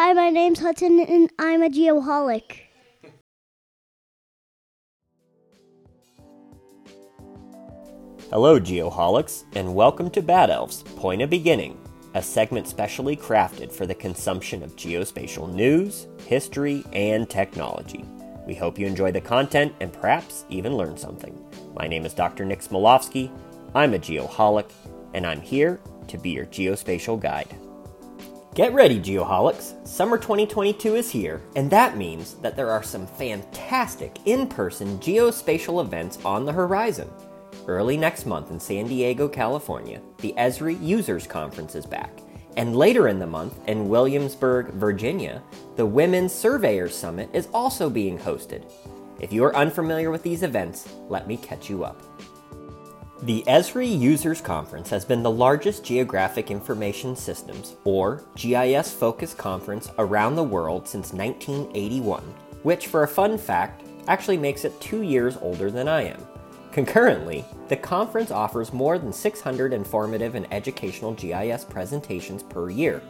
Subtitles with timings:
[0.00, 2.60] Hi, my name's Hudson, and I'm a geoholic.
[8.30, 11.76] Hello, Geoholics, and welcome to Bad Elf's Point of Beginning,
[12.14, 18.04] a segment specially crafted for the consumption of geospatial news, history, and technology.
[18.46, 21.36] We hope you enjoy the content and perhaps even learn something.
[21.74, 22.44] My name is Dr.
[22.44, 23.32] Nick Smolowski.
[23.74, 24.70] I'm a geoholic,
[25.12, 27.52] and I'm here to be your geospatial guide.
[28.58, 29.86] Get ready, Geoholics!
[29.86, 35.80] Summer 2022 is here, and that means that there are some fantastic in person geospatial
[35.80, 37.08] events on the horizon.
[37.68, 42.10] Early next month in San Diego, California, the Esri Users Conference is back.
[42.56, 45.40] And later in the month in Williamsburg, Virginia,
[45.76, 48.68] the Women's Surveyors Summit is also being hosted.
[49.20, 52.02] If you are unfamiliar with these events, let me catch you up.
[53.22, 59.90] The Esri Users Conference has been the largest geographic information systems, or GIS focused conference
[59.98, 62.22] around the world since 1981,
[62.62, 66.24] which, for a fun fact, actually makes it two years older than I am.
[66.70, 73.02] Concurrently, the conference offers more than 600 informative and educational GIS presentations per year.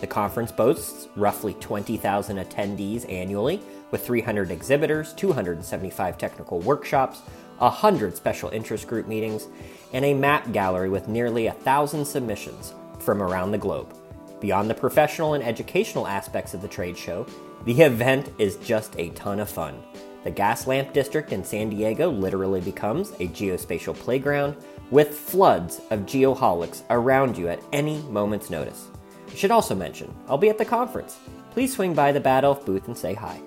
[0.00, 7.20] The conference boasts roughly 20,000 attendees annually, with 300 exhibitors, 275 technical workshops,
[7.60, 9.48] 100 special interest group meetings,
[9.92, 13.94] and a map gallery with nearly a thousand submissions from around the globe.
[14.40, 17.26] Beyond the professional and educational aspects of the trade show,
[17.64, 19.82] the event is just a ton of fun.
[20.24, 24.56] The Gaslamp District in San Diego literally becomes a geospatial playground
[24.90, 28.88] with floods of geoholics around you at any moment's notice.
[29.30, 31.18] I should also mention, I'll be at the conference.
[31.52, 33.40] Please swing by the Bad Elf booth and say hi.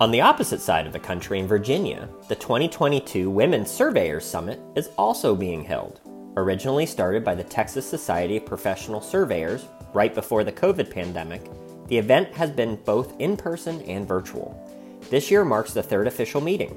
[0.00, 4.90] On the opposite side of the country in Virginia, the 2022 Women's Surveyors Summit is
[4.96, 6.00] also being held.
[6.36, 11.50] Originally started by the Texas Society of Professional Surveyors right before the COVID pandemic,
[11.88, 14.56] the event has been both in person and virtual.
[15.10, 16.76] This year marks the third official meeting.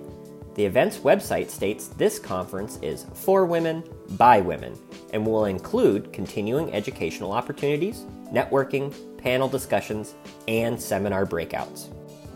[0.55, 3.83] The event's website states this conference is for women,
[4.17, 4.75] by women,
[5.13, 8.03] and will include continuing educational opportunities,
[8.33, 10.15] networking, panel discussions,
[10.47, 11.89] and seminar breakouts.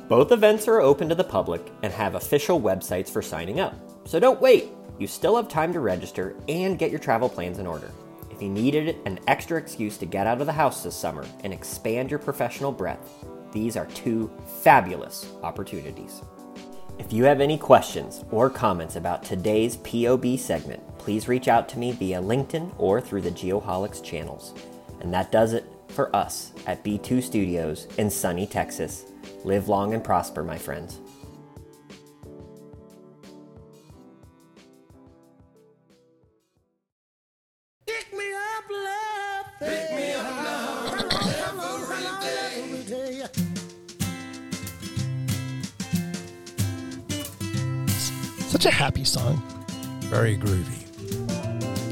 [0.08, 3.74] Both events are open to the public and have official websites for signing up.
[4.06, 4.70] So don't wait!
[5.00, 7.90] You still have time to register and get your travel plans in order.
[8.30, 11.52] If you needed an extra excuse to get out of the house this summer and
[11.52, 16.22] expand your professional breadth, these are two fabulous opportunities.
[17.00, 21.80] If you have any questions or comments about today's POB segment, please reach out to
[21.80, 24.54] me via LinkedIn or through the Geoholics channels.
[25.02, 29.06] And that does it for us at B2 Studios in sunny Texas.
[29.46, 31.00] Live long and prosper, my friends.
[37.86, 39.46] Pick me up, love.
[39.60, 40.96] Pick me up now.
[42.56, 43.28] Every day.
[48.48, 49.44] Such a happy song.
[50.06, 50.90] Very groovy.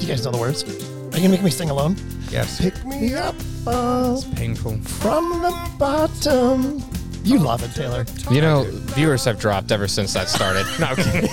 [0.00, 0.64] you guys know the words?
[0.64, 1.94] Are you gonna make me sing alone?
[2.30, 2.60] Yes.
[2.60, 4.78] Pick me up uh, Painful.
[4.78, 6.82] from the bottom.
[7.24, 8.04] You love it, Taylor.
[8.30, 10.66] You know, viewers have dropped ever since that started.
[10.78, 11.30] No, I'm kidding.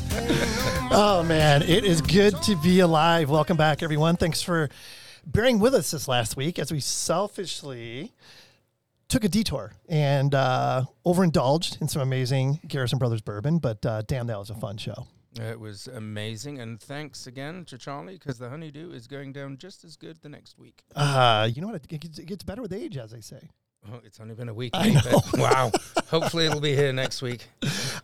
[0.92, 3.30] Oh man, it is good to be alive.
[3.30, 4.16] Welcome back, everyone.
[4.16, 4.68] Thanks for
[5.24, 8.12] bearing with us this last week as we selfishly
[9.06, 13.58] took a detour and uh, overindulged in some amazing Garrison Brothers bourbon.
[13.58, 15.06] But uh, damn, that was a fun show.
[15.40, 19.84] It was amazing, and thanks again to Charlie because the honeydew is going down just
[19.84, 20.82] as good the next week.
[20.96, 21.76] Uh, you know what?
[21.76, 23.48] It gets, it gets better with age, as they say.
[23.88, 24.72] Oh, it's only been a week.
[24.74, 25.20] I know.
[25.34, 25.70] wow.
[26.08, 27.46] Hopefully, it'll be here next week.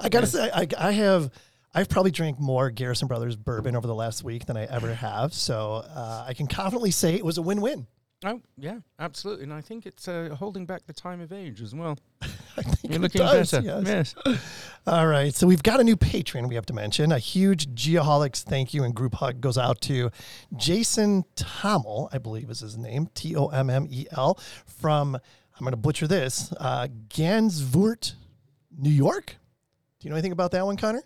[0.01, 1.31] I gotta say, I, I have,
[1.75, 5.35] I've probably drank more Garrison Brothers bourbon over the last week than I ever have.
[5.35, 7.87] So uh, I can confidently say it was a win-win.
[8.25, 9.45] Oh, yeah, absolutely.
[9.45, 11.99] And I think it's uh, holding back the time of age as well.
[12.23, 13.67] I think You're it looking does, better.
[13.85, 14.15] yes.
[14.25, 14.71] Yes.
[14.87, 15.35] All right.
[15.35, 17.13] So we've got a new patron we have to mention.
[17.13, 20.11] A huge Geoholics thank you and group hug goes out to
[20.57, 25.19] Jason Tommel, I believe is his name, T O M M E L, from,
[25.59, 28.15] I'm going to butcher this, uh, Gansevoort,
[28.77, 29.36] New York.
[29.98, 31.03] Do you know anything about that one, Connor?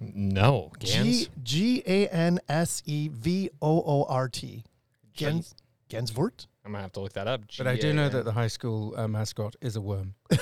[0.00, 1.28] no, G Gans.
[1.42, 4.64] G A N S E V O O R T.
[5.12, 5.54] Gens
[5.90, 6.46] Gensvoort.
[6.64, 7.42] I'm gonna have to look that up.
[7.58, 10.14] But I do know that the high school uh, mascot is a worm.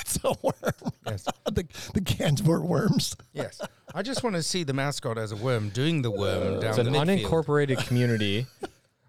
[0.00, 0.92] It's a worm.
[1.06, 1.24] Yes.
[1.44, 3.14] the the Gansevoort worms.
[3.34, 3.60] Yes.
[3.94, 6.76] I just want to see the mascot as a worm doing the worm down it's
[6.76, 7.24] the an midfield.
[7.24, 8.46] unincorporated community.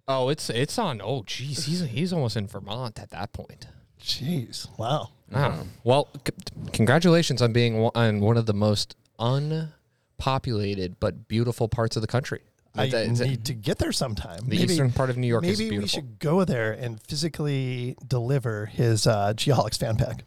[0.08, 1.02] oh, it's it's on.
[1.02, 3.68] Oh, geez, he's he's almost in Vermont at that point.
[4.02, 4.68] Jeez.
[4.78, 5.10] Wow.
[5.32, 5.66] Wow.
[5.84, 6.34] Well, c-
[6.74, 12.08] congratulations on being one- on one of the most unpopulated but beautiful parts of the
[12.08, 12.42] country.
[12.76, 14.48] I It's a- it's a- need to get there sometime.
[14.48, 15.66] The eastern part of New York is beautiful.
[15.66, 16.00] Maybe we beautiful.
[16.12, 20.24] should go there and physically deliver his uh, Geoholics fan pack.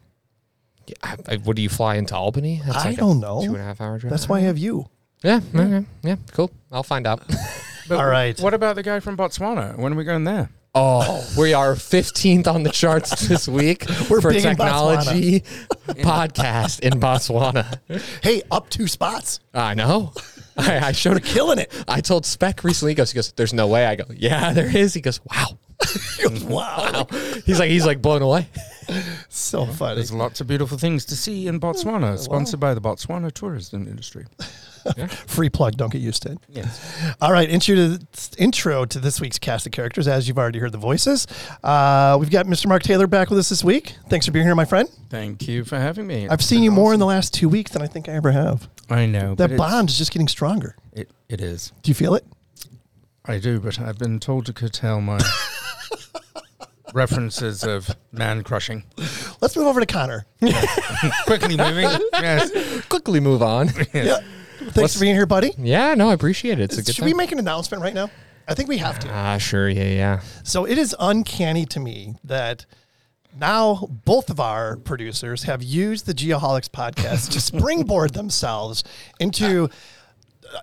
[0.87, 2.61] Yeah, I, I- what do you fly into Albany?
[2.65, 3.41] That's I like a don't know.
[3.43, 4.11] Two and a half hour drive.
[4.11, 4.87] That's why I have you.
[5.23, 6.51] Yeah, okay, yeah, cool.
[6.71, 7.23] I'll find out.
[7.89, 8.39] But All right.
[8.39, 9.77] What about the guy from Botswana?
[9.77, 10.49] When are we going there?
[10.75, 15.41] Oh, we are 15th on the charts this week We're for big in technology
[15.87, 17.79] podcast in Botswana.
[18.23, 19.39] Hey, up two spots.
[19.53, 20.13] I know.
[20.57, 21.25] I, I showed it.
[21.25, 21.71] Killing it.
[21.87, 22.93] I told Spec recently.
[22.93, 25.59] He goes, he goes, "There's no way." I go, "Yeah, there is." He goes, "Wow."
[26.17, 27.07] He goes, wow.
[27.45, 28.47] He's like, he's like blown away.
[29.29, 29.95] So funny.
[29.95, 32.13] There's lots of beautiful things to see in Botswana.
[32.13, 34.25] Oh, sponsored by the Botswana tourism industry.
[35.27, 35.77] Free plug.
[35.77, 36.37] Don't get used to it.
[36.49, 37.15] Yes.
[37.21, 37.99] All right, intro to
[38.37, 40.07] intro to this week's cast of characters.
[40.07, 41.27] As you've already heard the voices,
[41.63, 42.67] uh, we've got Mr.
[42.67, 43.95] Mark Taylor back with us this week.
[44.09, 44.89] Thanks for being here, my friend.
[45.09, 46.25] Thank you for having me.
[46.27, 48.13] I've It's seen been you more in the last two weeks than I think I
[48.13, 48.69] ever have.
[48.89, 49.35] I know.
[49.35, 50.75] That bond is just getting stronger.
[50.91, 51.71] It, it is.
[51.81, 52.25] Do you feel it?
[53.25, 55.19] I do, but I've been told to curtail my
[56.93, 58.83] references of man crushing.
[59.41, 60.25] Let's move over to Connor.
[61.25, 61.89] Quickly moving.
[62.13, 62.85] Yes.
[62.87, 63.69] Quickly move on.
[63.93, 64.17] Yeah.
[64.71, 65.53] Thanks for being here, buddy.
[65.57, 66.63] yeah, no, I appreciate it.
[66.63, 68.09] It's a good Should we make an announcement right now?
[68.47, 69.09] I think we have to.
[69.11, 69.69] Ah, sure.
[69.69, 70.21] Yeah, yeah.
[70.43, 72.65] So it is uncanny to me that
[73.39, 78.83] now both of our producers have used the Geoholics podcast to springboard themselves
[79.19, 79.69] into
[80.53, 80.59] uh,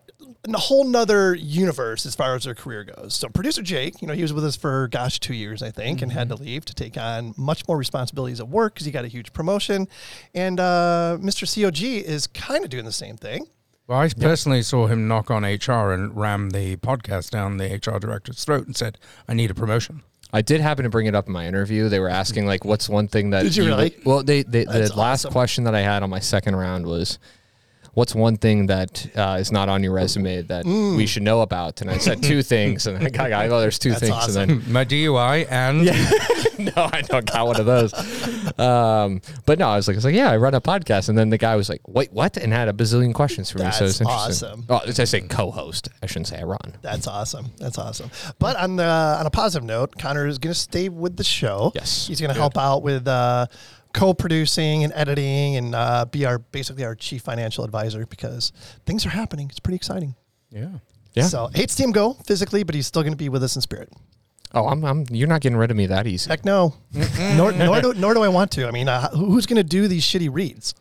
[0.52, 3.14] a whole nother universe as far as their career goes.
[3.14, 6.02] So producer Jake, you know, he was with us for gosh two years, I think,
[6.02, 9.04] and had to leave to take on much more responsibilities at work because he got
[9.04, 9.88] a huge promotion.
[10.34, 11.46] And uh, Mr.
[11.46, 13.46] COG is kind of doing the same thing.
[13.90, 17.98] Well, I personally saw him knock on HR and ram the podcast down the HR
[17.98, 20.02] director's throat and said, I need a promotion.
[20.32, 21.88] I did happen to bring it up in my interview.
[21.88, 23.96] They were asking like, "What's one thing that?" Did you really?
[24.04, 25.32] well, they, they the That's last awesome.
[25.32, 27.18] question that I had on my second round was,
[27.94, 30.96] "What's one thing that uh, is not on your resume that Mm.
[30.96, 33.90] we should know about?" And I said two things, and I got, I "There's two
[33.90, 34.50] That's things." awesome.
[34.50, 35.84] And then My DUI and
[36.76, 37.92] no, I don't got one of those.
[38.58, 41.16] Um, but no, I was like, I was like, yeah, I run a podcast, and
[41.18, 42.36] then the guy was like, wait, what?
[42.36, 43.70] And had a bazillion questions for me.
[43.70, 44.48] so it's interesting.
[44.48, 44.64] awesome.
[44.68, 45.88] Oh, I say co-host.
[46.02, 46.76] I shouldn't say I run.
[46.82, 47.46] That's awesome.
[47.58, 48.10] That's awesome.
[48.38, 51.72] But on the on a positive note, Connor is going to stay with the show.
[51.74, 52.06] Yes.
[52.06, 53.46] he's going to help out with uh,
[53.92, 58.52] co-producing and editing, and uh, be our basically our chief financial advisor because
[58.86, 59.48] things are happening.
[59.48, 60.14] It's pretty exciting.
[60.50, 60.68] yeah.
[61.14, 61.24] Yeah.
[61.24, 63.92] So hates Team go physically, but he's still going to be with us in spirit.
[64.54, 65.04] Oh, I'm, I'm.
[65.10, 66.28] You're not getting rid of me that easy.
[66.28, 66.74] Heck no.
[67.36, 68.66] nor nor do, nor do I want to.
[68.66, 70.74] I mean, uh, who's going to do these shitty reads?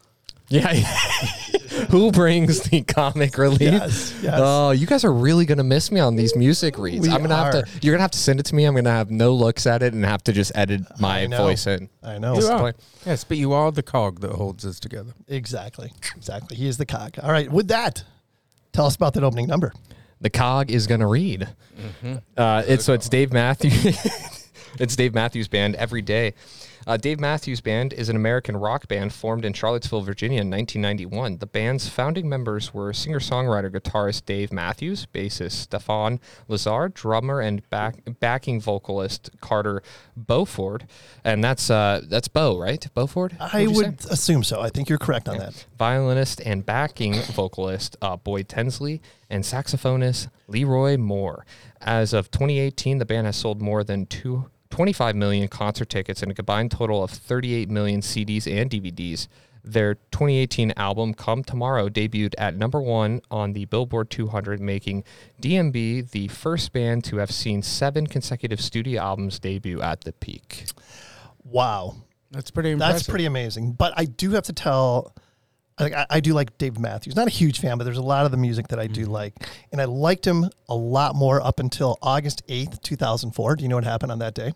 [0.47, 0.71] Yeah.
[1.91, 3.61] Who brings the comic relief?
[3.61, 4.33] Yes, yes.
[4.37, 7.07] Oh, you guys are really gonna miss me on these music reads.
[7.07, 7.65] We I'm gonna have to.
[7.81, 8.65] You're gonna have to send it to me.
[8.65, 11.89] I'm gonna have no looks at it and have to just edit my voice in.
[12.03, 12.37] I know.
[12.39, 12.73] You are.
[13.05, 15.13] Yes, but you are the cog that holds us together.
[15.27, 15.91] Exactly.
[16.15, 16.57] Exactly.
[16.57, 17.15] He is the cog.
[17.23, 17.51] All right.
[17.51, 18.03] With that,
[18.73, 19.73] tell us about that opening number.
[20.21, 21.47] the cog is gonna read.
[22.37, 23.85] Uh, it's so it's Dave Matthews.
[24.79, 26.33] it's Dave Matthews Band every day.
[26.89, 31.37] Uh, Dave Matthews Band is an American rock band formed in Charlottesville, Virginia in 1991.
[31.37, 36.19] The band's founding members were singer-songwriter guitarist Dave Matthews, bassist Stefan
[36.49, 39.83] Lessard, drummer and back, backing vocalist Carter
[40.17, 40.87] Beauford,
[41.23, 42.83] and that's uh, that's Bo, right?
[42.95, 43.37] Beauford.
[43.39, 44.09] I What'd say?
[44.09, 44.59] assume so.
[44.59, 45.67] I think you're correct on that.
[45.77, 48.99] violinist and backing vocalist uh, Boyd Tinsley,
[49.29, 51.45] and saxophonist Leroy Moore.
[51.81, 56.31] As of 2018, the band has sold more than two, 25 million concert tickets and
[56.31, 59.27] a combined total of 38 million CDs and DVDs.
[59.63, 65.03] Their 2018 album, Come Tomorrow, debuted at number one on the Billboard 200, making
[65.41, 70.65] DMB the first band to have seen seven consecutive studio albums debut at the peak.
[71.43, 71.97] Wow.
[72.31, 72.93] That's pretty impressive.
[72.93, 73.73] That's pretty amazing.
[73.73, 75.19] But I do have to tell, like,
[75.79, 77.15] I, I do like Dave Matthews.
[77.15, 79.11] Not a huge fan, but there's a lot of the music that I do Mm-hmm.
[79.11, 79.33] like,
[79.71, 83.55] and I liked him a lot more up until August eighth, two thousand four.
[83.55, 84.53] Do you know what happened on that day?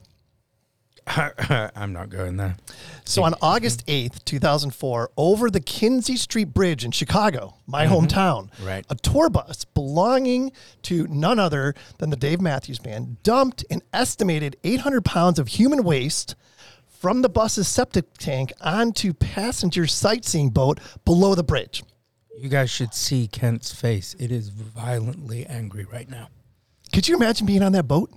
[1.07, 2.55] I'm not going there.
[3.03, 7.85] So on August eighth, two thousand four, over the Kinzie Street Bridge in Chicago, my
[7.87, 8.65] hometown, Mm-hmm.
[8.65, 8.85] Right.
[8.89, 10.51] a tour bus belonging
[10.83, 15.49] to none other than the Dave Matthews Band dumped an estimated eight hundred pounds of
[15.49, 16.35] human waste
[17.03, 21.83] from the bus's septic tank onto passenger sightseeing boat below the bridge.
[22.39, 24.15] You guys should see Kent's face.
[24.19, 26.29] It is violently angry right now.
[26.93, 28.09] Could you imagine being on that boat?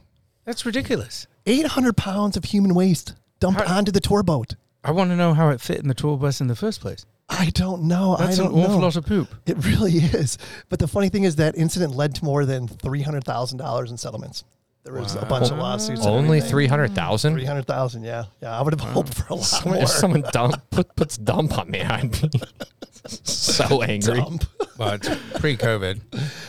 [0.44, 1.26] That's ridiculous.
[1.46, 4.54] 800 pounds of human waste dumped How- onto the tour boat.
[4.84, 7.04] I want to know how it fit in the tour bus in the first place.
[7.28, 8.14] I don't know.
[8.16, 8.84] That's I an don't awful know.
[8.84, 9.34] lot of poop.
[9.46, 10.38] It really is.
[10.68, 14.44] But the funny thing is that incident led to more than $300,000 in settlements.
[14.86, 16.00] There was a bunch of lawsuits.
[16.02, 16.50] and Only everything.
[16.50, 17.34] 300,000?
[17.34, 18.24] 300,000, yeah.
[18.40, 19.82] Yeah, I would have hoped for a lot Someone, more.
[19.82, 22.30] if someone dump, put, puts dump on me, I'd be
[23.04, 24.14] so angry.
[24.20, 24.44] Dump.
[24.78, 25.02] But
[25.40, 26.00] pre-COVID,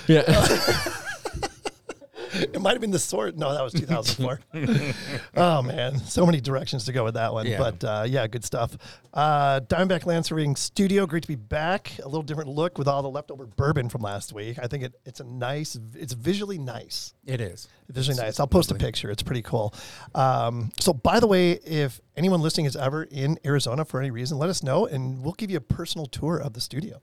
[0.08, 0.24] Yeah.
[2.54, 3.38] it might have been the sword.
[3.38, 4.40] No, that was 2004.
[5.38, 7.48] oh man, so many directions to go with that one.
[7.48, 7.58] Yeah.
[7.58, 8.78] But uh, yeah, good stuff.
[9.14, 11.92] Uh, Diamondback Land Surveying Studio, great to be back.
[12.00, 14.58] A little different look with all the leftover bourbon from last week.
[14.62, 15.78] I think it, it's a nice.
[15.96, 17.14] It's visually nice.
[17.26, 17.68] It is.
[17.90, 18.40] Visually nice.
[18.40, 19.10] I'll post a picture.
[19.10, 19.74] It's pretty cool.
[20.14, 24.38] Um, so, by the way, if anyone listening is ever in Arizona for any reason,
[24.38, 27.02] let us know, and we'll give you a personal tour of the studio.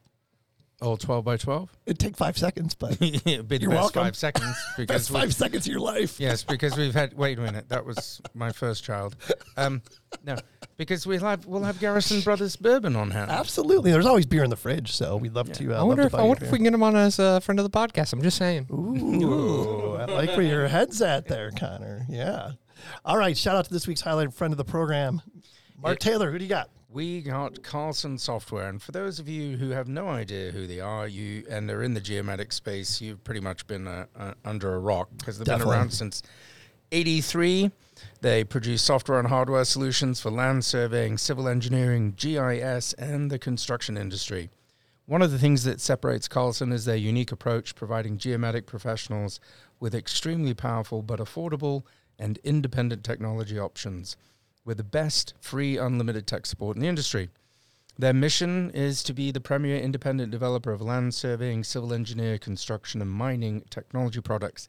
[0.85, 1.71] All 12 by 12?
[1.87, 4.03] It'd take five seconds, but It'd be the You're best welcome.
[4.03, 4.45] five seconds.
[4.55, 6.21] that's Because we- five seconds of your life.
[6.21, 7.15] Yes, because we've had.
[7.15, 9.17] Wait a minute, that was my first child.
[9.57, 9.81] Um,
[10.25, 10.37] no,
[10.77, 13.31] because we'll have we'll have Garrison Brothers bourbon on hand.
[13.31, 13.91] Absolutely.
[13.93, 15.75] There's always beer in the fridge, so we'd love to.
[15.75, 16.83] Uh, I wonder love if to I buy you wonder if we can get him
[16.83, 18.13] on as a friend of the podcast.
[18.13, 18.67] I'm just saying.
[18.71, 22.07] Ooh, I like where your head's at there, Connor.
[22.09, 22.53] Yeah.
[23.05, 23.37] All right.
[23.37, 25.23] Shout out to this week's highlighted friend of the program,
[25.81, 26.31] Mark Taylor.
[26.31, 26.69] Who do you got?
[26.95, 30.79] We got Carlson Software, and for those of you who have no idea who they
[30.79, 34.77] are, you and are in the geomatic space, you've pretty much been uh, uh, under
[34.77, 35.73] a rock because they've Definitely.
[35.73, 36.23] been around since
[36.93, 37.73] '83.
[38.21, 43.97] They produce software and hardware solutions for land surveying, civil engineering, GIS, and the construction
[43.97, 44.51] industry.
[45.07, 49.41] One of the things that separates Carlson is their unique approach, providing geomatic professionals
[49.81, 51.83] with extremely powerful but affordable
[52.21, 54.17] and independent technology options
[54.65, 57.29] with the best free unlimited tech support in the industry.
[57.97, 63.01] Their mission is to be the premier independent developer of land surveying, civil engineer, construction,
[63.01, 64.69] and mining technology products.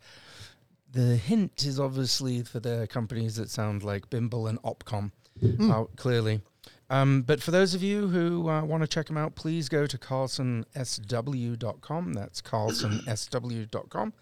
[0.92, 5.12] The hint is obviously for the companies that sound like Bimble and Opcom,
[5.60, 6.42] uh, clearly.
[6.90, 9.88] Um, but for those of you who uh, want to check them out, please go
[9.88, 12.14] to carlsonsw.com.
[12.14, 14.14] That's carlsonsw.com.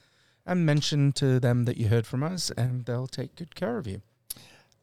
[0.46, 3.88] And mention to them that you heard from us, and they'll take good care of
[3.88, 4.02] you.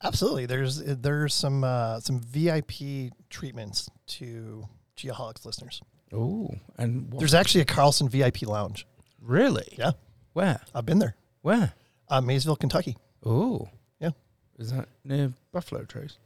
[0.03, 0.47] Absolutely.
[0.47, 4.67] There's there's some uh, some VIP treatments to
[4.97, 5.83] Geoholics listeners.
[6.13, 8.87] Oh, and what, There's actually a Carlson VIP lounge.
[9.21, 9.69] really?
[9.79, 9.93] Yeah,
[10.33, 10.61] Where?
[10.75, 11.15] I've been there.
[11.43, 11.73] Where?
[12.09, 12.97] Uh, Maysville, Kentucky.
[13.25, 13.69] Oh,
[14.01, 14.11] Yeah.
[14.59, 16.19] Is that near Buffalo Trace?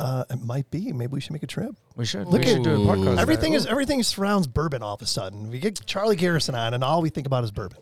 [0.00, 0.92] Uh, it might be.
[0.92, 1.74] Maybe we should make a trip.
[1.96, 2.26] We should.
[2.26, 3.18] Look we at- should do a podcast.
[3.18, 3.58] Everything there.
[3.58, 4.82] is everything surrounds bourbon.
[4.82, 7.50] All of a sudden, we get Charlie Garrison on, and all we think about is
[7.52, 7.78] bourbon.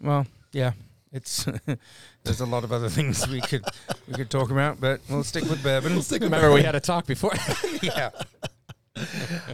[0.00, 0.72] well, yeah.
[1.12, 1.44] It's
[2.24, 3.64] there's a lot of other things we could
[4.08, 6.00] we could talk about, but we'll stick with bourbon.
[6.10, 7.32] Remember, we had a talk before.
[7.82, 8.10] yeah.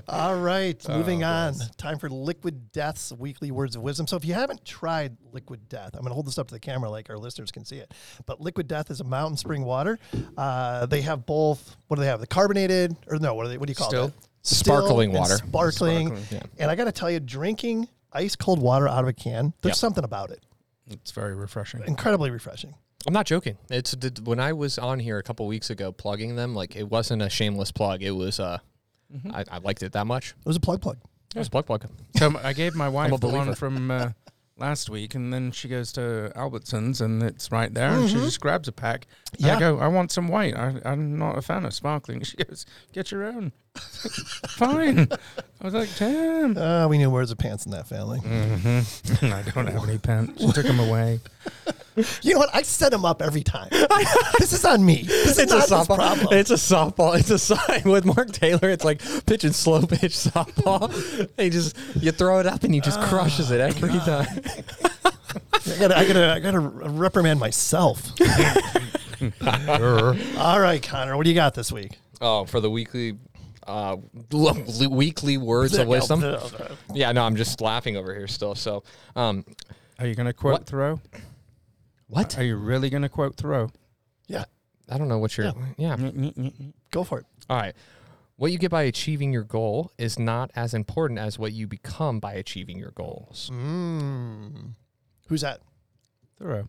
[0.09, 1.55] All right, Oh, moving on.
[1.77, 4.07] Time for Liquid Death's weekly words of wisdom.
[4.09, 6.61] So, if you haven't tried Liquid Death, I'm going to hold this up to the
[6.61, 7.95] camera like our listeners can see it.
[8.27, 9.99] But Liquid Death is a mountain spring water.
[10.37, 11.77] Uh, they have both.
[11.87, 12.21] What do they have?
[12.21, 13.35] The carbonated, or no?
[13.35, 13.59] What do they?
[13.59, 13.91] What do you call it?
[13.91, 14.07] Still.
[14.07, 14.15] it?
[14.43, 15.37] Sparkling water.
[15.37, 16.09] Sparkling.
[16.09, 16.43] Sparkling, yeah.
[16.59, 19.73] And I got to tell you, drinking ice cold water out of a can, there's
[19.73, 19.77] Yep.
[19.77, 20.43] something about it.
[20.91, 21.83] It's very refreshing.
[21.87, 22.75] Incredibly refreshing.
[23.07, 23.59] I'm not joking.
[23.71, 26.55] It's did- when I was on here a couple weeks ago plugging them.
[26.55, 28.03] Like it wasn't a shameless plug.
[28.03, 28.59] It was uh,
[29.33, 30.31] I, I liked it that much.
[30.31, 30.99] It was a plug plug.
[31.35, 31.87] It was plug plug.
[32.17, 34.11] So I gave my wife the one from uh,
[34.57, 38.41] last week, and then she goes to Albertsons, and it's right there, and she just
[38.41, 39.07] grabs a pack.
[39.39, 39.57] Yeah.
[39.57, 40.57] I go, I want some white.
[40.57, 42.23] I, I'm not a fan of sparkling.
[42.25, 43.53] She goes, get your own.
[44.49, 45.09] Fine.
[45.61, 46.57] I was like, damn.
[46.57, 48.21] Uh, we knew words of pants in that family.
[48.21, 48.81] hmm
[49.27, 50.41] I don't have any pants.
[50.41, 51.21] She took them away.
[52.23, 52.55] You know what?
[52.55, 53.67] I set him up every time.
[54.39, 55.03] this is on me.
[55.03, 55.97] This is It's a not his softball.
[55.97, 56.29] problem.
[56.31, 57.19] It's a softball.
[57.19, 58.71] It's a sign with Mark Taylor.
[58.71, 61.29] It's like pitching slow pitch softball.
[61.37, 64.29] he just you throw it up and he just crushes it every time.
[65.05, 68.13] I gotta, I gotta, I gotta reprimand myself.
[70.39, 71.99] All right, Connor, what do you got this week?
[72.21, 73.17] Oh, for the weekly,
[73.69, 73.97] uh,
[74.91, 76.25] weekly words of wisdom.
[76.95, 78.55] Yeah, no, I'm just laughing over here still.
[78.55, 78.83] So,
[79.15, 79.45] um,
[79.99, 80.67] Are you going to quote What?
[80.67, 81.01] Thoreau?
[82.09, 82.39] what?
[82.39, 83.71] Are you really going to quote Thoreau?
[84.27, 84.45] Yeah,
[84.89, 85.53] I don't know what you're.
[85.77, 85.97] Yeah.
[86.91, 87.27] go for it.
[87.49, 87.75] All right.
[88.37, 92.21] What you get by achieving your goal is not as important as what you become
[92.21, 93.51] by achieving your goals.
[93.53, 94.75] Mm.
[95.27, 95.61] Who's that?
[96.39, 96.69] Thoreau.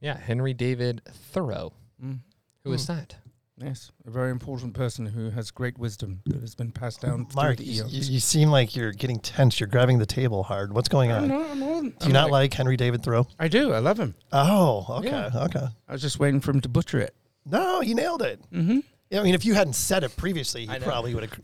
[0.00, 1.74] Yeah, Henry David Thoreau.
[2.02, 2.20] Mm.
[2.64, 3.16] Who is that?
[3.56, 7.56] Yes, a very important person who has great wisdom that has been passed down Mark,
[7.58, 8.10] through the you, eons.
[8.10, 9.60] you seem like you're getting tense.
[9.60, 10.72] You're grabbing the table hard.
[10.72, 11.24] What's going on?
[11.24, 13.28] I'm Do not, I'm not, you I'm not like Henry David Thoreau?
[13.38, 13.72] I do.
[13.72, 14.16] I love him.
[14.32, 15.30] Oh, okay, Yeah.
[15.44, 15.66] okay.
[15.88, 17.14] I was just waiting for him to butcher it.
[17.46, 18.40] No, he nailed it.
[18.52, 18.80] Mm-hmm.
[19.10, 21.38] Yeah, I mean, if you hadn't said it previously, he probably would have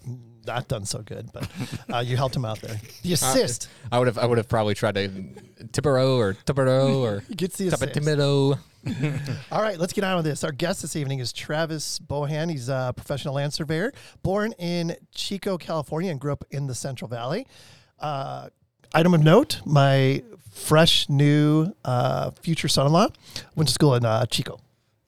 [0.46, 1.30] not done so good.
[1.32, 1.48] But
[1.94, 2.80] uh, you helped him out there.
[3.02, 3.68] The assist.
[3.92, 5.08] I would have I would have probably tried to
[5.66, 7.82] Tipero or Tipero or He gets the assist.
[7.82, 8.58] Tipetimido.
[9.52, 10.42] All right, let's get on with this.
[10.42, 12.50] Our guest this evening is Travis Bohan.
[12.50, 17.08] He's a professional land surveyor, born in Chico, California, and grew up in the Central
[17.08, 17.46] Valley.
[17.98, 18.48] Uh,
[18.94, 23.08] item of note: my fresh new uh, future son-in-law
[23.54, 24.58] went to school in uh, Chico.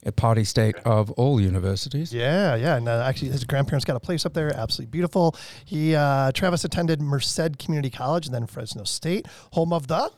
[0.04, 2.12] A party state of all universities.
[2.12, 5.34] Yeah, yeah, and uh, actually, his grandparents got a place up there, absolutely beautiful.
[5.64, 10.10] He uh, Travis attended Merced Community College and then Fresno State, home of the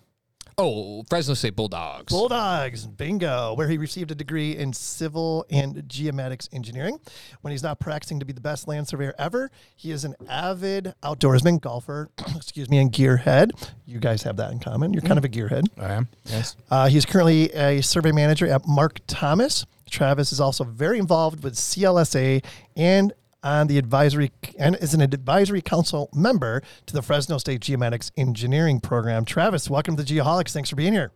[0.56, 2.12] Oh, Fresno State Bulldogs.
[2.12, 7.00] Bulldogs, bingo, where he received a degree in civil and geomatics engineering.
[7.40, 10.94] When he's not practicing to be the best land surveyor ever, he is an avid
[11.02, 13.50] outdoorsman, golfer, excuse me, and gearhead.
[13.84, 14.92] You guys have that in common.
[14.92, 15.64] You're kind of a gearhead.
[15.78, 16.08] I am.
[16.26, 16.56] Yes.
[16.70, 19.66] Uh, he's currently a survey manager at Mark Thomas.
[19.90, 22.44] Travis is also very involved with CLSA
[22.76, 23.12] and
[23.44, 28.80] on the advisory and is an advisory council member to the Fresno State Geomatics Engineering
[28.80, 29.24] Program.
[29.24, 30.52] Travis, welcome to Geoholics.
[30.52, 31.12] Thanks for being here.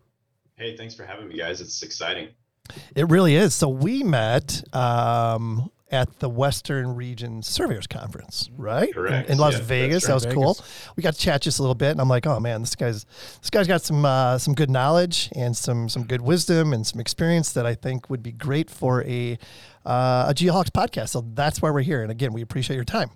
[0.57, 1.61] Hey, thanks for having me, guys.
[1.61, 2.29] It's exciting.
[2.95, 3.55] It really is.
[3.55, 8.93] So we met um, at the Western Region Surveyors Conference, right?
[8.93, 9.27] Correct.
[9.27, 10.05] In, in Las Yeah, Vegas.
[10.05, 10.15] That right.
[10.27, 10.59] was cool.
[10.97, 13.05] We got to chat just a little bit, and I'm like, oh man, this guy's
[13.41, 17.01] this guy's got some uh, some good knowledge and some some good wisdom and some
[17.01, 19.39] experience that I think would be great for a
[19.87, 21.11] uh, a Geoholics podcast.
[21.11, 22.03] So that's why we're here.
[22.03, 23.11] And again, we appreciate your time.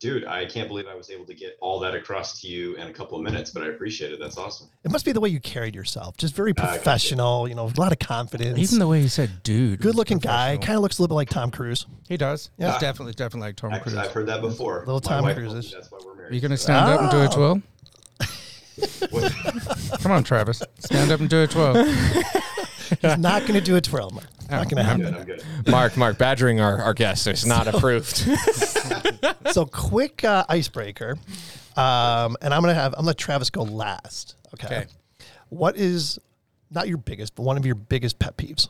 [0.00, 2.86] Dude, I can't believe I was able to get all that across to you in
[2.86, 4.20] a couple of minutes, but I appreciate it.
[4.20, 4.68] That's awesome.
[4.84, 6.72] It must be the way you carried yourself, just very Ah, gotcha.
[6.74, 7.48] professional.
[7.48, 8.56] You know, a lot of confidence.
[8.58, 9.80] Even the way he said dude.
[9.80, 11.84] Good looking guy, kind of looks a little bit like Tom Cruise.
[12.08, 12.50] He does.
[12.58, 12.70] Yeah.
[12.72, 13.96] He's definitely, definitely like Tom I, Cruise.
[13.96, 14.80] I've heard that before.
[14.86, 15.72] Little Tom wife told me Cruises.
[15.72, 17.32] That's why we're Are you going to stand up and do a Oh.
[17.32, 17.62] twirl?
[19.10, 20.62] What- Come on, Travis.
[20.78, 21.74] Stand up and do a twirl.
[23.00, 24.26] He's not going to do a twirl, Mark.
[24.50, 25.26] Not going to I'm happen.
[25.26, 25.40] good.
[25.42, 25.70] I'm good.
[25.70, 28.16] Mark, Mark, badgering our, our guests is not approved.
[29.52, 31.18] so quick uh, icebreaker,
[31.76, 34.36] um, and I'm gonna have I'm gonna let Travis go last.
[34.54, 34.66] Okay.
[34.66, 34.86] Okay.
[35.50, 36.18] What is
[36.70, 38.68] not your biggest, but one of your biggest pet peeves?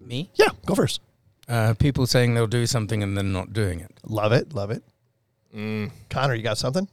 [0.00, 0.30] Me?
[0.34, 1.00] Yeah, go first.
[1.48, 3.90] Uh, people saying they'll do something and then not doing it.
[4.04, 4.82] Love it, love it.
[5.54, 5.90] Mm.
[6.10, 6.88] Connor, you got something?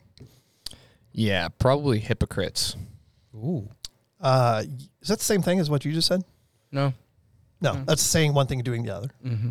[1.13, 2.75] yeah, probably hypocrites.
[3.35, 3.69] Ooh.
[4.19, 4.63] Uh,
[5.01, 6.23] is that the same thing as what you just said?
[6.71, 6.93] No.
[7.63, 9.09] No, that's saying one thing and doing the other.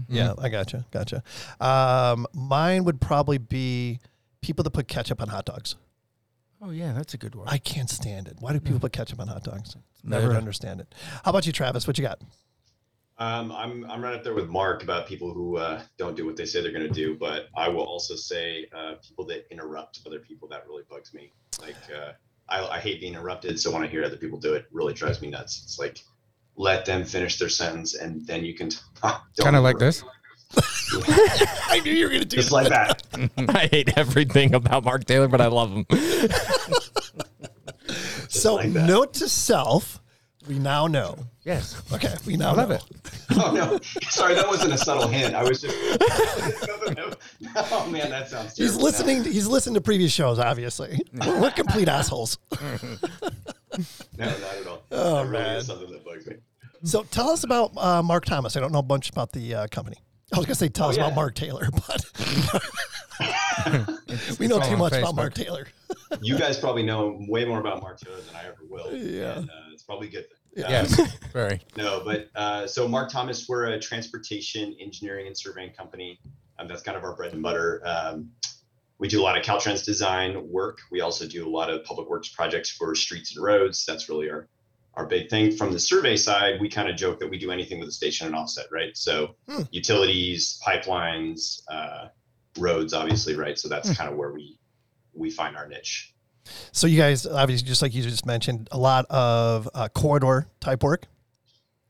[0.09, 1.23] Yeah, I gotcha, gotcha.
[1.61, 4.01] Um, mine would probably be
[4.41, 5.77] people that put ketchup on hot dogs.
[6.61, 7.47] Oh, yeah, that's a good one.
[7.49, 8.37] I can't stand it.
[8.41, 9.77] Why do people put ketchup on hot dogs?
[10.03, 10.39] Never Murder.
[10.39, 10.93] understand it.
[11.25, 11.87] How about you, Travis?
[11.87, 12.21] What you got?
[13.19, 16.37] Um, I'm I'm right up there with Mark about people who uh, don't do what
[16.37, 20.01] they say they're going to do, but I will also say uh, people that interrupt
[20.07, 21.31] other people that really bugs me.
[21.61, 22.13] Like uh,
[22.51, 24.95] I, I hate being interrupted, so when I hear other people do it, it really
[24.95, 25.63] drives me nuts.
[25.65, 26.03] It's like
[26.57, 29.25] let them finish their sentence and then you can talk.
[29.41, 30.05] Kind of like this.
[30.57, 33.03] I knew you were gonna do Just like that.
[33.49, 35.87] I hate everything about Mark Taylor, but I love him.
[38.31, 40.01] So, like note to self:
[40.51, 41.17] we now know.
[41.45, 41.81] Yes.
[41.93, 42.75] Okay, we now I love know.
[42.75, 42.83] it.
[43.37, 45.33] Oh no, sorry, that wasn't a subtle hint.
[45.35, 45.77] I was just.
[47.73, 48.57] oh man, that sounds.
[48.57, 48.83] He's terrible.
[48.85, 49.23] listening.
[49.25, 50.41] He's listened to previous shows.
[50.41, 52.37] Obviously, we're, we're complete assholes.
[54.19, 54.83] No, not at all.
[54.91, 55.57] Oh, that really man.
[55.59, 56.35] is something that bugs me.
[56.83, 58.57] So, tell us about uh, Mark Thomas.
[58.57, 59.97] I don't know a bunch about the uh, company.
[60.35, 61.05] I was gonna say tell Oh, us yeah.
[61.05, 62.05] about Mark Taylor, but
[64.41, 65.69] we know too all on much about Mark Taylor.
[66.21, 68.93] You guys probably know way more about Mark Taylor than I ever will.
[68.93, 69.39] Yeah.
[69.39, 70.39] And, uh, it's probably a good thing.
[70.55, 71.01] Yes.
[71.33, 71.61] Very.
[71.77, 76.19] No, but uh, so Mark Thomas, we're a transportation engineering and surveying company.
[76.59, 77.83] Um, that's kind of our bread and butter.
[77.85, 78.31] Um,
[78.99, 80.79] we do a lot of Caltrans design work.
[80.91, 83.85] We also do a lot of public works projects for streets and roads.
[83.87, 84.49] That's really our
[84.95, 85.53] our big thing.
[85.57, 88.27] From the survey side, we kind of joke that we do anything with a station
[88.27, 88.95] and offset, right?
[88.97, 89.63] So Hmm.
[89.71, 92.09] utilities, pipelines, uh,
[92.59, 93.57] roads, obviously, right?
[93.57, 94.59] So that's kind of where we
[95.15, 96.13] we find our niche.
[96.73, 100.83] So, you guys, obviously, just like you just mentioned, a lot of uh, corridor type
[100.83, 101.07] work.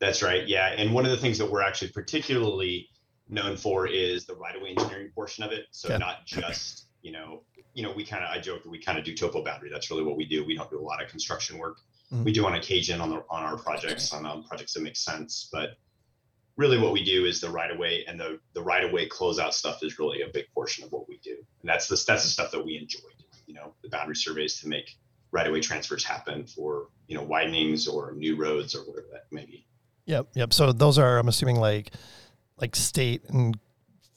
[0.01, 0.47] That's right.
[0.49, 0.69] Yeah.
[0.77, 2.89] And one of the things that we're actually particularly
[3.29, 5.67] known for is the right of way engineering portion of it.
[5.71, 7.43] So not just, you know,
[7.75, 9.71] you know, we kind of I joke that we kind of do topo boundary.
[9.71, 10.45] That's really what we do.
[10.45, 11.79] We don't do a lot of construction work.
[12.13, 12.25] Mhm.
[12.25, 15.49] We do on occasion on the on our projects, on um, projects that make sense.
[15.53, 15.77] But
[16.57, 19.09] really what we do is the right of way and the the right of way
[19.09, 21.37] closeout stuff is really a big portion of what we do.
[21.61, 22.99] And that's the that's the stuff that we enjoy.
[23.51, 24.97] You know, the boundary surveys to make
[25.33, 29.25] right of way transfers happen for, you know, widenings or new roads or whatever that
[29.33, 29.67] may be.
[30.07, 30.53] Yep, yep.
[30.53, 31.91] So those are, I'm assuming, like
[32.59, 33.59] like state and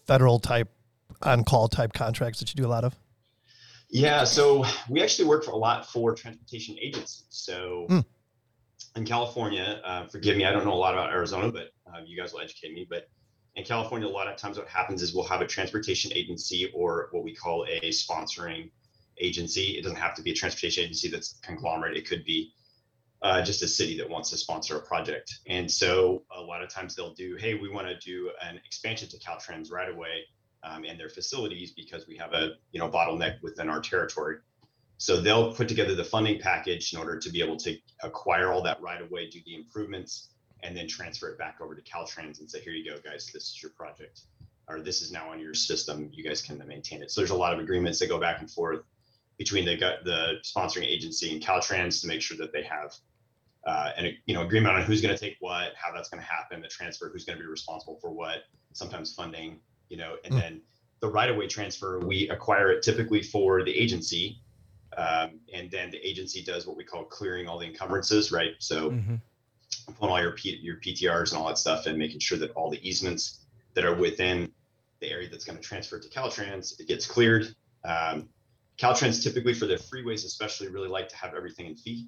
[0.06, 0.70] federal type
[1.24, 2.96] on call type contracts that you do a lot of.
[3.90, 7.26] Yeah, so we actually work for a lot for transportation agencies.
[7.30, 8.00] So Hmm.
[8.96, 12.16] in California, uh, forgive me, I don't know a lot about Arizona, but uh, you
[12.16, 12.86] guys will educate me.
[12.88, 13.10] But
[13.56, 17.10] in California, a lot of times what happens is we'll have a transportation agency or
[17.12, 18.70] what we call a sponsoring
[19.20, 19.78] agency.
[19.78, 21.98] It doesn't have to be a transportation agency that's a conglomerate.
[21.98, 22.54] It could be
[23.22, 25.40] uh, just a city that wants to sponsor a project.
[25.48, 29.08] And so a lot of times they'll do, hey, we want to do an expansion
[29.10, 30.26] to Caltrans right away
[30.64, 34.38] um, and their facilities because we have a you know bottleneck within our territory.
[34.98, 38.62] So they'll put together the funding package in order to be able to acquire all
[38.64, 40.30] that right away, do the improvements,
[40.62, 43.44] and then transfer it back over to Caltrans and say, here you go, guys, this
[43.44, 44.22] is your project,
[44.70, 46.10] or this is now on your system.
[46.14, 47.12] You guys can maintain it.
[47.12, 48.84] So there's a lot of agreements that go back and forth.
[49.38, 52.94] Between the the sponsoring agency and Caltrans to make sure that they have
[53.66, 56.28] uh, an you know agreement on who's going to take what, how that's going to
[56.28, 58.44] happen, the transfer, who's going to be responsible for what,
[58.74, 60.40] sometimes funding, you know, and Mm.
[60.40, 60.62] then
[61.00, 64.40] the right of way transfer, we acquire it typically for the agency.
[64.96, 68.54] Um, and then the agency does what we call clearing all the encumbrances, right?
[68.60, 69.20] So Mhm.
[69.96, 72.70] pulling all your P, your PTRs and all that stuff and making sure that all
[72.70, 74.54] the easements that are within
[75.00, 77.54] the area that's going to transfer to Caltrans, it gets cleared.
[77.84, 78.30] Um,
[78.78, 82.08] Caltrans typically for their freeways, especially really like to have everything in fee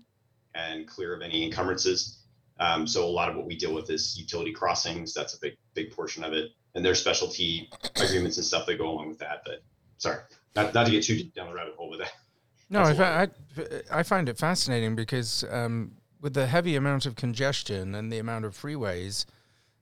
[0.55, 2.19] and clear of any encumbrances.
[2.59, 5.13] Um, so a lot of what we deal with is utility crossings.
[5.13, 6.51] That's a big, big portion of it.
[6.73, 7.69] And there's specialty
[8.01, 9.41] agreements and stuff that go along with that.
[9.45, 9.61] But
[9.97, 10.19] sorry,
[10.55, 12.13] not, not to get too deep down the rabbit hole with that.
[12.69, 17.05] No, I, a fi- I, I find it fascinating because um, with the heavy amount
[17.05, 19.25] of congestion and the amount of freeways,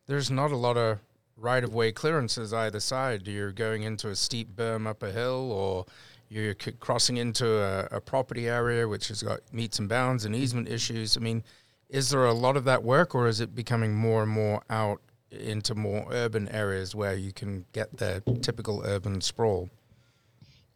[0.07, 0.99] there's not a lot of
[1.37, 3.27] right of way clearances either side.
[3.27, 5.85] You're going into a steep berm up a hill or
[6.33, 10.67] you're crossing into a, a property area which has got metes and bounds and easement
[10.67, 11.15] issues.
[11.15, 11.43] I mean,
[11.89, 15.01] is there a lot of that work or is it becoming more and more out
[15.31, 19.69] into more urban areas where you can get the typical urban sprawl?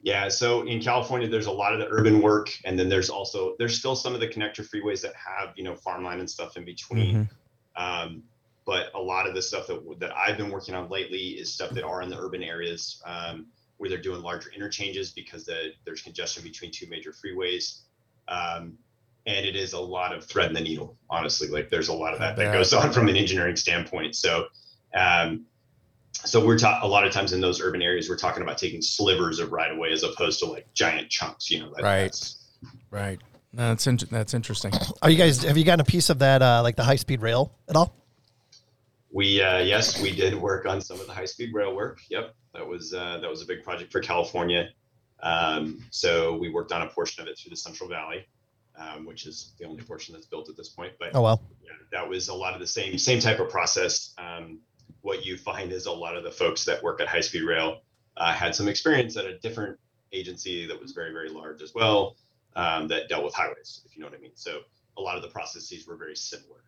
[0.02, 3.56] Yeah, so in California, there's a lot of the urban work, and then there's also
[3.58, 6.64] there's still some of the connector freeways that have you know farmland and stuff in
[6.64, 7.28] between.
[7.76, 8.24] Um,
[8.66, 11.72] but a lot of the stuff that that I've been working on lately is stuff
[11.72, 16.02] that are in the urban areas um, where they're doing larger interchanges because the, there's
[16.02, 17.82] congestion between two major freeways.
[18.28, 18.78] Um,
[19.26, 21.48] and it is a lot of thread in the needle, honestly.
[21.48, 22.54] Like there's a lot of that that bet.
[22.54, 24.16] goes on from an engineering standpoint.
[24.16, 24.48] So,
[24.96, 25.46] um,
[26.14, 28.82] so we're ta- a lot of times in those urban areas, we're talking about taking
[28.82, 31.52] slivers of right away as opposed to like giant chunks.
[31.52, 32.00] You know, that, Right.
[32.04, 32.38] that's-
[32.90, 33.20] Right.
[33.54, 34.72] No, that's in- that's interesting.
[35.02, 35.44] Are you guys?
[35.44, 37.94] Have you gotten a piece of that, uh, like the high speed rail at all?
[39.12, 42.00] We uh, yes, we did work on some of the high speed rail work.
[42.10, 44.70] Yep, that was uh, that was a big project for California.
[45.22, 48.28] Um, so we worked on a portion of it through the Central Valley,
[48.78, 50.94] um, which is the only portion that's built at this point.
[51.00, 51.42] But Oh well.
[51.64, 54.14] yeah, that was a lot of the same same type of process.
[54.18, 54.60] Um,
[55.02, 57.82] what you find is a lot of the folks that work at high speed rail
[58.18, 59.78] uh, had some experience at a different
[60.14, 62.16] agency that was very very large as well
[62.56, 64.32] um, that dealt with highways, if you know what I mean.
[64.36, 64.62] So
[64.98, 66.64] a lot of the processes were very similar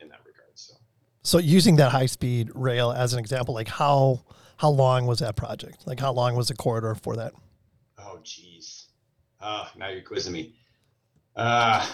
[0.00, 0.50] in that regard.
[0.54, 0.74] So.
[1.22, 4.24] So using that high speed rail as an example, like how
[4.64, 5.86] how long was that project?
[5.86, 7.34] Like how long was the corridor for that?
[7.98, 8.86] Oh, geez.
[9.38, 10.54] Uh, now you're quizzing me.
[11.36, 11.86] Uh,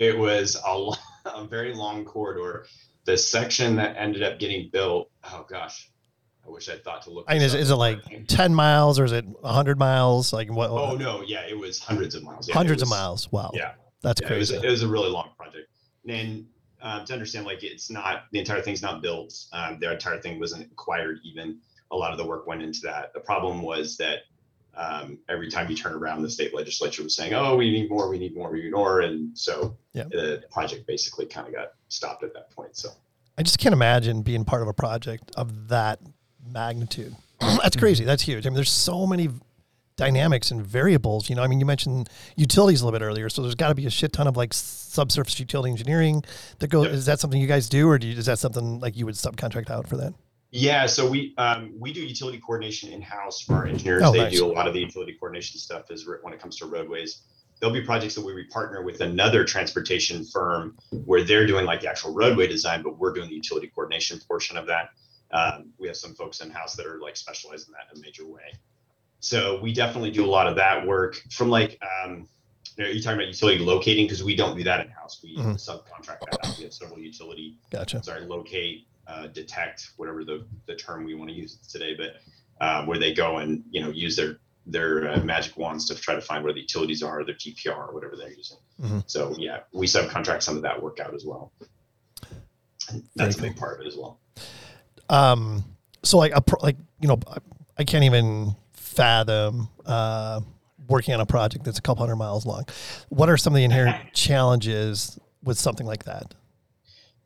[0.00, 0.90] it was a,
[1.36, 2.66] a very long corridor.
[3.04, 5.88] The section that ended up getting built, oh gosh,
[6.44, 7.26] I wish I'd thought to look.
[7.28, 10.32] I mean, is, is it like ten miles or is it hundred miles?
[10.32, 10.70] Like what?
[10.70, 12.48] Oh no, yeah, it was hundreds of miles.
[12.48, 13.30] Yeah, hundreds of miles.
[13.30, 13.52] Wow.
[13.54, 14.66] Yeah, That's yeah, it was, crazy.
[14.66, 15.68] it was a really long project.
[16.08, 16.46] And
[16.82, 19.46] um, to understand, like, it's not the entire thing's not built.
[19.52, 21.20] Um, the entire thing wasn't acquired.
[21.24, 21.58] Even
[21.90, 23.12] a lot of the work went into that.
[23.14, 24.20] The problem was that
[24.76, 28.08] um, every time you turn around, the state legislature was saying, "Oh, we need more.
[28.10, 28.50] We need more.
[28.50, 30.04] We need more." And so Yeah.
[30.04, 32.76] the project basically kind of got stopped at that point.
[32.76, 32.90] So
[33.38, 36.00] I just can't imagine being part of a project of that
[36.46, 37.16] magnitude.
[37.40, 38.04] That's crazy.
[38.04, 38.46] That's huge.
[38.46, 39.30] I mean, there's so many
[39.96, 41.30] dynamics and variables.
[41.30, 43.74] You know, I mean, you mentioned utilities a little bit earlier, so there's got to
[43.74, 46.22] be a shit ton of like subsurface utility engineering
[46.58, 46.84] that goes.
[46.86, 46.94] Yep.
[46.94, 49.14] Is that something you guys do, or do you, is that something like you would
[49.14, 50.12] subcontract out for that?
[50.56, 54.02] Yeah, so we um, we do utility coordination in house for our engineers.
[54.06, 54.32] Oh, they nice.
[54.32, 57.20] do a lot of the utility coordination stuff as when it comes to roadways.
[57.60, 61.90] There'll be projects that we partner with another transportation firm where they're doing like the
[61.90, 64.88] actual roadway design, but we're doing the utility coordination portion of that.
[65.30, 68.02] Um, we have some folks in house that are like specialized in that in a
[68.02, 68.54] major way.
[69.20, 72.26] So we definitely do a lot of that work from like um,
[72.78, 75.20] you know, you're talking about utility locating because we don't do that in house.
[75.22, 75.54] We Mhm.
[75.56, 76.56] subcontract that out.
[76.56, 78.02] We have several utility Gotcha.
[78.02, 82.16] sorry, locate, uh, detect, whatever the, the term we want to use today, but
[82.60, 86.14] uh, where they go and you know use their their uh, magic wands to try
[86.14, 88.58] to find where the utilities are, their GPR, or whatever they're using.
[88.82, 89.04] Mhm.
[89.06, 91.52] So yeah, we subcontract some of that work out as well.
[92.90, 94.18] And that's a big part of it as well.
[95.08, 95.64] Um,
[96.02, 97.38] so like a pro, like you know, I,
[97.78, 100.40] I can't even fathom uh,
[100.88, 102.64] working on a project that's a couple hundred miles long.
[103.08, 106.34] What are some of the inherent challenges with something like that?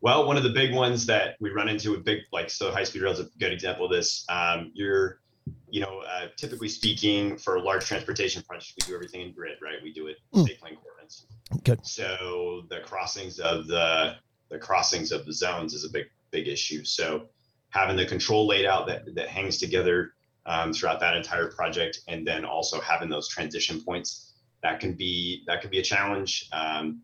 [0.02, 2.84] Well, one of the big ones that we run into with big, like, so high
[2.84, 4.24] speed rail is a good example of this.
[4.30, 5.20] Um, you're,
[5.68, 9.76] you know, uh, typically speaking, for large transportation projects, we do everything in grid, right?
[9.82, 10.44] We do it Mm.
[10.44, 11.26] state plane coordinates.
[11.64, 11.84] Good.
[11.86, 14.16] So the crossings of the
[14.50, 16.84] the crossings of the zones is a big big issue.
[16.84, 17.28] So
[17.70, 20.14] having the control laid out that that hangs together
[20.46, 24.32] um, throughout that entire project, and then also having those transition points
[24.62, 26.48] that can be that can be a challenge.
[26.52, 27.02] Um,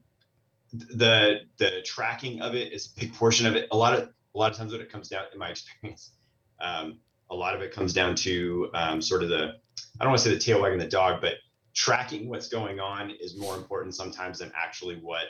[0.72, 3.68] the the tracking of it is a big portion of it.
[3.70, 6.12] A lot of a lot of times when it comes down, in my experience,
[6.60, 6.98] um,
[7.30, 9.54] a lot of it comes down to um, sort of the
[10.00, 11.34] I don't want to say the tail wagging the dog, but
[11.74, 15.24] tracking what's going on is more important sometimes than actually what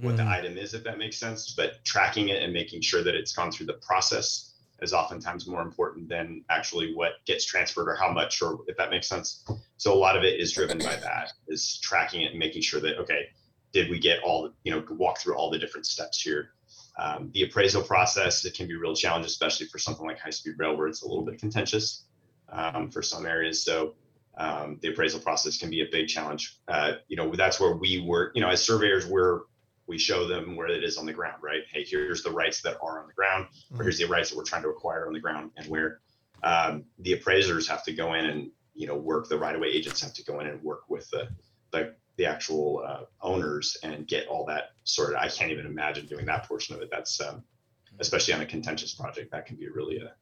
[0.00, 0.28] what the Mm.
[0.28, 1.54] item is, if that makes sense.
[1.54, 5.60] But tracking it and making sure that it's gone through the process is oftentimes more
[5.62, 9.44] important than actually what gets transferred or how much, or if that makes sense.
[9.76, 12.80] So a lot of it is driven by that, is tracking it and making sure
[12.80, 13.28] that okay,
[13.72, 16.50] did we get all the, you know walk through all the different steps here.
[16.98, 20.30] Um, the appraisal process it can be a real challenge, especially for something like high
[20.30, 22.04] speed rail where it's a little bit contentious
[22.50, 23.64] um, for some areas.
[23.64, 23.94] So
[24.36, 26.58] um, the appraisal process can be a big challenge.
[26.68, 28.32] Uh, you know, that's where we work.
[28.34, 29.40] You know, as surveyors, we're
[29.86, 31.62] we show them where it is on the ground, right?
[31.70, 34.44] Hey, here's the rights that are on the ground, or here's the rights that we're
[34.44, 36.00] trying to acquire on the ground, and where
[36.42, 39.28] um, the appraisers have to go in and you know work.
[39.28, 41.28] The right of way agents have to go in and work with the
[41.72, 45.16] the, the actual uh, owners and get all that sorted.
[45.16, 46.88] I can't even imagine doing that portion of it.
[46.90, 47.42] That's um,
[48.00, 49.30] especially on a contentious project.
[49.32, 50.12] That can be really a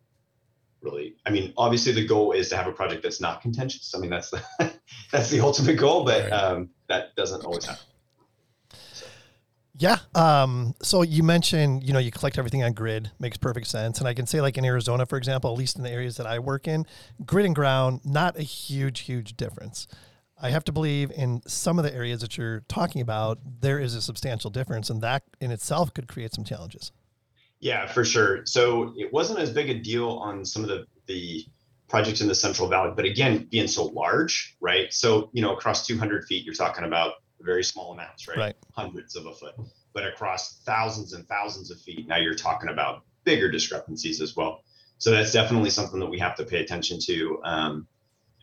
[0.82, 1.16] really.
[1.26, 3.94] I mean, obviously the goal is to have a project that's not contentious.
[3.94, 4.42] I mean, that's the
[5.12, 6.32] that's the ultimate goal, but Right.
[6.32, 7.84] um, that doesn't always happen.
[9.80, 9.96] Yeah.
[10.14, 13.98] Um, so you mentioned, you know, you collect everything on grid, makes perfect sense.
[13.98, 16.26] And I can say, like in Arizona, for example, at least in the areas that
[16.26, 16.84] I work in,
[17.24, 19.86] grid and ground, not a huge, huge difference.
[20.42, 23.94] I have to believe in some of the areas that you're talking about, there is
[23.94, 26.92] a substantial difference, and that in itself could create some challenges.
[27.60, 28.46] Yeah, for sure.
[28.46, 31.44] So it wasn't as big a deal on some of the the
[31.88, 34.92] projects in the Central Valley, but again, being so large, right?
[34.92, 38.38] So you know, across 200 feet, you're talking about very small amounts, right?
[38.38, 38.56] Right.
[38.72, 39.54] Hundreds of a foot.
[39.92, 44.62] But across thousands and thousands of feet, now you're talking about bigger discrepancies as well.
[44.98, 47.40] So that's definitely something that we have to pay attention to.
[47.44, 47.86] Um,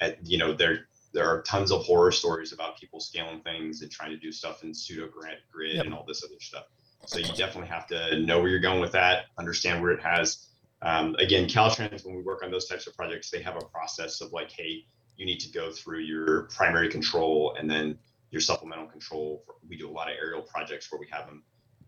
[0.02, 3.91] at, you know, there there are tons of horror stories about people scaling things and
[3.91, 5.86] trying to do stuff in pseudo grid grid Yep.
[5.86, 6.65] and all this other stuff.
[7.06, 10.48] So you definitely have to know where you're going with that, understand where it has.
[10.82, 14.22] Um, again, Caltrans, when we work on those types of projects, they have a process
[14.22, 14.84] of like, hey,
[15.15, 17.98] you need to go through your primary control and then
[18.30, 19.43] your supplemental control.
[19.67, 21.43] We do a lot of aerial projects where we have them.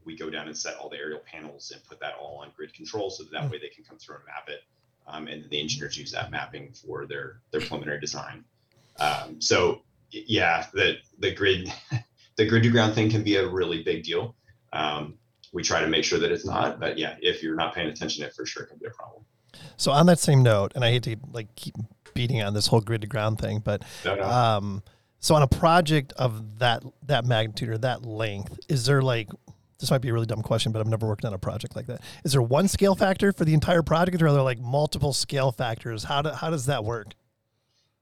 [0.05, 2.73] We go down and set all the aerial panels and put that all on grid
[2.73, 4.61] control, so that, that way they can come through and map it.
[5.05, 8.45] Um, and the engineers use that mapping for their their preliminary design.
[8.99, 9.81] Um, so
[10.11, 11.71] yeah, the the grid
[12.37, 14.35] the grid to ground thing can be a really big deal.
[14.73, 15.15] Um,
[15.51, 18.23] we try to make sure that it's not, but yeah, if you're not paying attention,
[18.23, 19.23] it for sure can be a problem.
[19.77, 21.75] So on that same note, and I hate to like keep
[22.13, 24.23] beating on this whole grid to ground thing, but No, no.
[24.23, 24.83] um,
[25.19, 29.29] so on a project of that that magnitude or that length, is there like
[29.79, 31.87] this might be a really dumb question, but I've never worked on a project like
[31.87, 32.01] that.
[32.25, 35.51] Is there one scale factor for the entire project, or are there like multiple scale
[35.51, 36.03] factors?
[36.03, 37.13] How do, how does that work?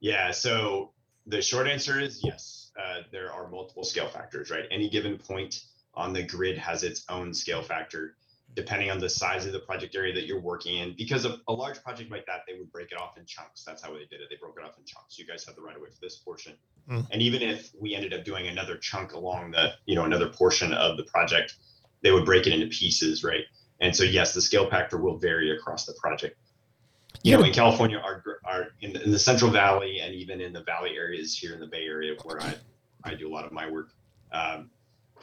[0.00, 0.30] Yeah.
[0.30, 0.92] So
[1.26, 2.70] the short answer is yes.
[2.78, 4.64] Uh, there are multiple scale factors, right?
[4.70, 8.14] Any given point on the grid has its own scale factor,
[8.54, 10.94] depending on the size of the project area that you're working in.
[10.96, 13.64] Because of a large project like that, they would break it off in chunks.
[13.64, 14.28] That's how they did it.
[14.30, 15.18] They broke it off in chunks.
[15.18, 16.54] You guys have the right of way for this portion.
[16.88, 17.06] Mm.
[17.10, 20.72] And even if we ended up doing another chunk along the, you know, another portion
[20.72, 21.56] of the project,
[22.02, 23.44] they would break it into pieces, right?
[23.80, 26.36] And so yes, the scale factor will vary across the project
[27.22, 30.52] you know, in California, our, our in, the, in the Central Valley and even in
[30.52, 32.54] the Valley areas here in the Bay Area, where I,
[33.04, 33.88] I do a lot of my work,
[34.32, 34.70] um,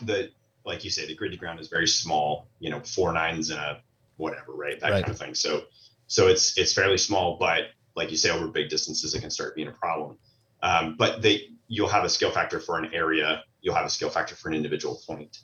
[0.01, 0.29] the
[0.65, 2.47] like you say, the grid to ground is very small.
[2.60, 3.81] You know, four nines and a
[4.17, 4.79] whatever, right?
[4.79, 5.03] That Right.
[5.03, 5.36] kind of thing.
[5.36, 5.63] So,
[6.08, 9.55] so it's it's fairly small, but like you say, over big distances, it can start
[9.55, 10.17] being a problem.
[10.63, 13.43] Um, but they you'll have a scale factor for an area.
[13.62, 15.38] You'll have a scale factor for an individual point.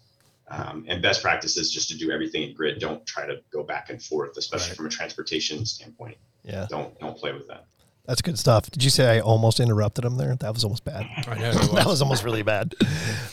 [0.49, 2.79] Um, and best practice is just to do everything in grid.
[2.79, 4.77] Don't try to go back and forth, especially Right.
[4.77, 7.65] from a transportation standpoint Yeah, don't don't play with that.
[8.05, 8.69] that's good stuff.
[8.71, 10.35] Did you say I almost interrupted him there?
[10.35, 11.05] That was almost bad.
[11.27, 11.51] I know.
[11.53, 12.73] there that was almost really bad.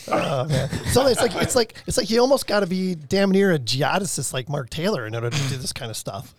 [0.09, 0.68] Oh, man.
[0.92, 3.59] So it's like it's like it's like you almost got to be damn near a
[3.59, 6.35] geodesist like Mark Taylor in order to do this kind of stuff.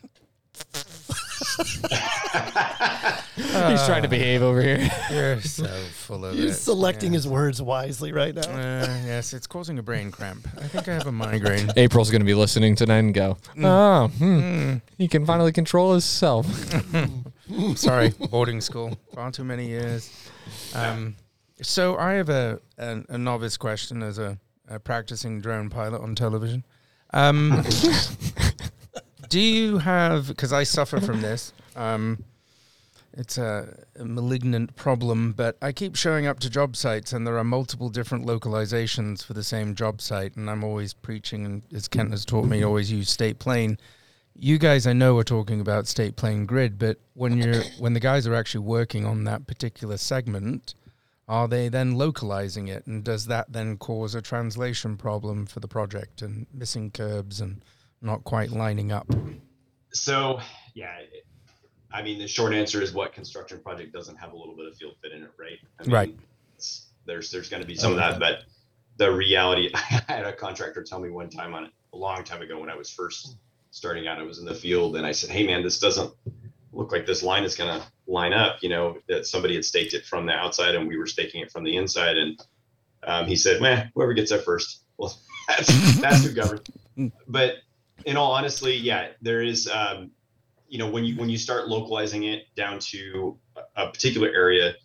[3.35, 4.89] He's trying to behave over here.
[5.11, 6.59] You're so full of He's it.
[6.59, 7.17] selecting Yeah.
[7.17, 8.41] his words wisely right now.
[8.49, 10.47] Uh, yes, it's causing a brain cramp.
[10.57, 11.71] I think I have a migraine.
[11.77, 14.81] April's going to be listening tonight and go, oh, hmm, Mm.
[14.97, 16.45] he can finally control himself.
[17.75, 18.97] Sorry, boarding school.
[19.13, 20.11] Far too many years.
[20.75, 21.15] Um,
[21.61, 24.37] so I have a, a, a novice question as a,
[24.69, 26.63] a practicing drone pilot on television.
[27.11, 27.63] Um,
[29.29, 32.23] do you have, because I suffer from this, um,
[33.13, 37.37] it's a, a malignant problem, but I keep showing up to job sites and there
[37.37, 40.35] are multiple different localizations for the same job site.
[40.35, 43.77] And I'm always preaching, and as Kent has taught me, always use state plane
[44.41, 47.99] you guys I know are talking about state plane grid, but when you're when the
[47.99, 50.73] guys are actually working on that particular segment,
[51.27, 55.67] are they then localizing it, and does that then cause a translation problem for the
[55.67, 57.61] project and missing curbs and
[58.01, 59.07] not quite lining up?
[59.91, 60.39] So
[60.73, 60.97] yeah,
[61.91, 64.77] I mean the short answer is what construction project doesn't have a little bit of
[64.77, 65.59] field fit in it, right?
[65.79, 66.15] I mean, Right.
[67.05, 68.43] There's there's going to be some of that, but
[68.97, 72.59] the reality, I had a contractor tell me one time on a long time ago
[72.59, 73.37] when I was first
[73.71, 76.13] starting out, I was in the field, and I said, "Hey, man, this doesn't
[76.71, 79.93] look like this line is going to line up." You know, that somebody had staked
[79.93, 82.43] it from the outside, and we were staking it from the inside, and
[83.03, 86.61] um, he said, "Man, whoever gets there first, well, that's that's who governs."
[87.29, 87.53] But
[88.05, 89.67] in all honestly, yeah, there is.
[89.69, 90.11] Um,
[90.67, 93.37] you know, when you when you start localizing it down to
[93.75, 94.75] a, a particular area,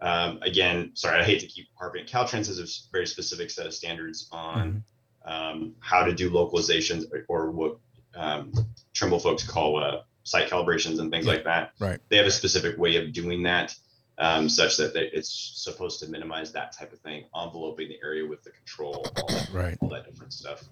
[0.00, 2.06] um, again, sorry, I hate to keep harping.
[2.06, 4.82] Caltrans has a very specific set of standards on
[5.26, 7.76] um, how to do localizations or, or what
[8.14, 8.52] um,
[8.94, 11.72] Trimble folks call uh, site calibrations and things Yeah, like that.
[11.78, 12.00] right.
[12.08, 13.74] They have a specific way of doing that,
[14.16, 18.26] um, such that they, it's supposed to minimize that type of thing, enveloping the area
[18.26, 19.76] with the control, all that, Right.
[19.82, 20.64] all that different stuff.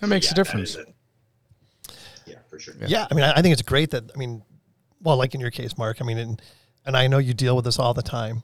[0.00, 0.70] That makes Yeah, a difference.
[0.70, 0.94] is it.
[2.28, 2.74] Yeah, for sure.
[2.86, 4.42] Yeah, I mean, I I think it's great that I mean,
[5.02, 5.98] well, like in your case, Mark.
[6.00, 6.42] I mean, and,
[6.84, 8.42] and I know you deal with this all the time.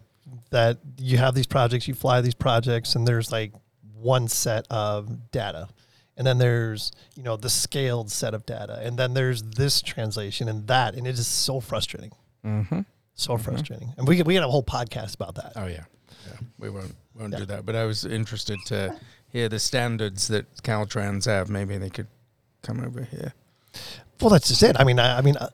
[0.51, 3.53] That you have these projects, you fly these projects, and there's like
[3.94, 5.68] one set of data,
[6.16, 10.49] and then there's you know the scaled set of data, and then there's this translation
[10.49, 12.12] and that, and it is so frustrating,
[12.44, 12.81] Mm-hmm.
[13.14, 13.92] so frustrating.
[13.99, 15.53] And we could- we had a whole podcast about that.
[15.57, 15.85] Oh yeah,
[16.27, 16.37] yeah.
[16.59, 17.40] We won't won't Yeah.
[17.40, 17.66] do that.
[17.66, 18.97] But I was interested to
[19.29, 21.51] hear the standards that Caltrans have.
[21.51, 22.09] Maybe they could
[22.62, 23.35] come over here.
[24.20, 24.76] Well, that's just it.
[24.78, 25.48] I mean, I, I mean, uh,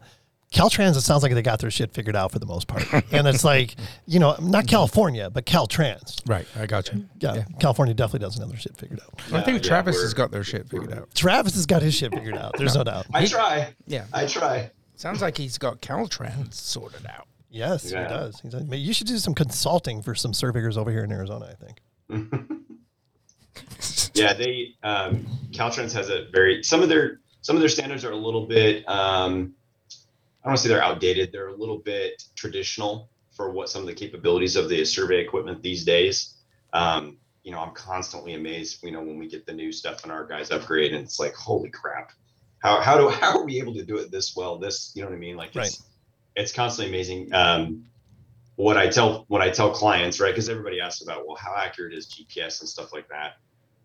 [0.53, 0.97] Caltrans.
[0.97, 3.45] It sounds like they got their shit figured out for the most part, and it's
[3.45, 6.21] like you know, not California, but Caltrans.
[6.29, 7.07] Right, I got you.
[7.21, 9.15] Yeah, California definitely doesn't have their shit figured out.
[9.33, 11.15] I think Yeah, Travis has got their shit figured out.
[11.15, 12.57] Travis has got his shit figured out.
[12.59, 13.07] There's no doubt.
[13.15, 13.73] I try.
[13.87, 14.71] Yeah, I try.
[14.97, 17.27] sounds like he's got Caltrans sorted out.
[17.49, 18.03] Yes, Yeah.
[18.05, 18.41] he does.
[18.41, 21.49] He's, maybe you should do some consulting for some surveyors over here in Arizona.
[21.51, 21.81] I think.
[24.15, 28.13] yeah, they um, Caltrans has a very some of their some of their standards are
[28.13, 29.55] a little bit um,
[30.43, 31.33] I don't want to say they're outdated.
[31.33, 35.63] They're a little bit traditional for what some of the capabilities of the survey equipment
[35.63, 36.37] these days.
[36.73, 38.83] Um, you know, I'm constantly amazed.
[38.83, 41.35] You know, when we get the new stuff and our guys upgrade, and it's like,
[41.35, 42.13] holy crap,
[42.61, 44.57] how how do how are we able to do it this well?
[44.59, 45.37] This, you know what I mean?
[45.37, 45.83] Like, it's
[46.37, 47.35] it's constantly amazing.
[47.35, 47.85] Um,
[48.57, 50.31] what I tell what I tell clients, right?
[50.31, 53.37] Because everybody asks about, well, how accurate is GPS and stuff like that.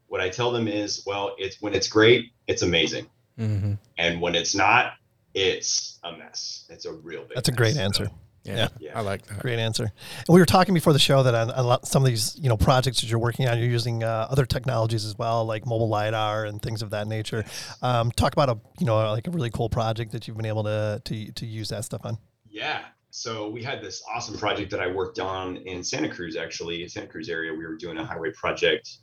[0.08, 3.08] What I tell them is, well, it's when it's great, it's amazing,
[3.39, 3.74] Mm-hmm.
[3.98, 4.93] and when it's not,
[5.34, 6.65] it's a mess.
[6.69, 7.36] It's a real big.
[7.36, 7.84] That's a great mess.
[7.84, 8.06] answer.
[8.06, 8.12] So,
[8.45, 8.98] Yeah, Yeah.
[8.98, 9.39] I like that.
[9.39, 9.84] Great answer.
[9.84, 12.38] And we were talking before the show that on, on a lot- some of these,
[12.39, 15.65] you know, projects that you're working on, you're using uh, other technologies as well, like
[15.65, 17.43] mobile lidar and things of that nature.
[17.82, 20.63] Um, talk about a, you know, like a really cool project that you've been able
[20.63, 22.17] to to to use that stuff on.
[22.50, 22.82] Yeah.
[23.10, 27.08] So we had this awesome project that I worked on in Santa Cruz, actually, Santa
[27.08, 27.52] Cruz area.
[27.54, 28.98] We were doing a highway project,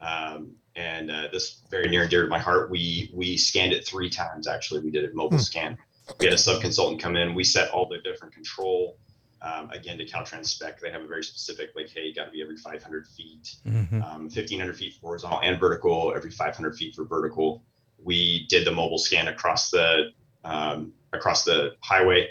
[0.00, 2.70] um, and uh, this very near and dear to my heart.
[2.70, 4.46] We we scanned it three times.
[4.46, 5.42] Actually, we did a mobile Hmm.
[5.42, 5.78] scan.
[6.18, 7.34] We had a sub consultant come in.
[7.34, 8.96] We set all the different control.
[9.42, 12.30] Um, again, to Caltrans spec, they have a very specific, like, hey, you got to
[12.30, 14.02] be every 500 feet Mm-hmm.
[14.02, 17.62] um, 1500 feet for horizontal and vertical, every 500 feet for vertical.
[18.02, 20.10] We did the mobile scan across the
[20.44, 22.28] um, across the highway.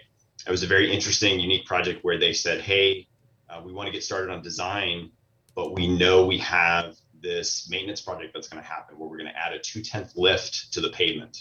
[0.47, 3.07] It was a very interesting, unique project where they said, "Hey,
[3.49, 5.11] uh, we want to get started on design,
[5.55, 9.29] but we know we have this maintenance project that's going to happen where we're going
[9.31, 11.37] to add a two tenth lift to the pavement,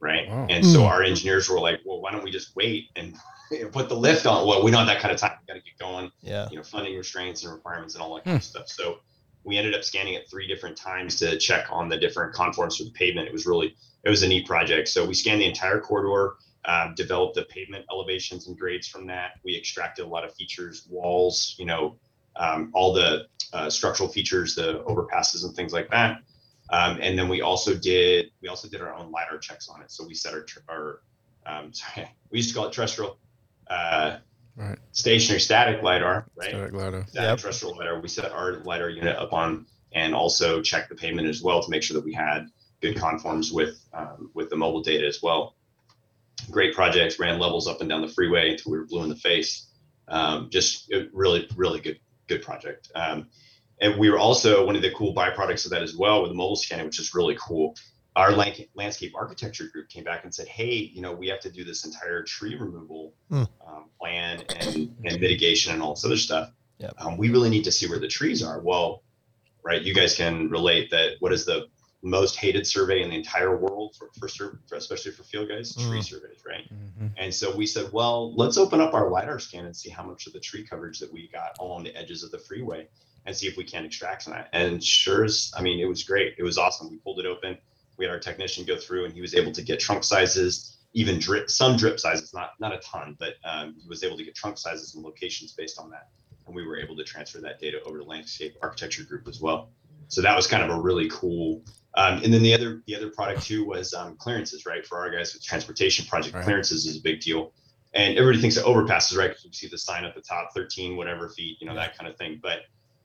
[0.00, 0.46] right?" Wow.
[0.50, 0.88] And so Mm.
[0.88, 3.16] our engineers were like, "Well, why don't we just wait and
[3.72, 5.32] put the lift on?" Well, we don't have that kind of time.
[5.40, 6.48] We got to get going Yeah.
[6.50, 8.96] you know funding restraints and requirements and all that kind of stuff so
[9.44, 12.84] we ended up scanning it three different times to check on the different conforms for
[12.84, 15.78] the pavement it was really it was a neat project so we scanned the entire
[15.80, 20.34] corridor um, developed the pavement elevations and grades from that we extracted a lot of
[20.34, 21.96] features walls you know
[22.36, 26.18] um, all the uh, structural features the overpasses and things like that
[26.70, 29.90] um, and then we also did we also did our own lidar checks on it
[29.90, 31.00] so we set our tr- our
[31.46, 33.18] um, sorry we used to call it terrestrial
[33.68, 34.18] uh,
[34.58, 34.78] Right.
[34.92, 37.04] stationary static lidar right Static lidar.
[37.08, 37.38] static Yep.
[37.40, 38.00] terrestrial lidar.
[38.00, 41.68] We set our lidar unit up on and also checked the pavement as well to
[41.70, 42.46] make sure that we had
[42.80, 45.56] good conforms with um, with the mobile data as well.
[46.50, 49.16] Great projects, ran levels up and down the freeway until we were blue in the
[49.16, 49.66] face.
[50.08, 52.90] Um, just a really, really good, good project.
[52.94, 53.28] Um,
[53.80, 56.34] and we were also one of the cool byproducts of that as well with the
[56.36, 57.76] mobile scanning, which is really cool.
[58.14, 61.64] Our landscape architecture group came back and said, "Hey, you know, we have to do
[61.64, 63.44] this entire tree removal Hmm.
[63.66, 66.50] um, plan and, and mitigation and all this other stuff.
[66.78, 66.94] Yep.
[66.98, 69.02] Um, we really need to see where the trees are." Well,
[69.62, 71.16] right, you guys can relate that.
[71.20, 71.66] What is the
[72.06, 74.28] most hated survey in the entire world for, for,
[74.68, 75.74] for especially for field guys?
[75.74, 76.04] Tree Mm.
[76.04, 76.64] surveys, right?
[76.72, 77.06] Mm-hmm.
[77.16, 80.26] And so we said, well, let's open up our LiDAR scan and see how much
[80.26, 82.86] of the tree coverage that we got along the edges of the freeway
[83.26, 84.48] and see if we can extract some that.
[84.52, 86.34] And sure as, I mean, it was great.
[86.38, 86.90] It was awesome.
[86.90, 87.58] We pulled it open.
[87.96, 91.18] We had our technician go through and he was able to get trunk sizes, even
[91.18, 94.34] drip, some drip sizes, not, not a ton, but um, he was able to get
[94.36, 96.08] trunk sizes and locations based on that.
[96.46, 99.70] and we were able to transfer that data over to Landscape Architecture Group as well.
[100.08, 101.62] So that was kind of a really cool.
[101.96, 104.86] Um, and then the other the other product too was um, clearances, right?
[104.86, 106.44] For our guys with transportation project, Right.
[106.44, 107.52] clearances is a big deal.
[107.94, 109.30] And everybody thinks of overpasses, right?
[109.30, 112.10] Because you see the sign at the top, 13 whatever feet, you know that kind
[112.10, 112.38] of thing.
[112.42, 112.60] But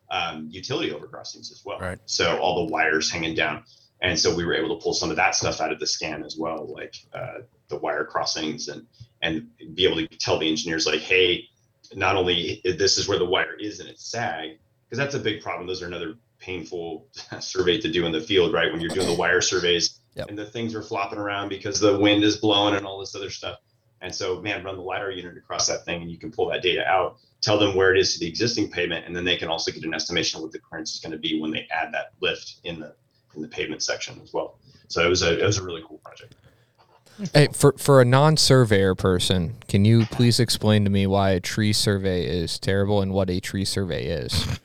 [0.09, 1.79] um, utility overcrossings as well.
[1.79, 1.99] Right.
[2.05, 3.63] So all the wires hanging down,
[4.01, 6.25] and so we were able to pull some of that stuff out of the scan
[6.25, 7.39] as well, like uh,
[7.69, 8.85] the wire crossings and
[9.21, 11.45] and be able to tell the engineers like, hey,
[11.93, 15.41] not only this is where the wire is and it's sag, because that's a big
[15.41, 15.67] problem.
[15.67, 17.07] Those are another painful
[17.39, 18.71] survey to do in the field, right?
[18.71, 20.27] When you're doing the wire surveys Yep.
[20.27, 23.29] and the things are flopping around because the wind is blowing and all this other
[23.29, 23.59] stuff.
[24.01, 26.61] And so, man, run the LiDAR unit across that thing and you can pull that
[26.61, 29.47] data out, tell them where it is to the existing pavement, and then they can
[29.47, 31.93] also get an estimation of what the clearance is going to be when they add
[31.93, 32.93] that lift in the
[33.35, 34.57] in the pavement section as well.
[34.89, 36.35] So it was a it was a really cool project.
[37.33, 41.71] Hey, for for a non-surveyor person, can you please explain to me why a tree
[41.71, 44.59] survey is terrible and what a tree survey is?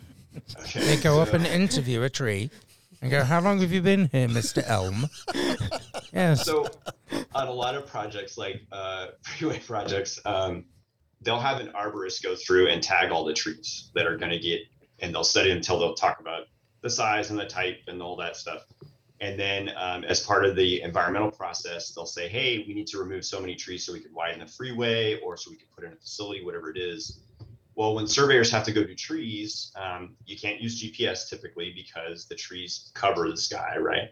[0.75, 2.51] They go up and interview a tree
[3.01, 4.63] and go, How long have you been here, Mr.
[4.67, 5.09] Elm?
[6.13, 6.45] yes.
[6.45, 6.67] so
[7.35, 10.65] on a lot of projects like uh, freeway projects um,
[11.23, 14.39] they'll have an arborist go through and tag all the trees that are going to
[14.39, 14.61] get
[15.01, 16.45] and they'll it until they'll talk about
[16.83, 18.65] the size and the type and all that stuff
[19.21, 22.99] and then um, as part of the environmental process they'll say hey we need to
[22.99, 25.85] remove so many trees so we can widen the freeway or so we can put
[25.85, 27.21] in a facility whatever it is
[27.77, 32.27] well when surveyors have to go do trees um, you can't use gps typically because
[32.27, 34.11] the trees cover the sky right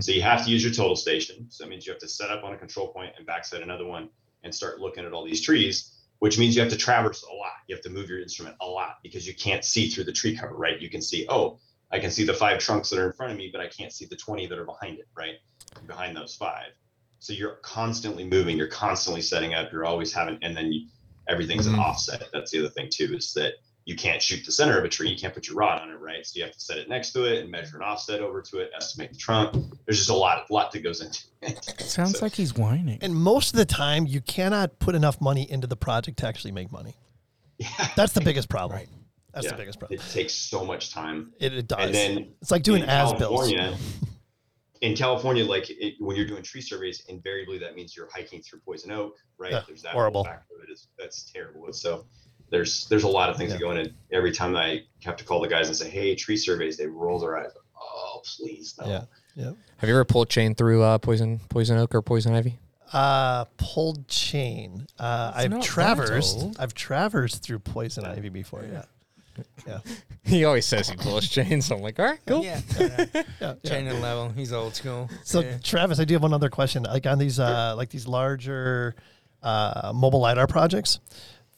[0.00, 1.46] so you have to use your total station.
[1.50, 3.86] So that means you have to set up on a control point and backset another
[3.86, 4.08] one
[4.44, 7.54] and start looking at all these trees, which means you have to traverse a lot.
[7.66, 10.36] You have to move your instrument a lot because you can't see through the tree
[10.36, 10.80] cover, right?
[10.80, 11.58] You can see, oh,
[11.90, 13.92] I can see the five trunks that are in front of me, but I can't
[13.92, 15.36] see the 20 that are behind it, right?
[15.86, 16.70] Behind those five.
[17.18, 20.86] So you're constantly moving, you're constantly setting up, you're always having, and then you,
[21.28, 21.78] everything's an Mhm.
[21.80, 22.28] offset.
[22.32, 23.54] That's the other thing too, is that
[23.86, 25.10] you can't shoot the center of a tree.
[25.10, 26.24] You can't put your rod on it, right?
[26.26, 28.58] So you have to set it next to it and measure an offset over to
[28.60, 29.52] it, estimate the trunk.
[29.84, 31.62] There's just a lot, lot that goes into it.
[31.80, 32.98] Sounds So- like he's whining.
[33.02, 36.52] And most of the time, you cannot put enough money into the project to actually
[36.52, 36.94] make money.
[37.58, 37.68] Yeah.
[37.94, 38.78] That's the biggest problem.
[38.78, 38.88] Right.
[39.34, 39.52] That's Yeah.
[39.52, 40.00] the biggest problem.
[40.00, 41.32] It takes so much time.
[41.38, 41.84] It, it does.
[41.84, 43.52] And then it's like doing as-builts.
[44.84, 48.42] California, in California, like it, when you're doing tree surveys, invariably that means you're hiking
[48.42, 49.52] through poison oak, right?
[49.52, 50.24] Yeah, there's that horrible.
[50.24, 51.72] whole factor of it is that's terrible.
[51.72, 52.04] So
[52.50, 53.92] there's there's a lot of things that go in it.
[54.12, 57.18] Every time I have to call the guys and say, "Hey, tree surveys," they roll
[57.18, 57.50] their eyes.
[57.80, 59.06] Oh, please, no.
[59.36, 59.52] Yeah.
[59.78, 62.58] Have you ever pulled chain through uh, poison poison oak or poison ivy?
[62.92, 64.86] Uh, pulled chain.
[64.98, 66.46] Uh, I've traversed.
[66.58, 68.64] I've traversed through poison ivy before.
[68.70, 68.84] Yeah.
[69.66, 69.78] Yeah.
[70.22, 71.66] He always says he pulls chains.
[71.66, 72.44] So I'm like, all right, cool.
[72.44, 72.60] Yeah.
[72.78, 73.04] Yeah.
[73.40, 73.54] yeah.
[73.64, 74.28] Chain and level.
[74.30, 75.10] He's old school.
[75.24, 75.58] So Yeah.
[75.62, 76.82] Travis, I do have one other question.
[76.84, 78.94] Like on these, uh, like these larger
[79.42, 81.00] uh, mobile lidar projects.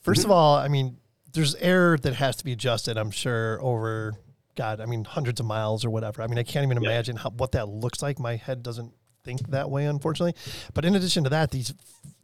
[0.05, 0.97] 1st of all, I mean,
[1.33, 2.97] there's error that has to be adjusted.
[2.97, 4.15] I'm sure over,
[4.57, 6.23] God, I mean, hundreds of miles or whatever.
[6.23, 6.91] I mean, I can't even Yeah.
[6.91, 8.19] imagine how what that looks like.
[8.19, 8.93] My head doesn't
[9.25, 10.35] think that way, unfortunately.
[10.75, 11.75] But in addition to that, these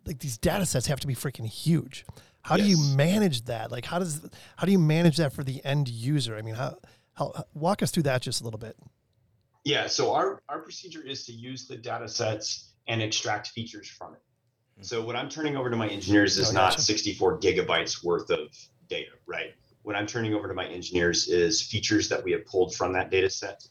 [0.07, 2.05] like these data sets have to be freaking huge.
[2.43, 3.70] How do you manage that?
[3.70, 4.20] Like, how does
[4.57, 6.36] how do you manage that for the end user?
[6.36, 6.76] I mean, how,
[7.14, 8.76] how walk us through that just a little bit.
[9.64, 14.14] Yeah, so our, our procedure is to use the data sets and extract features from
[14.14, 14.20] it.
[14.84, 16.82] So what I'm turning over to my engineers is Oh, not gotcha.
[16.82, 18.49] 64 gigabytes worth of
[18.88, 19.55] data, right?
[19.82, 23.11] What I'm turning over to my engineers is features that we have pulled from that
[23.11, 23.64] data set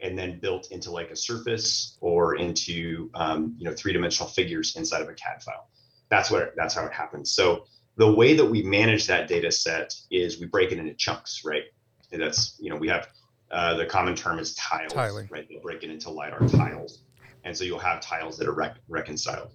[0.00, 5.00] and then built into like a surface or into um, you know three-dimensional figures inside
[5.00, 5.68] of a CAD file.
[6.10, 7.32] That's what that's how it happens.
[7.32, 7.64] So
[7.98, 11.64] the way that we manage that data set is we break it into chunks, right?
[12.12, 13.08] And that's you know we have
[13.50, 15.28] uh, the common term is tiles, Tiling.
[15.30, 15.46] right?
[15.48, 17.02] They'll break it into lidar tiles,
[17.44, 19.50] and so you'll have tiles that are rec- reconciled.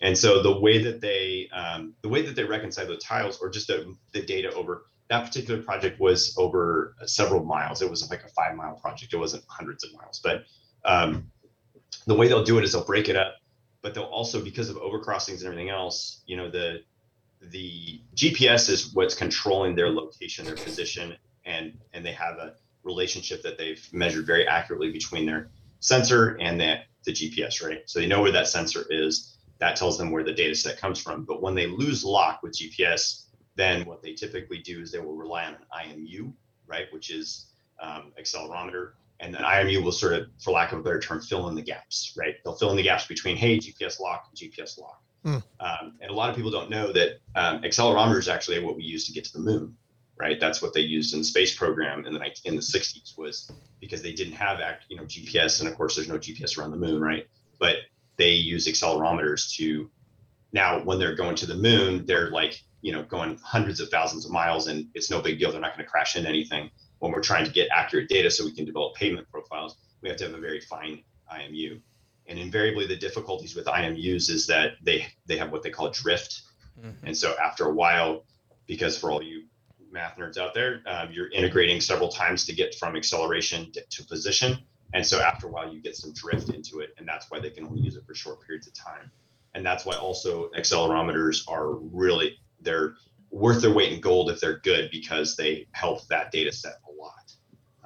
[0.00, 3.48] And so the way that they um, the way that they reconcile the tiles or
[3.48, 7.80] just the, the data over that particular project was over several miles.
[7.80, 9.14] It was like a five mile project.
[9.14, 10.44] It wasn't hundreds of miles, but
[10.84, 11.30] um,
[12.06, 13.36] the way they'll do it is they'll break it up,
[13.80, 16.82] but they'll also because of overcrossings and everything else, you know, the
[17.40, 23.42] the GPS is what's controlling their location, their position, and and they have a relationship
[23.42, 27.80] that they've measured very accurately between their sensor and that the GPS, right?
[27.86, 29.36] So they know where that sensor is.
[29.58, 31.24] That tells them where the data set comes from.
[31.24, 33.24] But when they lose lock with GPS,
[33.56, 36.32] then what they typically do is they will rely on an IMU,
[36.66, 37.46] right, which is
[37.80, 41.48] um, accelerometer, and then IMU will sort of, for lack of a better term, fill
[41.48, 42.36] in the gaps, right?
[42.44, 45.02] They'll fill in the gaps between hey GPS lock GPS lock.
[45.24, 45.38] Hmm.
[45.60, 48.84] Um, and a lot of people don't know that um, accelerometer is actually what we
[48.84, 49.76] use to get to the moon,
[50.18, 50.38] right?
[50.38, 53.50] That's what they used in the space program in the 19, in the 60s was
[53.80, 56.70] because they didn't have act, you know GPS, and of course there's no GPS around
[56.70, 57.26] the moon, right?
[57.58, 57.76] But
[58.16, 59.90] they use accelerometers to
[60.52, 64.24] now when they're going to the moon, they're like you know, going hundreds of thousands
[64.24, 65.50] of miles and it's no big deal.
[65.50, 66.70] They're not going to crash into anything.
[67.00, 70.18] When we're trying to get accurate data so we can develop pavement profiles, we have
[70.18, 71.02] to have a very fine
[71.32, 71.80] IMU.
[72.28, 76.42] And invariably, the difficulties with IMUs is that they they have what they call drift,
[77.04, 78.24] and so after a while,
[78.66, 79.44] because for all you
[79.90, 84.04] math nerds out there, um, you're integrating several times to get from acceleration to, to
[84.06, 84.58] position,
[84.94, 87.50] and so after a while, you get some drift into it, and that's why they
[87.50, 89.10] can only use it for short periods of time.
[89.54, 92.94] And that's why also accelerometers are really they're
[93.30, 96.92] worth their weight in gold if they're good because they help that data set a
[97.02, 97.32] lot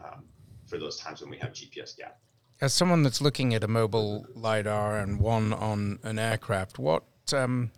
[0.05, 0.25] um,
[0.67, 2.19] for those times when we have GPS gap.
[2.63, 7.03] As someone that's looking at a mobile lidar and one on an aircraft, what
[7.33, 7.73] um,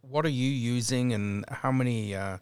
[0.00, 2.38] what are you using, and how many uh,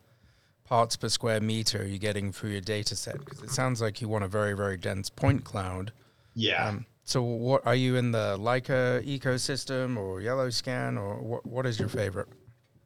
[0.63, 3.19] parts per square meter are you getting for your data set?
[3.19, 5.91] Because it sounds like you want a very very dense point cloud.
[6.37, 6.69] Yeah.
[6.69, 11.45] Um, so, what are you in the Leica ecosystem or Yellowscan, or what?
[11.47, 12.29] What is your favorite?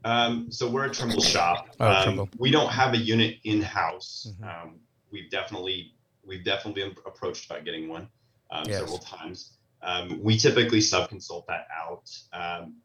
[0.06, 1.68] Um, so we're a Trimble shop.
[1.80, 2.28] Oh, um, Trimble.
[2.38, 4.32] We don't have a unit in house.
[4.40, 4.62] Mhm.
[4.62, 5.92] Um, we've definitely
[6.24, 8.08] we've definitely been approached about getting one
[8.52, 8.78] um, Yes.
[8.78, 9.52] several times.
[9.82, 12.10] Um, we typically subconsult that out.
[12.32, 12.76] Um,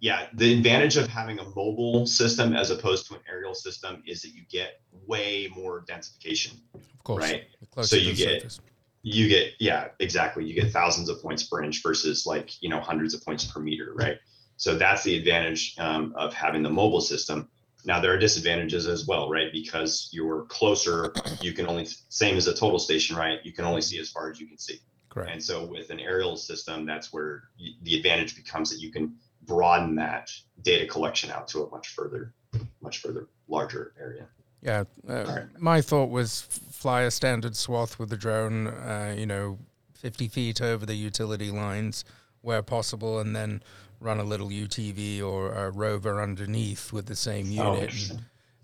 [0.00, 4.22] yeah, the advantage of having a mobile system as opposed to an aerial system is
[4.22, 6.54] that you get way more densification.
[6.74, 7.44] Of course, Right.
[7.82, 8.60] So you get- surface.
[9.02, 12.78] you get yeah exactly you get thousands of points per inch versus like you know
[12.80, 14.18] hundreds of points per meter right
[14.58, 17.48] so that's the advantage um, of having the mobile system
[17.86, 22.46] now there are disadvantages as well right because you're closer you can only same as
[22.46, 24.78] a total station right you can only see as far as you can see
[25.10, 25.30] correct.
[25.32, 29.14] and so with an aerial system that's where y the advantage becomes that you can
[29.42, 30.30] broaden that
[30.62, 32.32] data collection out to a much further
[32.80, 34.26] much further larger area
[34.62, 35.60] Yeah, uh, Alright.
[35.60, 36.42] my thought was
[36.82, 39.58] fly a standard swath with the drone, uh, you know,
[39.94, 42.04] 50 feet over the utility lines
[42.42, 43.62] where possible, and then
[44.00, 48.12] run a little UTV or a rover underneath with the same Oh, unit.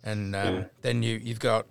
[0.05, 0.65] and um, Yeah.
[0.83, 1.65] then you, you've got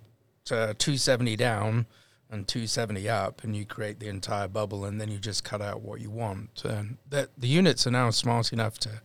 [0.50, 1.86] uh, 270 down
[2.30, 5.82] and 270 up, and you create the entire bubble, and then you just cut out
[5.82, 6.62] what you want.
[6.64, 9.00] And the, the units are now smart enough to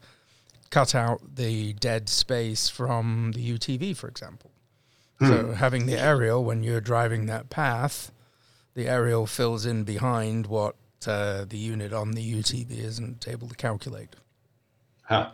[0.69, 4.51] cut out the dead space from the UTV, for example.
[5.19, 8.11] So having the aerial when you're driving that path,
[8.73, 13.55] the aerial fills in behind what uh, the unit on the UTV isn't able to
[13.55, 14.15] calculate.
[15.03, 15.29] huh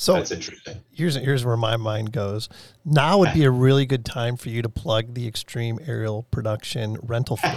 [0.00, 2.48] So that's interesting here's here's where my mind goes.
[2.86, 6.96] Now would be a really good time for you to plug the Extreme Aerial Production
[7.02, 7.52] rental fleet.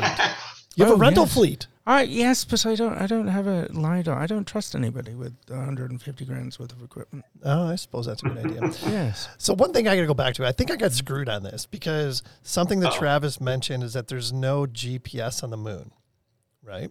[0.76, 1.34] You have Oh, a rental yes.
[1.34, 1.68] fleet.
[1.88, 2.98] I yes, but I don't.
[3.02, 4.18] I don't have a lidar.
[4.20, 7.24] I don't trust anybody with 150 grand's worth of equipment.
[7.46, 8.62] Oh, I suppose that's a good idea.
[8.88, 9.30] Yes.
[9.38, 11.44] So one thing I got to go back to, I think I got screwed on
[11.44, 12.98] this because something that Uh-oh.
[13.00, 15.92] Travis mentioned is that there's no GPS on the moon,
[16.62, 16.90] right?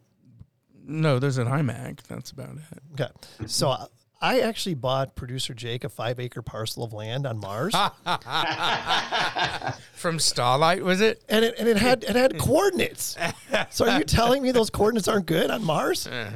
[0.82, 2.03] No, there's an iMac.
[2.09, 3.00] That's about it.
[3.00, 3.11] Okay.
[3.46, 3.86] So uh,
[4.23, 7.75] I- I actually bought producer Jake a five acre parcel of land on Mars,
[9.95, 11.23] From Starlight, was it?
[11.29, 13.16] and it and it had it had coordinates.
[13.70, 16.07] So are you telling me those coordinates aren't good on Mars?
[16.07, 16.31] Uh,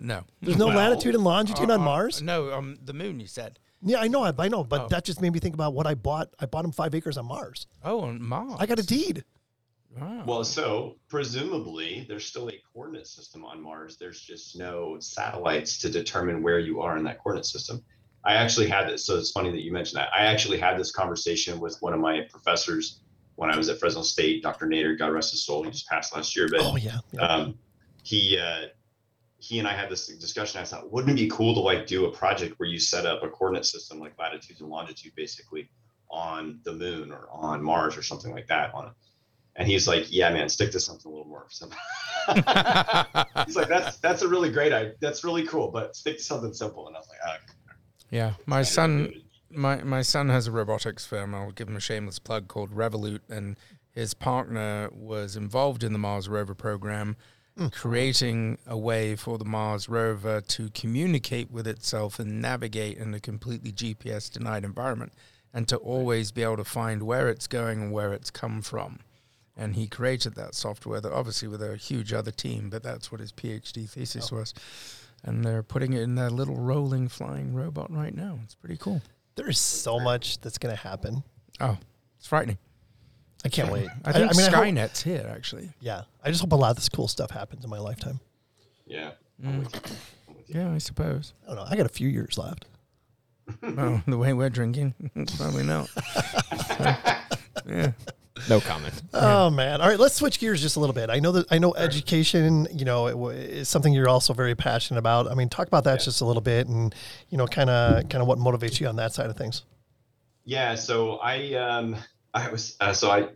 [0.00, 0.24] no.
[0.42, 2.22] There's no Well, latitude and longitude on Uh, uh, Mars.
[2.22, 3.20] No, um, the moon.
[3.20, 3.58] You said.
[3.82, 4.88] Yeah, I know, I, I know, but Oh.
[4.88, 6.28] that just made me think about what I bought.
[6.38, 7.66] I bought him five acres on Mars.
[7.82, 8.56] Oh, on Mars.
[8.58, 9.24] I got a deed.
[9.98, 10.24] Wow.
[10.24, 13.96] Well, so presumably there's still a coordinate system on Mars.
[13.98, 17.82] There's just no satellites to determine where you are in that coordinate system.
[18.24, 20.10] I actually had this, so it's funny that you mentioned that.
[20.14, 23.00] I actually had this conversation with one of my professors
[23.36, 24.66] when I was at Fresno State, Dr.
[24.66, 25.62] Nader, God rest his soul.
[25.62, 26.98] He just passed last year, but Oh yeah.
[27.12, 27.20] yeah.
[27.20, 27.58] um,
[28.02, 28.66] he uh,
[29.38, 30.60] he and I had this discussion.
[30.60, 33.22] I thought, wouldn't it be cool to like do a project where you set up
[33.22, 35.70] a coordinate system like latitude and longitude, basically,
[36.10, 38.74] on the moon or on Mars or something like that?
[38.74, 38.92] On,
[39.60, 41.76] and he's like, yeah, man, stick to something a little more simple.
[43.44, 44.94] he's like, that's that's a really great idea.
[45.00, 46.88] That's really cool, but stick to something simple.
[46.88, 47.36] And I was like, ah,
[48.10, 49.12] yeah, my son.
[49.52, 51.34] My my son has a robotics firm.
[51.34, 53.56] I'll give him a shameless plug called Revolut, and
[53.90, 57.16] his partner was involved in the Mars rover program,
[57.72, 63.18] creating a way for the Mars rover to communicate with itself and navigate in a
[63.18, 65.12] completely GPS denied environment,
[65.52, 69.00] and to always be able to find where it's going and where it's come from.
[69.60, 73.20] And he created that software, that obviously with a huge other team, but that's what
[73.20, 74.54] his PhD thesis was.
[75.22, 78.38] And they're putting it in their little rolling flying robot right now.
[78.42, 79.02] It's pretty cool.
[79.36, 81.22] There is so much that's going to happen.
[81.60, 81.76] Oh,
[82.16, 82.56] it's frightening.
[83.44, 83.88] I can't wait.
[84.02, 85.68] I think mean, I hope- Skynet's here actually.
[85.80, 88.18] yeah, I just hope a lot of this cool stuff happens in my lifetime.
[88.86, 89.10] yeah.
[89.42, 89.48] Mm.
[89.48, 89.80] I'm with you.
[90.28, 90.60] I'm with you.
[90.60, 91.34] Yeah, I suppose.
[91.44, 91.66] I don't know.
[91.68, 92.64] I got a few years left.
[93.62, 94.94] well, the way we're drinking,
[95.36, 95.90] probably not.
[97.66, 97.92] yeah.
[98.48, 98.94] No comment.
[99.12, 99.80] Oh man!
[99.80, 101.10] All right, let's switch gears just a little bit.
[101.10, 104.54] I know that I know education, you know, it, w- is something you're also very
[104.54, 105.30] passionate about.
[105.30, 106.94] I mean, talk about that just a little bit, and
[107.28, 109.64] you know, kind of kind of what motivates you on that side of things.
[110.44, 111.96] Yeah, so I um
[112.32, 113.28] I was uh, so I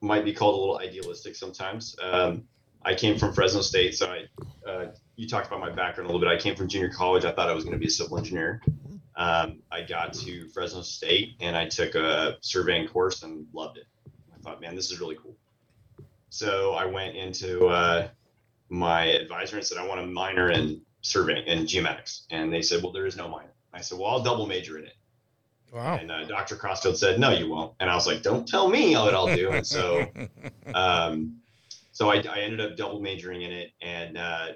[0.00, 1.96] might be called a little idealistic sometimes.
[2.02, 2.44] Um,
[2.84, 4.86] I came from Fresno State, so I uh,
[5.16, 6.28] you talked about my background a little bit.
[6.28, 7.24] I came from junior college.
[7.24, 8.60] I thought I was going to be a civil engineer.
[9.14, 13.84] Um, I got to Fresno State and I took a surveying course and loved it.
[14.42, 15.36] I thought, man, this is really cool.
[16.30, 18.08] So I went into uh,
[18.68, 22.22] my advisor and said, I want a minor in surveying and geomatics.
[22.30, 23.52] And they said, well, there is no minor.
[23.72, 24.94] I said, well, I'll double major in it.
[25.72, 25.96] Wow.
[25.96, 26.56] And uh, Dr.
[26.56, 29.52] Crossfield said, "No, you won't." And I was like, "Don't tell me what I'll do."
[29.52, 30.06] And so,
[30.74, 31.38] um,
[31.92, 34.48] so I, I ended up double majoring in it, and uh,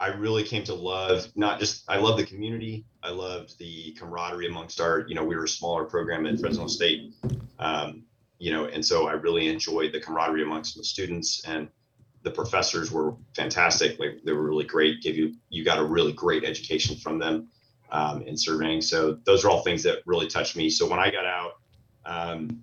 [0.00, 2.84] I really came to love not just I love the community.
[3.02, 6.66] I loved the camaraderie amongst our, you know, we were a smaller program at Fresno
[6.66, 7.14] State,
[7.58, 8.04] um,
[8.40, 11.68] you know, and so I really enjoyed the camaraderie amongst the students and
[12.22, 13.98] the professors were fantastic.
[13.98, 15.02] Like they were really great.
[15.02, 17.48] Give you you got a really great education from them
[17.92, 18.80] um, in surveying.
[18.80, 20.70] So those are all things that really touched me.
[20.70, 21.52] So when I got out,
[22.06, 22.62] um,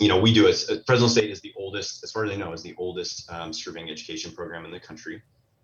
[0.00, 0.52] you know, we do a,
[0.86, 3.90] Fresno State is the oldest, as far as I know, is the oldest um, surveying
[3.90, 5.22] education program in the country.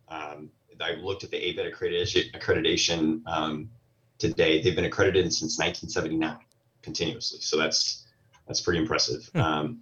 [0.09, 0.51] Um,
[0.81, 3.71] I looked at the ABET accreditation, accreditation um,
[4.19, 4.63] today.
[4.63, 6.37] They've been accredited since 1979
[6.83, 7.41] continuously.
[7.41, 8.06] So that's
[8.47, 9.31] that's pretty impressive.
[9.35, 9.81] Um,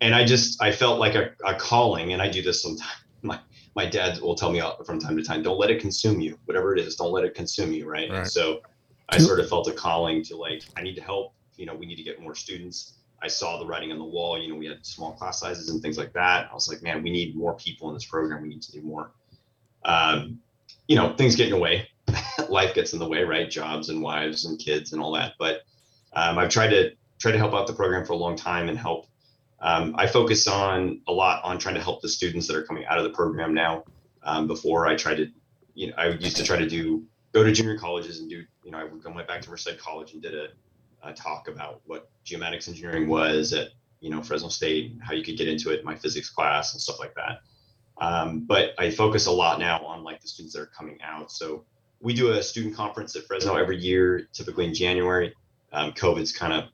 [0.00, 2.90] and I just I felt like a, a calling, and I do this sometimes.
[3.22, 3.40] My
[3.74, 6.38] my dad will tell me from time to time, don't let it consume you.
[6.46, 7.88] Whatever it is, don't let it consume you.
[7.88, 8.08] Right.
[8.10, 8.18] Right.
[8.20, 8.60] And so
[9.10, 11.34] I sort of felt a calling to like, I need to help.
[11.56, 12.94] You know, we need to get more students.
[13.22, 14.40] I saw the writing on the wall.
[14.40, 16.48] You know, we had small class sizes and things like that.
[16.50, 18.42] I was like, man, we need more people in this program.
[18.42, 19.10] We need to do more.
[19.84, 20.40] Um,
[20.88, 21.88] you know, things get in the way.
[22.48, 23.50] Life gets in the way, right?
[23.50, 25.34] Jobs and wives and kids and all that.
[25.38, 25.62] But
[26.14, 28.78] um, I've tried to try to help out the program for a long time and
[28.78, 29.06] help
[29.60, 32.84] um, I focus on a lot on trying to help the students that are coming
[32.86, 33.84] out of the program now.
[34.22, 35.28] Um, before I tried to,
[35.74, 38.70] you know, I used to try to do go to junior colleges and do, you
[38.70, 40.48] know, I went back to Merced College and did a,
[41.02, 43.68] a talk about what geomatics engineering was at,
[44.00, 46.80] you know, Fresno State, how you could get into it in my physics class and
[46.80, 47.40] stuff like that.
[47.98, 51.30] Um, but I focus a lot now on like the students that are coming out.
[51.30, 51.64] So
[52.00, 55.34] we do a student conference at Fresno every year, typically in January.
[55.72, 56.64] Um, COVID's kind of,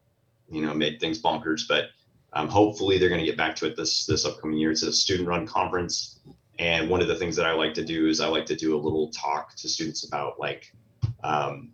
[0.53, 1.87] you know, made things bonkers, but
[2.35, 4.71] um, hopefully, they're going to get back to it this this upcoming year.
[4.71, 6.21] It's a student-run conference,
[6.59, 8.77] and one of the things that I like to do is I like to do
[8.77, 10.73] a little talk to students about like
[11.23, 11.73] um,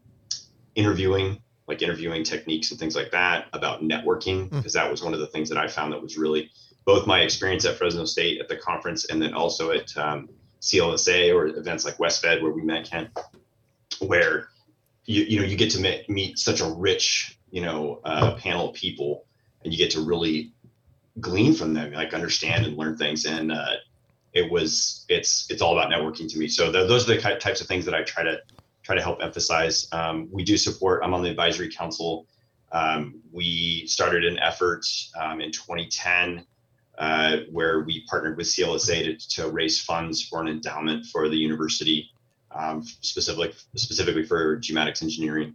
[0.74, 5.20] interviewing, like interviewing techniques and things like that, about networking, because that was one of
[5.20, 6.50] the things that I found that was really
[6.84, 10.28] both my experience at Fresno State at the conference and then also at um,
[10.60, 13.10] CLSA or events like WestFed where we met Kent,
[14.00, 14.48] where
[15.04, 18.70] you you know you get to meet, meet such a rich you know uh, panel
[18.70, 19.24] of people
[19.64, 20.52] and you get to really
[21.20, 23.24] glean from them, like understand and learn things.
[23.24, 23.74] And uh,
[24.32, 26.48] it was it's it's all about networking to me.
[26.48, 28.40] So the, those are the types of things that I try to
[28.82, 29.88] try to help emphasize.
[29.92, 31.02] Um, we do support.
[31.02, 32.26] I'm on the advisory council.
[32.72, 34.86] Um, we started an effort
[35.18, 36.44] um, in 2010
[36.98, 41.36] uh, where we partnered with CLSA to, to raise funds for an endowment for the
[41.36, 42.10] university,
[42.50, 45.54] um, specifically specifically for geomatics engineering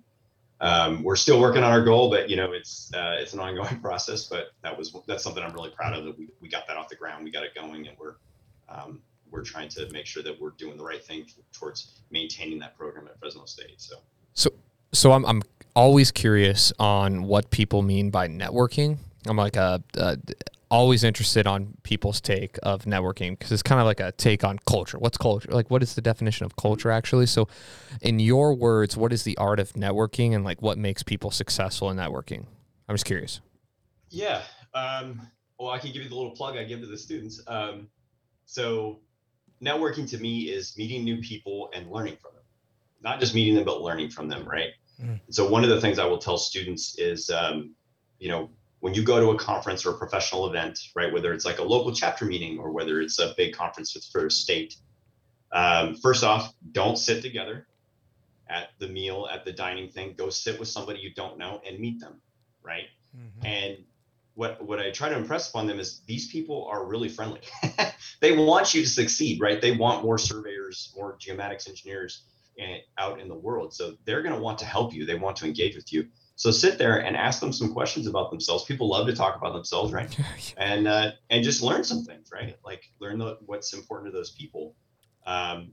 [0.64, 3.80] um, we're still working on our goal, but you know, it's uh, it's an ongoing
[3.82, 4.24] process.
[4.24, 6.88] But that was that's something I'm really proud of that we, we got that off
[6.88, 8.16] the ground, we got it going, and we're
[8.70, 12.78] um, we're trying to make sure that we're doing the right thing towards maintaining that
[12.78, 13.82] program at Fresno State.
[13.82, 13.98] So
[14.34, 14.52] So,
[14.94, 15.44] so I'm I'm
[15.76, 19.00] always curious on what people mean by networking.
[19.26, 20.18] I'm like a, a
[20.74, 24.58] always interested on people's take of networking because it's kind of like a take on
[24.66, 24.98] culture.
[24.98, 25.50] What's culture?
[25.52, 27.28] Like, what is the definition of culture actually?
[27.28, 27.48] So,
[28.02, 31.92] in your words, what is the art of networking and like what makes people successful
[31.92, 32.48] in networking?
[32.90, 33.40] I'm just curious.
[34.10, 34.42] Yeah.
[34.74, 35.22] Um,
[35.60, 37.40] well, I can give you the little plug I give to the students.
[37.46, 37.88] Um,
[38.48, 39.00] so,
[39.64, 42.44] networking to me is meeting new people and learning from them,
[43.04, 44.72] not just meeting them, but learning from them, right?
[45.00, 45.20] Mm.
[45.30, 47.76] So, one of the things I will tell students is, um,
[48.18, 48.50] you know,
[48.84, 51.64] when you go to a conference or a professional event, right, whether it's like a
[51.64, 54.76] local chapter meeting or whether it's a big conference for a state,
[55.54, 57.66] um, first off, don't sit together
[58.50, 60.16] at the meal, at the dining thing.
[60.18, 62.20] Go sit with somebody you don't know and meet them,
[62.62, 62.88] right?
[63.18, 63.46] Mm-hmm.
[63.46, 63.78] And
[64.34, 67.40] what what I try to impress upon them is these people are really friendly.
[68.20, 69.62] they want you to succeed, right?
[69.62, 72.24] They want more surveyors, more geomatics engineers
[72.58, 73.74] in, out in the world.
[73.74, 75.06] So they're going to want to help you.
[75.06, 76.10] They want to engage with you.
[76.36, 78.66] So sit there and ask them some questions about themselves.
[78.66, 80.16] People love to talk about themselves, right?
[80.58, 82.58] and uh, and just learn some things, right?
[82.66, 84.76] Like learn the, what's important to those people,
[85.26, 85.72] um,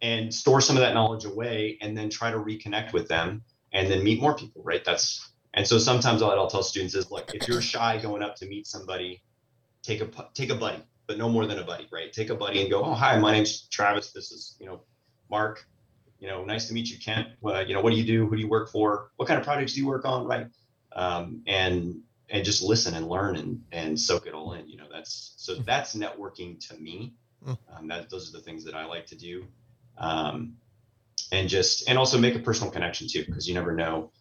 [0.00, 3.42] and store some of that knowledge away, and then try to reconnect with them,
[3.72, 4.84] and then meet more people, right?
[4.84, 8.34] That's and so sometimes what I'll tell students is like if you're shy going up
[8.36, 9.22] to meet somebody,
[9.82, 12.12] take a take a buddy, but no more than a buddy, right?
[12.12, 14.12] Take a buddy and go, oh hi, my name's Travis.
[14.12, 14.82] This is you know
[15.30, 15.64] Mark
[16.22, 17.26] you know, nice to meet you, Kent.
[17.44, 18.28] Uh, you know, what do you do?
[18.28, 19.10] Who do you work for?
[19.16, 20.24] What kind of projects do you work on?
[20.24, 20.46] Right.
[20.94, 22.00] um, and
[22.30, 24.68] and just listen and learn and and soak it all in.
[24.68, 27.14] You know, that's so that's networking to me.
[27.46, 27.58] Mm.
[27.74, 29.46] Um, that those are the things that I like to do,
[29.98, 30.54] um,
[31.32, 34.12] and just and also make a personal connection too, because you never know.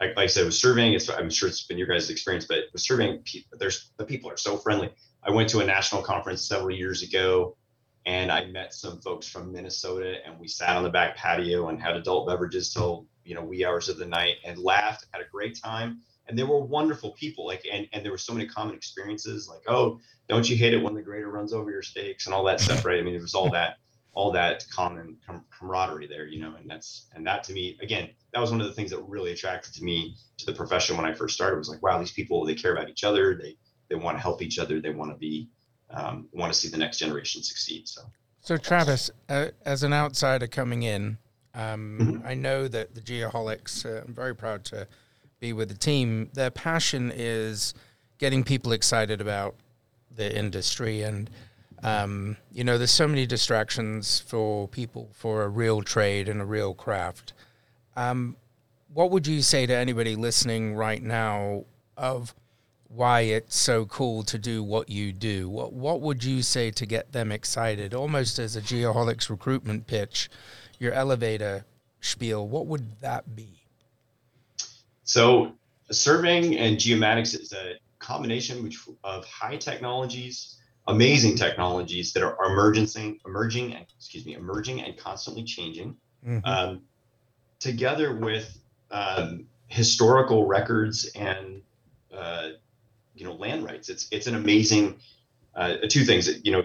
[0.00, 2.58] Like, like I said, with surveying, it's I'm sure it's been your guys' experience, but
[2.72, 3.22] with surveying,
[3.58, 4.90] there's the people are so friendly.
[5.22, 7.56] I went to a national conference several years ago,
[8.10, 11.80] and I met some folks from Minnesota, and we sat on the back patio and
[11.80, 15.28] had adult beverages till you know wee hours of the night, and laughed, had a
[15.30, 17.46] great time, and they were wonderful people.
[17.46, 20.82] Like, and and there were so many common experiences, like, oh, don't you hate it
[20.82, 22.98] when the grader runs over your steaks and all that stuff, right?
[22.98, 23.76] I mean, there was all that
[24.12, 28.10] all that common com- camaraderie there, you know, and that's and that to me, again,
[28.32, 31.06] that was one of the things that really attracted to me to the profession when
[31.06, 31.58] I first started.
[31.58, 33.56] Was like, wow, these people they care about each other, they
[33.88, 35.48] they want to help each other, they want to be
[35.92, 37.88] um, want to see the next generation succeed.
[37.88, 38.02] So
[38.42, 41.18] So, Travis, uh, as an outsider coming in,
[41.54, 42.26] um, Mhm.
[42.26, 44.86] I know that the Geoholics, uh, I'm very proud to
[45.40, 46.30] be with the team.
[46.32, 47.74] Their passion is
[48.18, 49.56] getting people excited about
[50.14, 51.02] the industry.
[51.02, 51.28] And,
[51.82, 56.44] um, you know, there's so many distractions for people for a real trade and a
[56.44, 57.32] real craft.
[57.96, 58.36] Um,
[58.92, 61.64] what would you say to anybody listening right now
[61.96, 62.34] of
[62.90, 65.48] why it's so cool to do what you do.
[65.48, 67.94] What what would you say to get them excited?
[67.94, 70.28] Almost as a Geoholics recruitment pitch,
[70.78, 71.64] your elevator
[72.00, 72.46] spiel.
[72.48, 73.62] What would that be?
[75.04, 75.52] So
[75.90, 78.70] surveying and geomatics is a combination
[79.04, 80.56] of high technologies,
[80.88, 86.40] amazing technologies that are emerging, emerging, and excuse me, emerging and constantly changing, Mhm.
[86.44, 86.82] um,
[87.60, 88.56] together with
[88.90, 91.62] um, historical records and
[92.12, 92.48] uh,
[93.20, 93.88] you know land rights.
[93.88, 94.96] It's it's an amazing
[95.54, 96.26] uh, two things.
[96.26, 96.62] that, You know,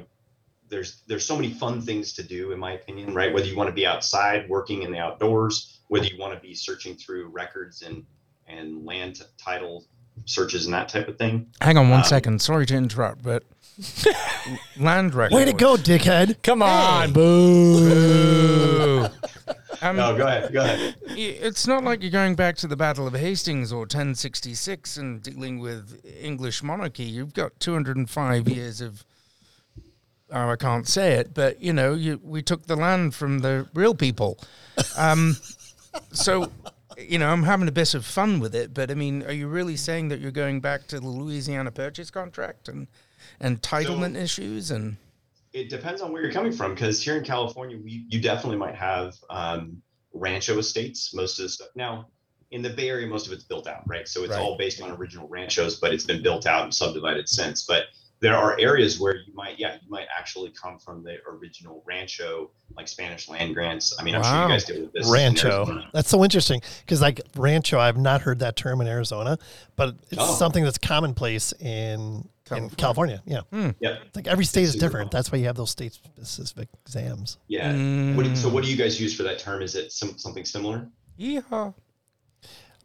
[0.69, 3.33] there's there's so many fun things to do in my opinion, right?
[3.33, 6.53] Whether you want to be outside working in the outdoors, whether you want to be
[6.55, 8.05] searching through records and
[8.47, 9.85] and land t- title
[10.25, 11.47] searches and that type of thing.
[11.61, 12.41] Hang on one Um, second.
[12.41, 13.43] Sorry to interrupt, but
[14.79, 15.35] land records.
[15.35, 16.41] Way to go, dickhead.
[16.41, 17.13] Come on, Hey.
[17.13, 19.07] boo.
[19.81, 20.95] Um, No, go ahead, go ahead.
[21.07, 25.59] it's not like you're going back to the Battle of Hastings or 1066 and dealing
[25.59, 27.03] with English monarchy.
[27.03, 29.03] You've got 205 years of.
[30.31, 33.67] Oh, I can't say it, but you know, you, we took the land from the
[33.73, 34.39] real people.
[34.97, 35.37] Um,
[36.11, 36.51] so,
[36.97, 38.73] you know, I'm having a bit of fun with it.
[38.73, 42.09] But I mean, are you really saying that you're going back to the Louisiana Purchase
[42.09, 42.87] contract and
[43.41, 44.97] entitlement issues and?
[45.55, 48.75] It depends on where you're coming from because here in California, we you definitely might
[48.75, 49.81] have um,
[50.13, 51.13] rancho estates.
[51.13, 52.07] Most of the stuff now
[52.51, 54.05] in the Bay Area, most of it's built out, right?
[54.05, 54.41] So it's Right.
[54.41, 57.63] all based on original ranchos, but it's been built out and subdivided since.
[57.63, 57.85] But
[58.19, 62.51] there are areas where you might, yeah, you might actually come from the original rancho,
[62.75, 63.95] like Spanish land grants.
[63.97, 65.09] I mean, I'm sure you guys deal with this.
[65.09, 65.83] Rancho.
[65.93, 69.37] That's so interesting because, like, rancho, I've not heard that term in Arizona,
[69.77, 70.35] but it's Oh.
[70.35, 73.21] something that's commonplace in in California.
[73.25, 75.11] Yeah, Yeah, It's like every state is different.
[75.11, 77.37] That's why you have those state specific exams.
[77.47, 77.69] yeah.
[78.15, 78.53] What do you- so, Mm.
[78.53, 79.61] what do you guys use for that term?
[79.61, 80.87] Is it some, something similar?
[81.19, 81.73] Yeehaw.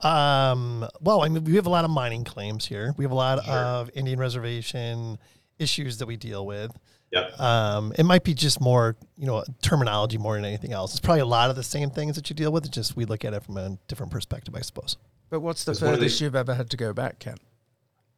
[0.02, 2.94] Um, well, I mean, we have a lot of mining claims here.
[2.96, 3.54] We have a lot Sure.
[3.54, 5.18] of Indian reservation
[5.58, 6.72] issues that we deal with.
[7.12, 7.38] Yep.
[7.40, 10.92] Um, it might be just more, you know, terminology more than anything else.
[10.92, 12.64] It's probably a lot of the same things that you deal with.
[12.64, 14.96] It's just we look at it from a different perspective, I suppose.
[15.28, 17.40] But what's the It's one of the- furthest you've ever had to go back, Kent?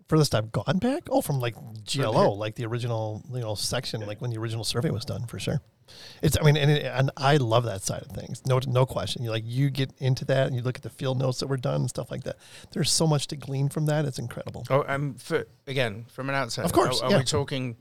[0.08, 1.04] Furthest I've gone back?
[1.10, 4.90] Oh, from like GLO, like the original, you know, section, like when the original survey
[4.90, 5.60] was done, for sure.
[6.22, 8.42] It's, I mean, and, it, and I love that side of things.
[8.46, 9.22] No, no question.
[9.22, 11.56] You like you get into that and you look at the field notes that were
[11.56, 12.36] done and stuff like that.
[12.72, 14.04] There's so much to glean from that.
[14.04, 14.64] It's incredible.
[14.70, 16.64] Oh, um, for again from an outside.
[16.64, 17.18] Of course, Are, are yeah.
[17.18, 17.76] we talking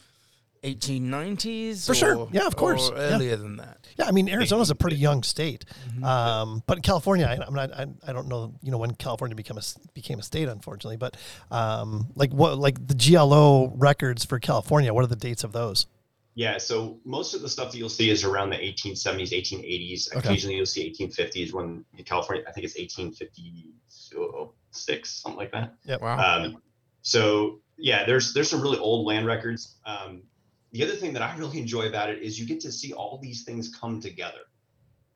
[0.64, 1.86] 1890s?
[1.88, 2.30] For sure.
[2.32, 3.16] Yeah, of course, Or yeah.
[3.16, 3.78] earlier than that.
[3.98, 5.66] Yeah, I mean Arizona's a pretty young state,
[6.04, 7.74] um, but in California, I, I'm not.
[7.74, 8.54] I, I don't know.
[8.62, 10.98] You know when California became a s- became a state, unfortunately.
[10.98, 11.18] But
[11.52, 14.94] um, like what like the GLO records for California?
[14.94, 15.88] What are the dates of those?
[16.34, 20.16] Yeah, so most of the stuff that you'll see is around the 1870s, 1880s.
[20.16, 20.20] Okay.
[20.20, 25.74] Occasionally, you'll see 1850s when in California, I think it's 1856, something like that.
[25.84, 26.18] Yeah wow.
[26.46, 26.62] Um,
[27.02, 29.76] so yeah, there's there's some really old land records.
[29.86, 30.22] Um,
[30.72, 33.20] the other thing that I really enjoy about it is you get to see all
[33.22, 34.40] these things come together,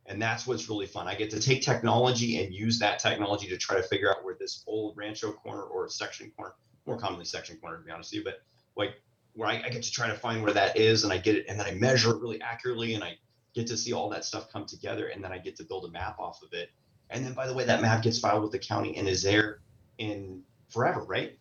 [0.06, 1.08] and that's what's really fun.
[1.08, 4.36] I get to take technology and use that technology to try to figure out where
[4.40, 6.54] this old rancho corner or section corner,
[6.86, 8.42] more commonly section corner to be honest with you, but
[8.76, 8.96] like
[9.34, 11.46] where I, I get to try to find where that is, and I get it,
[11.50, 13.18] and then I measure it really accurately, and I
[13.54, 15.92] get to see all that stuff come together, and then I get to build a
[15.92, 16.70] map off of it.
[17.10, 19.62] And then, by the way, that map gets filed with the county and is there
[19.98, 21.38] in forever, right?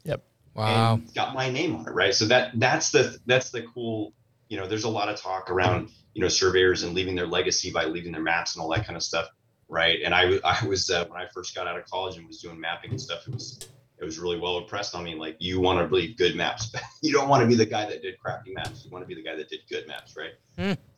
[0.54, 0.94] Wow.
[0.94, 2.14] and got my name on it, right?
[2.14, 4.12] So that that's the that's the cool.
[4.48, 7.70] You know, there's a lot of talk around you know surveyors and leaving their legacy
[7.70, 9.28] by leaving their maps and all that kind of stuff,
[9.68, 9.98] right?
[10.04, 12.58] And I I was uh, when I first got out of college and was doing
[12.58, 15.14] mapping and stuff, it was it was really well impressed on me.
[15.14, 16.72] Like you want to really good maps.
[17.02, 18.84] you don't want to be the guy that did crappy maps.
[18.84, 20.32] You want to be the guy that did good maps, right?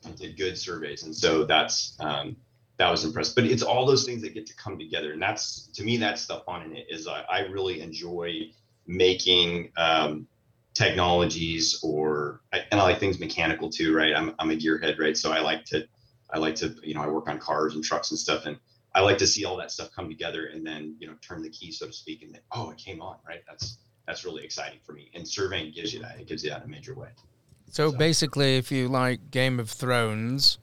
[0.04, 1.02] And did good surveys.
[1.02, 2.36] And so that's um,
[2.78, 3.34] that was impressed.
[3.34, 6.26] But it's all those things that get to come together, and that's to me that's
[6.26, 6.86] the fun in it.
[6.90, 8.50] Is I, I really enjoy
[8.86, 10.26] making um,
[10.74, 14.14] technologies or and I like things mechanical too, right?
[14.14, 15.16] I'm I'm a gearhead, right?
[15.16, 15.86] So I like to
[16.30, 18.58] I like to you know I work on cars and trucks and stuff, and
[18.94, 21.50] I like to see all that stuff come together and then you know turn the
[21.50, 23.40] key, so to speak, and then oh it came on, right?
[23.48, 25.10] That's that's really exciting for me.
[25.14, 26.20] And surveying gives you that.
[26.20, 27.08] It gives you that in a major way.
[27.70, 30.58] So basically, if you like Game of Thrones,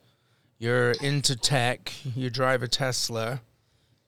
[0.58, 3.42] you're into tech, you drive a Tesla,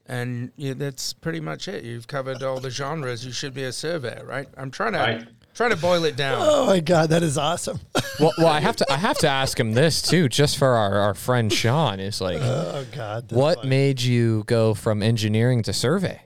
[0.09, 1.85] and you, that's pretty much it.
[1.85, 3.25] You've covered all the genres.
[3.25, 4.49] You should be a surveyor, right?
[4.57, 5.29] I'm trying to Right.
[5.55, 6.39] trying to boil it down.
[6.41, 7.81] Oh my god, that is awesome.
[8.21, 10.95] well, well, I have to I have to ask him this too, just for our,
[10.99, 11.99] our friend Sean.
[12.01, 13.33] Is like, Oh god.
[13.33, 13.69] what funny.
[13.71, 16.23] made you go from engineering to survey?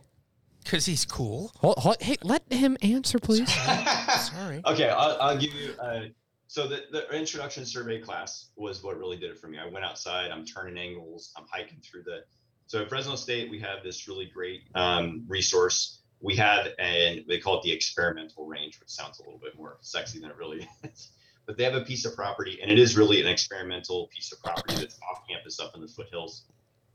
[0.64, 1.50] Because he's cool.
[1.58, 3.50] Hold, hold, hey, let him answer, please.
[3.52, 4.60] Sorry.
[4.66, 5.72] Okay, I'll, I'll give you.
[5.80, 6.00] Uh,
[6.48, 9.58] so the, the introduction survey class was what really did it for me.
[9.58, 10.30] I went outside.
[10.30, 11.32] I'm turning angles.
[11.36, 12.24] I'm hiking through the.
[12.70, 16.02] So at Fresno State, we have this really great um, resource.
[16.20, 19.78] We had and they call it the experimental range, which sounds a little bit more
[19.80, 21.10] sexy than it really is.
[21.46, 24.40] But they have a piece of property, and it is really an experimental piece of
[24.40, 26.44] property that's off campus up in the foothills.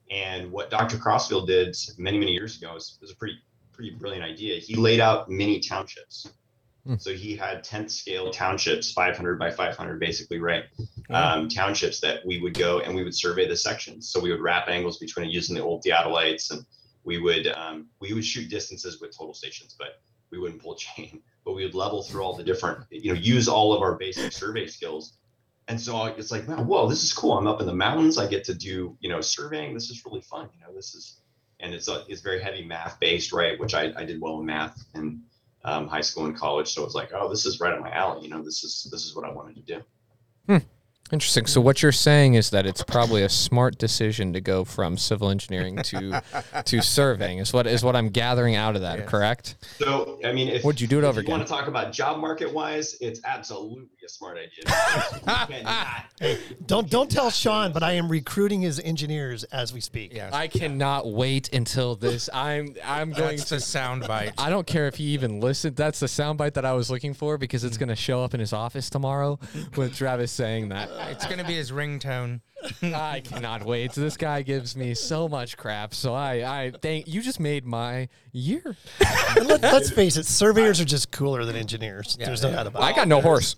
[0.09, 0.97] And what Dr.
[0.97, 3.37] Crossfield did many, many years ago was, was a pretty,
[3.73, 4.61] pretty brilliant idea.
[4.61, 6.31] He laid out mini townships.
[6.99, 10.65] So he had 10th scale townships, 500 by 500, basically, right?
[11.09, 14.09] Um, townships that we would go and we would survey the sections.
[14.09, 16.63] So we would wrap angles between using the old theodolites, and
[17.03, 21.21] we would um, we would shoot distances with total stations, but we wouldn't pull chain.
[21.43, 24.31] But we would level through all the different, you know, use all of our basic
[24.31, 25.17] survey skills.
[25.67, 27.37] And so it's like, man, whoa, this is cool.
[27.37, 28.19] I'm up in the mountains.
[28.19, 29.73] I get to do, you know, surveying.
[29.73, 30.49] This is really fun.
[30.53, 31.21] You know, this is,
[31.59, 33.59] and it's a, it's very heavy math based, right?
[33.59, 35.21] Which I, I did well in math in
[35.65, 36.73] um, high school and college.
[36.73, 38.23] So it was like, oh, this is right up my alley.
[38.23, 40.63] You know, this is this is what I wanted to do.
[41.11, 41.45] Interesting.
[41.45, 45.29] So what you're saying is that it's probably a smart decision to go from civil
[45.29, 46.23] engineering to
[46.65, 47.37] to surveying.
[47.37, 48.99] Is what is what I'm gathering out of that.
[48.99, 49.09] Yes.
[49.09, 49.55] Correct?
[49.77, 51.93] So I mean, if Would you do it if over you want to talk about
[51.93, 54.65] job market wise, it's absolutely a smart idea.
[56.21, 60.13] You Don't don't tell Sean, but I am recruiting his engineers as we speak.
[60.13, 60.29] Yeah.
[60.31, 62.29] I cannot wait until this.
[62.33, 64.33] I'm I'm going That's to the sound bite.
[64.37, 65.75] I don't care if he even listened.
[65.75, 67.81] That's the soundbite that I was looking for because it's mm.
[67.81, 69.37] going to show up in his office tomorrow
[69.75, 70.89] with Travis saying that.
[71.09, 72.41] It's going to be his ringtone.
[72.81, 73.91] I cannot wait.
[73.93, 75.93] This guy gives me so much crap.
[75.93, 77.21] So I, I thank you.
[77.21, 78.75] Just made my year.
[79.37, 82.15] And let, let's face it, surveyors are just cooler than engineers.
[82.19, 82.55] Yeah, There's no yeah.
[82.55, 82.85] doubt about it.
[82.85, 83.57] I got no horse.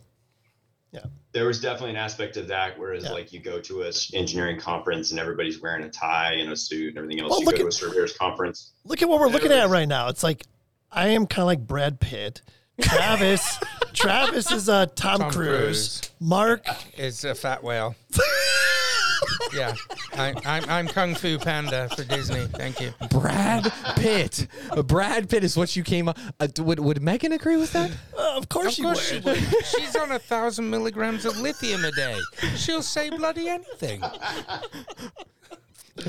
[0.92, 1.02] Yeah.
[1.34, 3.12] there was definitely an aspect of that, whereas Yeah.
[3.12, 6.90] like you go to a engineering conference and everybody's wearing a tie and a suit
[6.90, 7.30] and everything else.
[7.30, 8.72] Well, you look go to at- a surveyor's conference.
[8.86, 10.08] Look at what we're looking at right now.
[10.08, 10.46] It's like
[10.92, 12.42] I am kind of like Brad Pitt.
[12.82, 13.60] Travis,
[13.94, 16.00] Travis is uh, Tom, Tom Cruise.
[16.00, 16.12] Cruise.
[16.20, 16.66] Mark,
[16.98, 17.96] is a fat whale.
[19.54, 19.74] yeah.
[20.14, 22.46] I, I'm, I'm Kung Fu Panda for Disney.
[22.48, 22.94] Thank you.
[23.10, 24.48] Brad Pitt.
[24.86, 26.18] Brad Pitt is what you came up.
[26.40, 27.92] Uh, would would Megan agree with that?
[28.18, 29.24] uh, of course Of you course would.
[29.24, 29.66] she would.
[29.66, 32.18] She's on a thousand milligrams of lithium a day.
[32.56, 34.02] She'll say bloody anything.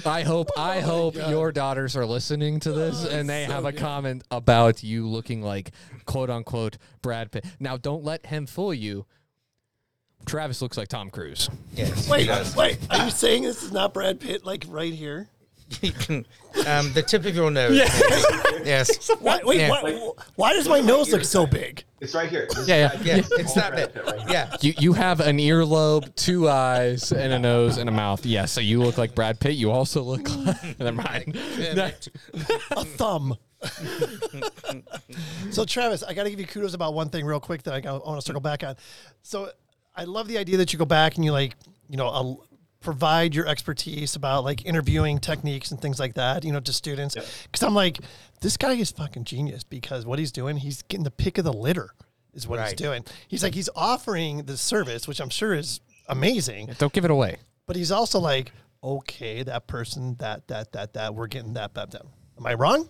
[0.07, 4.25] I hope I hope your daughters are listening to this and they have a comment
[4.31, 5.73] about you looking like
[6.07, 7.45] quote unquote Brad Pitt.
[7.59, 9.07] Now don't let him fool you.
[10.27, 11.49] Travis looks like Tom Cruise.
[11.75, 12.09] Yes.
[12.09, 12.79] Wait, wait.
[12.91, 14.45] Are you saying this is not Brad Pitt?
[14.45, 15.29] Like right here?
[16.11, 17.77] um, the tip of your nose.
[18.65, 19.11] Yes.
[19.21, 19.71] Why, wait, Yeah.
[19.71, 21.85] why, why does my nose look so big?
[22.01, 22.47] It's right here.
[22.49, 23.17] This is Yeah, Brad yeah.
[23.17, 24.05] Yeah, it's that Brad bit.
[24.05, 24.31] Right.
[24.31, 24.57] Yeah.
[24.63, 28.25] You you have an earlobe, two eyes, and a nose and a mouth.
[28.25, 29.55] Yes, so you look like Brad Pitt.
[29.57, 31.37] You also look like never mind.
[31.37, 33.37] A thumb.
[35.51, 37.89] so Travis, I got to give you kudos about one thing real quick that I,
[37.89, 38.77] I want to circle back on.
[39.23, 39.51] So
[39.95, 41.57] I love the idea that you go back and you like,
[41.89, 42.41] you know,
[42.81, 47.15] provide your expertise about like interviewing techniques and things like that, you know, to students.
[47.15, 47.99] Because I'm like,
[48.41, 51.53] this guy is fucking genius because what he's doing, he's getting the pick of the
[51.53, 51.91] litter,
[52.35, 53.05] is what he's doing.
[53.27, 57.37] He's like, he's offering the service, which I'm sure is amazing, Don't give it away.
[57.67, 58.53] but he's also like,
[58.83, 62.03] okay, that person, that, that, that, that, we're getting that, that, that.
[62.39, 62.89] Am I wrong?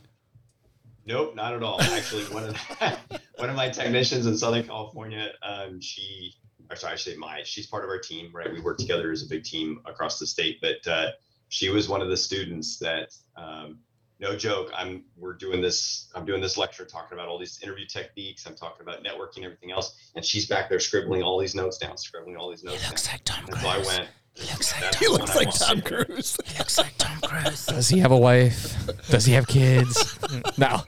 [1.06, 1.80] Nope, not at all.
[1.80, 2.56] Actually, one of
[3.36, 6.34] one of my technicians in Southern California, um, she,
[6.70, 8.52] or sorry, I say my, she's part of our team, right?
[8.52, 11.10] We work together as a big team across the state, but uh,
[11.48, 13.78] she was one of the students that, um,
[14.20, 17.86] no joke, I'm we're doing this, I'm doing this lecture talking about all these interview
[17.86, 18.46] techniques.
[18.46, 21.96] I'm talking about networking, everything else, and she's back there scribbling all these notes down,
[21.96, 23.14] scribbling all these notes down.
[23.14, 24.08] like Tom And so I went.
[24.46, 25.50] Looks like "That's He looks like.
[25.52, 26.36] Tom Cruise.
[26.46, 27.66] He looks like Tom Cruise.
[27.66, 28.76] Does he have a wife?
[29.08, 30.18] Does he have kids?
[30.58, 30.82] no.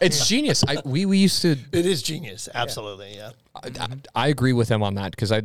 [0.00, 0.64] it's genius.
[0.66, 2.48] I we, we used to It is genius.
[2.54, 3.14] Absolutely.
[3.16, 3.30] Yeah.
[3.54, 5.42] I, I- I agree with him on that because I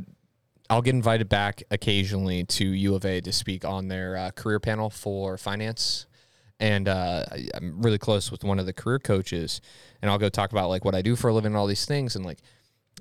[0.70, 4.60] I'll get invited back occasionally to U of A to speak on their uh, career
[4.60, 6.06] panel for finance,
[6.60, 9.60] and uh, I'm really close with one of the career coaches,
[10.02, 11.86] and I'll go talk about like what I do for a living and all these
[11.86, 12.40] things, and like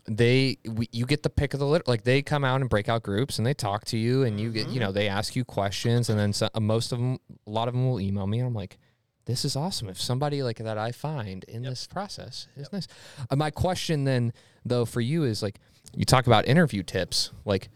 [0.06, 2.88] they we, you get the pick of the litter like they come out and break
[2.88, 5.44] out groups and they talk to you and you get you know they ask you
[5.44, 8.48] questions and then so, most of them a lot of them will email me and
[8.48, 8.78] i'm like
[9.24, 9.88] this is awesome.
[9.88, 12.88] If somebody like that i find in this process is nice.
[13.30, 14.32] Uh, my question then
[14.64, 15.60] though for you is like
[15.94, 17.30] you talk about interview tips.
[17.44, 17.68] Like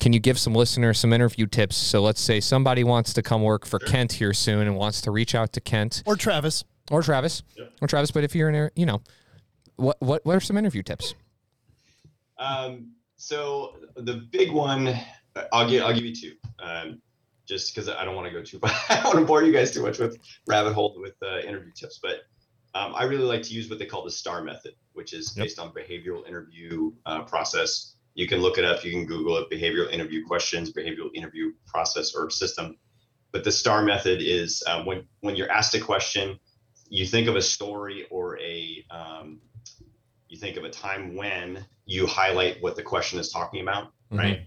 [0.00, 1.76] can you give some listeners some interview tips?
[1.76, 5.10] So let's say somebody wants to come work for kent here soon and wants to
[5.10, 6.02] reach out to kent.
[6.04, 6.64] Or Travis.
[6.90, 7.42] or travis.
[7.80, 9.02] Or travis but if you're in a you know
[9.76, 11.14] what what what are some interview tips
[12.38, 14.98] Um, so the big one,
[15.52, 16.32] I'll give I'll give you two.
[16.62, 17.00] Um,
[17.46, 18.58] just because I don't want to go too.
[18.60, 21.40] Far, I don't want to bore you guys too much with rabbit hole with uh,
[21.40, 22.22] interview tips, but
[22.74, 25.44] um, I really like to use what they call the STAR method, which is Yep.
[25.44, 27.94] based on behavioral interview uh, process.
[28.14, 28.84] You can look it up.
[28.84, 29.50] You can Google it.
[29.50, 32.76] Behavioral interview questions, behavioral interview process or system.
[33.32, 36.38] But the STAR method is um, when when you're asked a question,
[36.88, 39.40] you think of a story or a um,
[40.28, 44.42] you think of a time when you highlight what the question is talking about, right?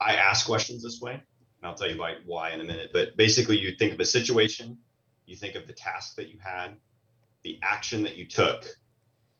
[0.00, 1.22] I ask questions this way, and
[1.62, 2.90] I'll tell you why, why in a minute.
[2.92, 4.78] But basically, you think of a situation,
[5.26, 6.76] you think of the task that you had,
[7.42, 8.66] the action that you took,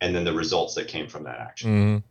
[0.01, 2.03] and then the results that came from that action.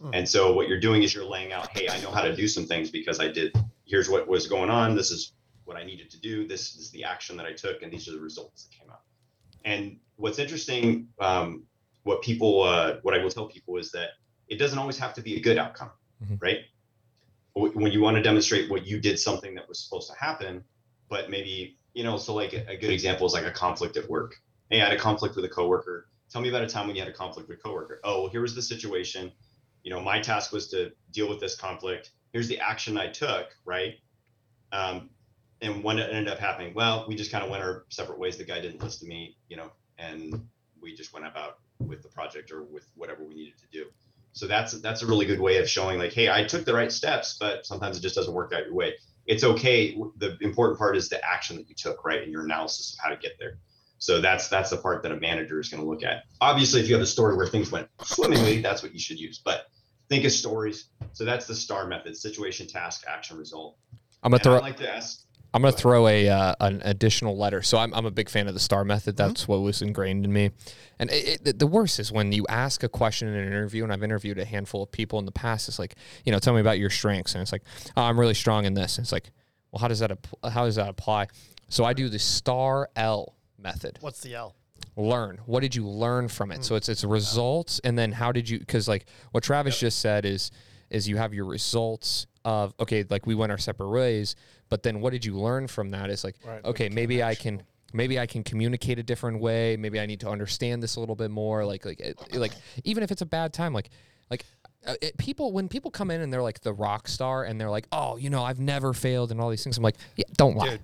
[0.00, 0.10] Mhm.
[0.14, 2.48] And so, what you're doing is you're laying out, hey, I know how to do
[2.48, 3.54] some things because I did.
[3.84, 4.96] Here's what was going on.
[4.96, 5.32] This is
[5.64, 6.48] what I needed to do.
[6.48, 9.02] This is the action that I took, and these are the results that came out.
[9.64, 11.64] And what's interesting, um,
[12.04, 14.10] what people, uh, what I will tell people is that
[14.50, 15.90] it doesn't always have to be a good outcome,
[16.22, 16.42] Mhm.
[16.42, 16.64] right?
[17.54, 20.64] When you want to demonstrate what you did something that was supposed to happen,
[21.08, 24.08] but maybe you know, so like a a good example is like a conflict at
[24.08, 24.36] work.
[24.70, 26.08] Hey, I had a conflict with a coworker.
[26.28, 28.00] Tell me about a time when you had a conflict with a coworker.
[28.04, 29.32] Oh, well, here was the situation.
[29.82, 32.12] You know, my task was to deal with this conflict.
[32.32, 33.98] Here's the action I took, right?
[34.70, 35.10] Um,
[35.62, 38.36] and when it ended up happening, well, we just kind of went our separate ways.
[38.36, 40.48] The guy didn't listen to me, you know, and
[40.80, 43.90] we just went about with the project or with whatever we needed to do.
[44.32, 46.92] So that's that's a really good way of showing like, hey, I took the right
[46.92, 48.94] steps, but sometimes it just doesn't work out your way.
[49.26, 49.96] It's okay.
[50.18, 53.10] The important part is the action that you took, right, and your analysis of how
[53.10, 53.58] to get there.
[53.98, 56.24] So that's that's the part that a manager is going to look at.
[56.40, 59.38] Obviously, if you have a story where things went swimmingly, that's what you should use.
[59.44, 59.66] But
[60.08, 60.86] think of stories.
[61.12, 63.76] So that's the STAR method: situation, task, action, result.
[64.22, 64.56] I'm gonna throw.
[64.56, 65.24] I like to ask.
[65.52, 67.62] I'm gonna throw a uh, an additional letter.
[67.62, 69.16] So I'm I'm a big fan of the star method.
[69.16, 69.28] Mm-hmm.
[69.28, 70.50] That's what was ingrained in me.
[70.98, 73.92] And it, it, the worst is when you ask a question in an interview, and
[73.92, 75.68] I've interviewed a handful of people in the past.
[75.68, 77.62] It's like, you know, tell me about your strengths, and it's like,
[77.96, 78.98] oh, I'm really strong in this.
[78.98, 79.30] And it's like,
[79.72, 80.12] well, how does that
[80.44, 81.28] how does that apply?
[81.68, 83.98] So I do the star L method.
[84.00, 84.54] What's the L?
[84.96, 88.48] learn what did you learn from it so it's it's results and then how did
[88.48, 90.50] you because like what travis just said is
[90.90, 94.34] is you have your results of okay like we went our separate ways
[94.70, 97.62] but then what did you learn from that is like Right, okay maybe i can
[97.92, 101.16] maybe i can communicate a different way maybe i need to understand this a little
[101.16, 102.52] bit more like like it, like
[102.84, 103.90] even if it's a bad time like
[104.30, 104.44] like
[104.86, 107.68] uh, it, people when people come in and they're like the rock star and they're
[107.70, 110.56] like oh you know i've never failed and all these things i'm like yeah don't
[110.56, 110.80] lie Dude,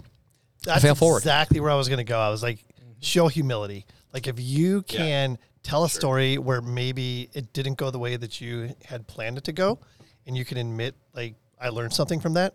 [0.65, 1.19] That's fail forward.
[1.19, 2.19] exactly where I was going to go.
[2.19, 2.59] I was like,
[3.01, 3.87] show humility.
[4.13, 4.99] Like if you Yeah.
[4.99, 9.39] can tell a story where maybe it didn't go the way that you had planned
[9.39, 9.79] it to go,
[10.27, 12.55] and you can admit like I learned something from that,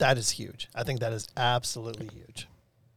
[0.00, 0.68] that is huge.
[0.74, 2.48] I think that is absolutely huge.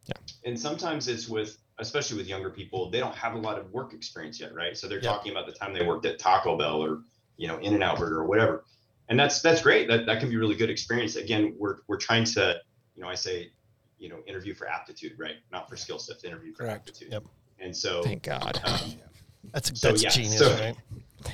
[0.07, 0.13] Yeah.
[0.45, 3.93] And sometimes it's with especially with younger people they don't have a lot of work
[3.95, 5.09] experience yet right so they're Yeah.
[5.09, 6.99] talking about the time they worked at taco bell or
[7.37, 8.63] you know in and out burger or whatever
[9.09, 12.25] and that's that's great that, that can be really good experience again we're we're trying
[12.25, 12.57] to
[12.95, 13.49] you know i say
[13.97, 16.89] you know interview for aptitude right not for skill sets interview for Correct.
[16.89, 17.23] aptitude Yep.
[17.59, 18.79] and so thank god um,
[19.51, 20.75] That's So, that's yeah, genius, so- right?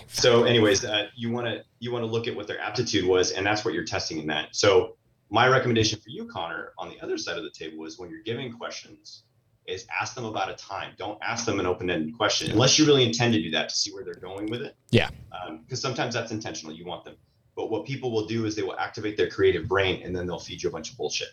[0.08, 3.32] so anyways uh, you want to you want to look at what their aptitude was
[3.32, 4.96] and that's what you're testing in that so
[5.30, 8.24] my recommendation for you connor on the other side of the table is when you're
[8.24, 9.24] giving questions
[9.68, 10.94] is ask them about a time.
[10.98, 13.92] Don't ask them an open-ended question unless you really intend to do that to see
[13.92, 14.76] where they're going with it.
[14.90, 15.10] Yeah.
[15.32, 16.74] Um, because sometimes that's intentional.
[16.74, 17.16] You want them.
[17.56, 20.40] But what people will do is they will activate their creative brain and then they'll
[20.40, 21.30] feed you a bunch of bullshit.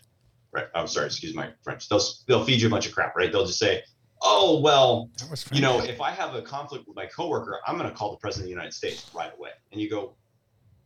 [0.51, 0.67] Right.
[0.75, 1.07] I'm sorry.
[1.07, 1.89] Excuse my french.
[1.89, 3.31] They'll they'll feed you a bunch of crap right?
[3.31, 3.83] They'll just say
[4.21, 5.09] oh well
[5.51, 8.17] you know, if I have a conflict with my coworker, I'm going to call the
[8.17, 9.51] president of the United States right away.
[9.71, 10.15] And you go,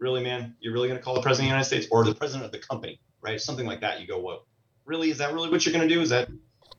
[0.02, 0.56] really, man?
[0.60, 2.52] You're really going to call the president of the United States or the president of
[2.52, 3.40] the company, right?
[3.40, 4.02] Something like that.
[4.02, 4.44] You go, what?
[4.86, 5.12] Really?
[5.12, 6.02] Is that really what you're going to do?
[6.02, 6.30] Is that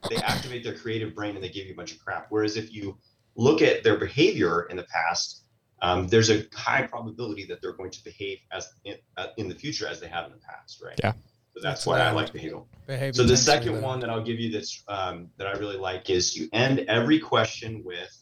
[0.09, 2.27] they activate their creative brain and they give you a bunch of crap?
[2.29, 2.97] Whereas if you
[3.35, 5.45] look at their behavior in the past,
[5.81, 9.55] um, there's a high probability that they're going to behave as in, uh, in the
[9.55, 10.99] future as they have in the past, right?
[11.01, 11.13] Yeah.
[11.53, 12.65] So that's, That's why I like behavioral.
[12.87, 15.47] Behavior So the tends to be second one that I'll give you that's um, that
[15.47, 18.17] I really like is you end every question with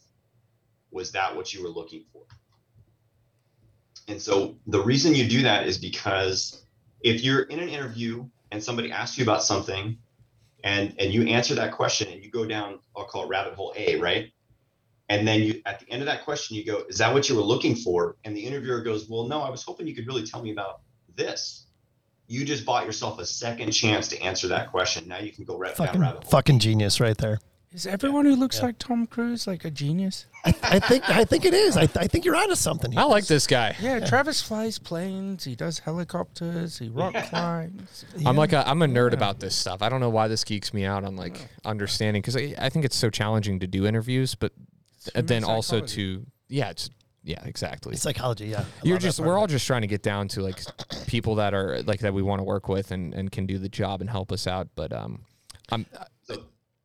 [0.92, 2.24] was that what you were looking for?
[4.12, 6.64] And so the reason you do that is because
[7.02, 9.98] if you're in an interview and somebody asks you about something
[10.64, 13.74] and and you answer that question and you go down I'll call it rabbit hole
[13.78, 14.32] A, right?
[15.08, 17.36] And then you at the end of that question you go, is that what you
[17.36, 18.18] were looking for?
[18.26, 20.82] And the interviewer goes, "Well, no, I was hoping you could really tell me about
[21.16, 21.68] this."
[22.28, 25.08] You just bought yourself a second chance to answer that question.
[25.08, 26.32] Now you can go right down rabbit hole.
[26.32, 27.40] fucking genius right there.
[27.74, 30.26] Is everyone who looks like Tom Cruise like a genius?
[30.44, 31.78] I, I think I think it is.
[31.78, 32.92] I, I think you're onto something.
[32.92, 33.00] Here.
[33.00, 33.78] I like this guy.
[33.80, 35.46] Yeah, Travis flies planes.
[35.46, 36.80] He does helicopters.
[36.80, 38.04] He rock climbs.
[38.26, 39.82] I'm like a, I'm a nerd about this stuff.
[39.82, 42.84] I don't know why this geeks me out on like understanding because I, I think
[42.84, 44.52] it's so challenging to do interviews, but
[45.14, 46.90] human then also to yeah, it's
[47.24, 47.96] yeah, exactly.
[47.96, 48.62] Psychology, yeah.
[48.62, 50.42] I You're love that just part we're of all just trying to get down to
[50.42, 50.60] like
[51.08, 53.70] people that are like that we want to work with and and can do the
[53.70, 54.68] job and help us out.
[54.76, 55.22] But um,
[55.72, 56.11] I'm So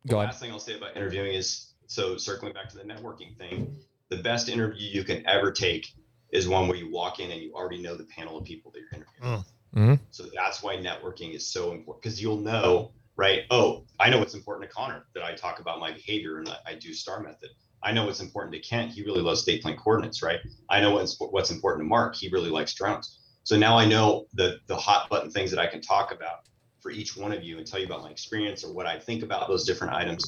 [0.07, 0.29] Go ahead.
[0.29, 3.75] last thing I'll say about interviewing is so circling back to the networking thing,
[4.09, 5.87] the best interview you can ever take
[6.31, 8.79] is one where you walk in and you already know the panel of people that
[8.79, 9.43] you're interviewing.
[9.75, 9.99] Mhm.
[10.11, 13.43] So that's why networking is so important because you'll know, right?
[13.51, 16.59] Oh, I know what's important to Connor that I talk about my behavior and I-
[16.65, 17.49] I do STAR method.
[17.83, 18.91] I know what's important to Kent.
[18.91, 20.39] He really loves state plane coordinates, right?
[20.69, 22.15] I know what's what's important to Mark.
[22.15, 23.19] He really likes drones.
[23.43, 26.39] So now I know the the hot button things that I can talk about
[26.87, 29.21] for each one of you and tell you about my experience or what I think
[29.21, 30.23] about those different items.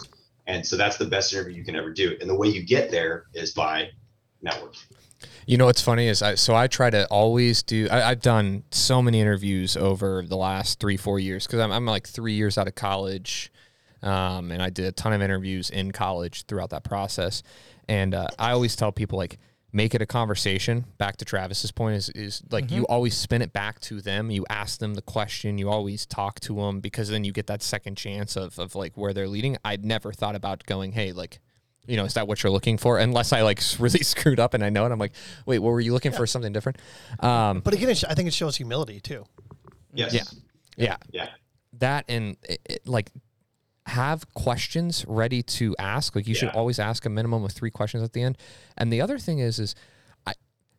[0.46, 2.18] And so that's the best interview you can ever do.
[2.20, 3.92] And the way you get there is by
[4.44, 4.84] networking.
[5.46, 7.88] You know what's funny is I so I try to always do.
[7.90, 11.86] I, I've done so many interviews over the last three four years because I'm I'm
[11.86, 13.52] like three years out of college,
[14.02, 17.42] um, and I did a ton of interviews in college throughout that process.
[17.88, 19.40] And uh, I always tell people like
[19.72, 20.86] make it a conversation.
[20.98, 22.94] Back to Travis's point is is like you mm-hmm.
[22.94, 24.32] always spin it back to them.
[24.32, 25.58] You ask them the question.
[25.58, 28.98] You always talk to them because then you get that second chance of of like
[28.98, 29.58] where they're leading.
[29.64, 31.40] I'd never thought about going hey like
[31.88, 33.00] you know, is that what you're looking for?
[33.00, 35.14] Unless I like really screwed up and I know it, I'm like,
[35.46, 36.28] wait, what were you looking for?
[36.28, 36.78] Something different?
[37.20, 39.26] Um, But again, I think it shows humility too.
[39.92, 40.14] Yes.
[40.14, 40.24] Yeah.
[40.78, 41.30] yeah, Yeah.
[41.80, 43.12] that and it, it, like
[43.90, 46.16] have questions ready to ask.
[46.16, 48.38] Like you should always ask a minimum of three questions at the end.
[48.78, 49.76] And the other thing is, is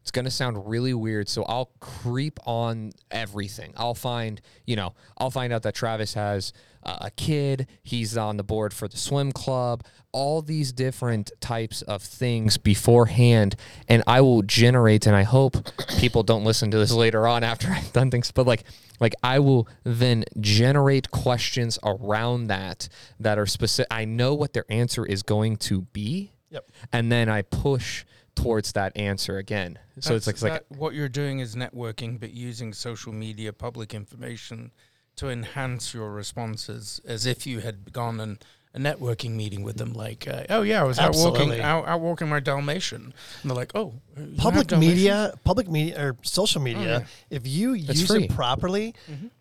[0.03, 1.29] it's going to sound really weird.
[1.29, 3.73] So I'll creep on everything.
[3.77, 7.67] I'll find, you know, I'll find out that Travis has uh, a kid.
[7.83, 9.85] He's on the board for the swim club.
[10.13, 13.55] All these different types of things beforehand,
[13.89, 15.07] and I will generate.
[15.07, 15.57] And I hope
[15.99, 18.33] people don't listen to this later on after I've done things.
[18.33, 18.65] But like,
[18.99, 22.89] like I will then generate questions around that
[23.21, 23.89] that are specific.
[23.91, 26.69] I know what their answer is going to be, Yep.
[26.93, 28.05] and then I push
[28.43, 29.79] towards that answer again.
[30.01, 33.53] So it's like, it's like that- what you're doing is networking, but using social media,
[33.53, 34.71] public information
[35.17, 39.93] to enhance your responses, as if you had gone and a networking meeting with them.
[39.93, 43.13] Like, uh, oh yeah, I was out walking, out, out walking my Dalmatian,
[43.43, 43.95] and they're like, oh,
[44.37, 47.05] Public media, public media, or social media.
[47.31, 48.25] If you use free.
[48.25, 48.95] it properly,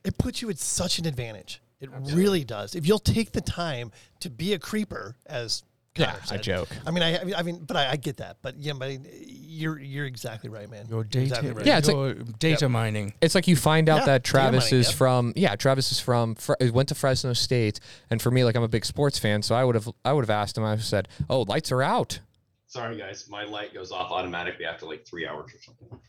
[0.03, 1.61] it puts you at such an advantage.
[1.79, 2.75] It really does.
[2.75, 5.63] If you'll take the time to be a creeper, as
[5.95, 6.43] Yeah, Connor I said.
[6.43, 6.69] joke.
[6.85, 8.37] I mean, I, I mean, but I, I get that.
[8.41, 8.91] But yeah, but
[9.27, 10.85] you're you're exactly right, man.
[10.89, 11.65] Your data, exactly right.
[11.65, 13.13] Yeah, it's like- your data mining.
[13.21, 14.95] It's like you find out Yeah, that Travis mining, is yep.
[14.95, 17.79] from yeah, Travis is from Fre- went to Fresno State,
[18.09, 20.23] and for me, like I'm a big sports fan, so I would have I would
[20.23, 20.63] have asked him.
[20.63, 22.19] I would have said, "Oh, lights are out."
[22.67, 23.27] Sorry, guys.
[23.29, 25.99] My light goes off automatically after like three hours or something.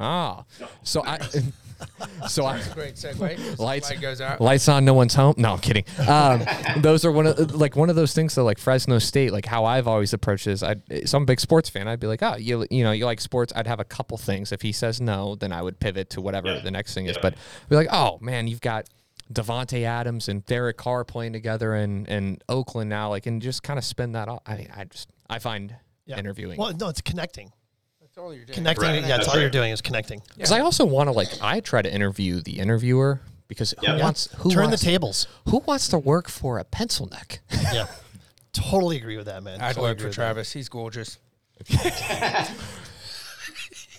[0.00, 0.44] Ah,
[0.82, 1.18] so I,
[2.28, 3.58] so I, Great segue.
[3.58, 4.40] Lights- Light goes out.
[4.40, 5.34] lights on, no one's home.
[5.36, 5.84] No, I'm kidding.
[6.08, 6.44] Um,
[6.78, 8.34] those are one of like one of those things.
[8.34, 10.62] that like Fresno State, like how I've always approached this.
[10.62, 11.86] I, so I'm a big sports fan.
[11.88, 13.52] I'd be like, oh, you you know, you like sports.
[13.54, 14.50] I'd have a couple things.
[14.52, 16.60] If he says no, then I would pivot to whatever Yeah.
[16.60, 17.16] the next thing is.
[17.16, 17.22] Yeah.
[17.22, 17.34] But
[17.68, 18.88] be like, oh man, you've got
[19.32, 23.78] Davante Adams and Derek Carr playing together in in Oakland now, like, and just kind
[23.78, 24.42] of spin that off.
[24.46, 25.74] I mean, I just I find
[26.06, 26.18] Yeah.
[26.18, 26.58] interviewing.
[26.58, 27.52] Well, no, it's connecting.
[28.14, 28.54] That's all you're doing.
[28.56, 28.88] Connecting.
[28.88, 28.94] Right.
[29.00, 30.20] Yeah, that's That's all you're doing is connecting.
[30.34, 34.00] Because I also want to like I try to interview the interviewer because who Yeah.
[34.02, 35.26] wants who Turn wants, the tables.
[35.48, 37.40] who wants to work for a pencil neck?
[37.72, 37.86] yeah,
[38.52, 39.62] totally agree with that, man.
[39.62, 40.20] I'd Totally work for with that.
[40.22, 40.52] Travis.
[40.52, 41.16] He's gorgeous.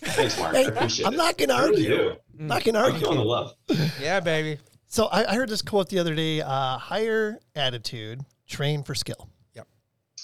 [0.05, 0.53] Thanks, Mark.
[0.55, 1.17] Hey, I appreciate I'm it.
[1.17, 2.09] not gonna I really argue.
[2.13, 2.15] do.
[2.37, 3.79] Not gonna I'm feeling the argue.
[3.79, 3.91] love.
[4.01, 4.59] Yeah, baby.
[4.87, 9.29] So I, I heard this quote the other day: uh, "Hire attitude, train for skill."
[9.55, 9.67] Yep.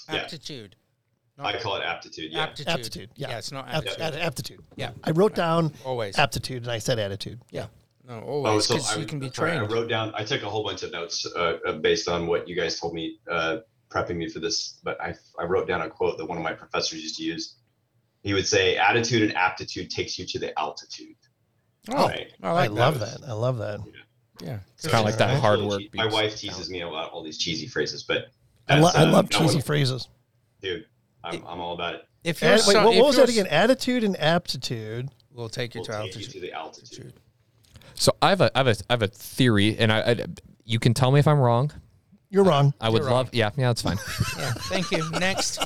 [0.08, 0.16] Yeah.
[0.20, 0.76] Aptitude.
[1.44, 2.32] I call it aptitude.
[2.32, 2.42] Yeah.
[2.44, 2.68] Aptitude.
[2.68, 3.10] Aptitude.
[3.16, 4.00] Yeah, it's not Apt- aptitude.
[4.00, 4.60] apt- aptitude.
[4.76, 4.90] Yeah.
[5.04, 6.18] I wrote down Always.
[6.18, 7.40] aptitude and I said attitude.
[7.50, 7.66] Yeah.
[8.06, 8.66] No, Oh, always.
[8.66, 10.12] so Because I, you can be sorry, I wrote down.
[10.16, 12.92] I took a whole bunch of notes uh, uh, based on what you guys told
[12.94, 13.58] me, uh,
[13.88, 14.80] prepping me for this.
[14.82, 17.56] But I, I wrote down a quote that one of my professors used to use.
[18.22, 21.14] He would say, "Attitude and aptitude takes you to the altitude."
[21.88, 22.32] Oh, Right.
[22.42, 23.20] I I like love that.
[23.20, 23.28] that.
[23.28, 23.80] I love that.
[24.42, 24.58] Yeah.
[24.76, 25.94] It's kind of like that It's hard really work.
[25.94, 28.26] My wife teases me about all these cheesy phrases, but
[28.68, 30.08] I, lo- I love that cheesy one- phrases.
[30.60, 30.84] dude.
[31.24, 32.02] I'm, I'm all about it.
[32.24, 33.46] If you're Ad- wait, so- what, if what was you're that again?
[33.46, 35.08] Attitude and aptitude.
[35.32, 36.34] We'll take you We'll to take altitude.
[36.34, 37.12] you to the altitude.
[37.94, 40.16] So I have a I have a I have a theory, and I, I
[40.64, 41.70] you can tell me if I'm wrong.
[42.32, 42.74] You're wrong.
[42.80, 43.98] I would You're love yeah yeah that's fine.
[44.38, 44.52] Yeah.
[44.52, 45.08] Thank you.
[45.10, 45.58] Next.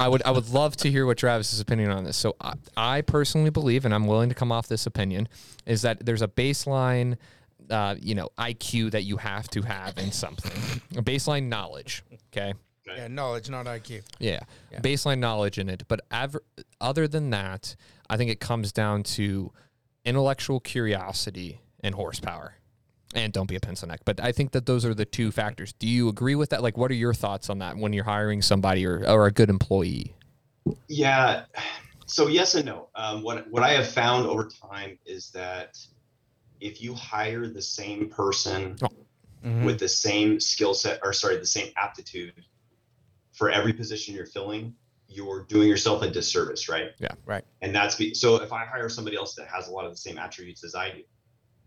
[0.00, 2.16] I would I would love to hear what Travis's opinion on this.
[2.16, 5.28] So I, I personally believe, and I'm willing to come off this opinion,
[5.66, 7.16] is that there's a baseline,
[7.70, 10.52] uh, you know, IQ that you have to have in something,
[10.96, 12.02] a baseline knowledge.
[12.32, 12.54] Okay.
[12.86, 14.02] Yeah, knowledge, not IQ.
[14.18, 14.40] Yeah.
[14.70, 14.80] Yeah.
[14.80, 15.84] Baseline knowledge in it.
[15.88, 16.44] But aver-
[16.80, 17.76] other than that,
[18.10, 19.52] I think it comes down to
[20.04, 22.54] intellectual curiosity and horsepower.
[23.14, 24.00] And don't be a pencil neck.
[24.04, 25.72] But I think that those are the two factors.
[25.72, 26.62] Do you agree with that?
[26.62, 29.50] Like, what are your thoughts on that when you're hiring somebody or, or a good
[29.50, 30.14] employee?
[30.88, 31.44] Yeah.
[32.06, 32.88] So yes and no.
[32.96, 35.78] Um, what what I have found over time is that
[36.60, 38.76] if you hire the same person
[39.44, 39.64] Mhm.
[39.64, 42.44] with the same skill set, or sorry, the same aptitude
[43.34, 44.74] for every position you're filling,
[45.08, 46.90] you're doing yourself a disservice, right?
[46.98, 47.08] Yeah.
[47.26, 47.44] Right.
[47.60, 49.96] And that's be, so if I hire somebody else that has a lot of the
[49.96, 51.02] same attributes as I do,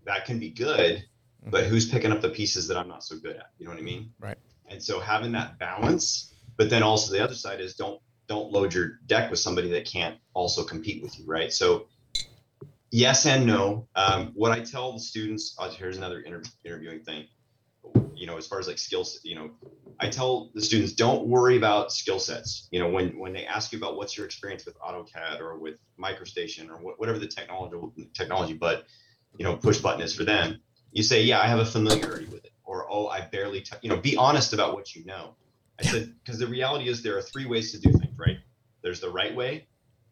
[0.06, 1.04] that can be good,
[1.46, 3.52] but who's picking up the pieces that I'm not so good at?
[3.58, 4.12] You know what I mean?
[4.20, 4.38] Right.
[4.70, 8.74] And so having that balance, but then also the other side is don't don't load
[8.74, 11.54] your deck with somebody that can't also compete with you, right?
[11.54, 11.88] So
[12.92, 13.88] yes and no.
[13.96, 17.28] Um, what I tell the students, oh, here's another inter- interviewing thing.
[18.18, 19.52] You know, as far as like skills, you know,
[20.00, 22.68] I tell the students don't worry about skill sets.
[22.72, 25.80] You know, when when they ask you about what's your experience with AutoCAD or with
[26.00, 28.86] MicroStation or wh- whatever the technology technology, but
[29.38, 30.60] you know, push button is for them.
[30.92, 33.76] You say, yeah, I have a familiarity with it, or oh, I barely, t-.
[33.82, 35.36] you know, be honest about what you know.
[35.80, 38.38] I said because the reality is there are three ways to do things, right?
[38.82, 39.68] There's the right way,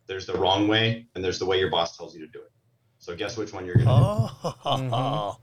[0.08, 2.52] there's the wrong way, and there's the way your boss tells you to do it.
[3.00, 3.92] So guess which one you're gonna do.
[3.92, 5.42] Oh, mm-hmm.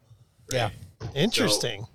[0.52, 0.70] Yeah.
[1.14, 1.86] interesting.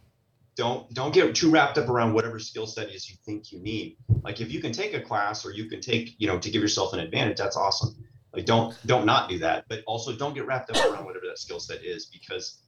[0.57, 3.95] Don't don't get too wrapped up around whatever skill set is you think you need.
[4.23, 6.61] Like if you can take a class or you can take you know to give
[6.61, 7.95] yourself an advantage that's awesome.
[8.33, 11.37] Like don't don't not do that but also don't get wrapped up around whatever that
[11.37, 12.63] skill set is because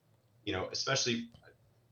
[0.46, 1.30] you know especially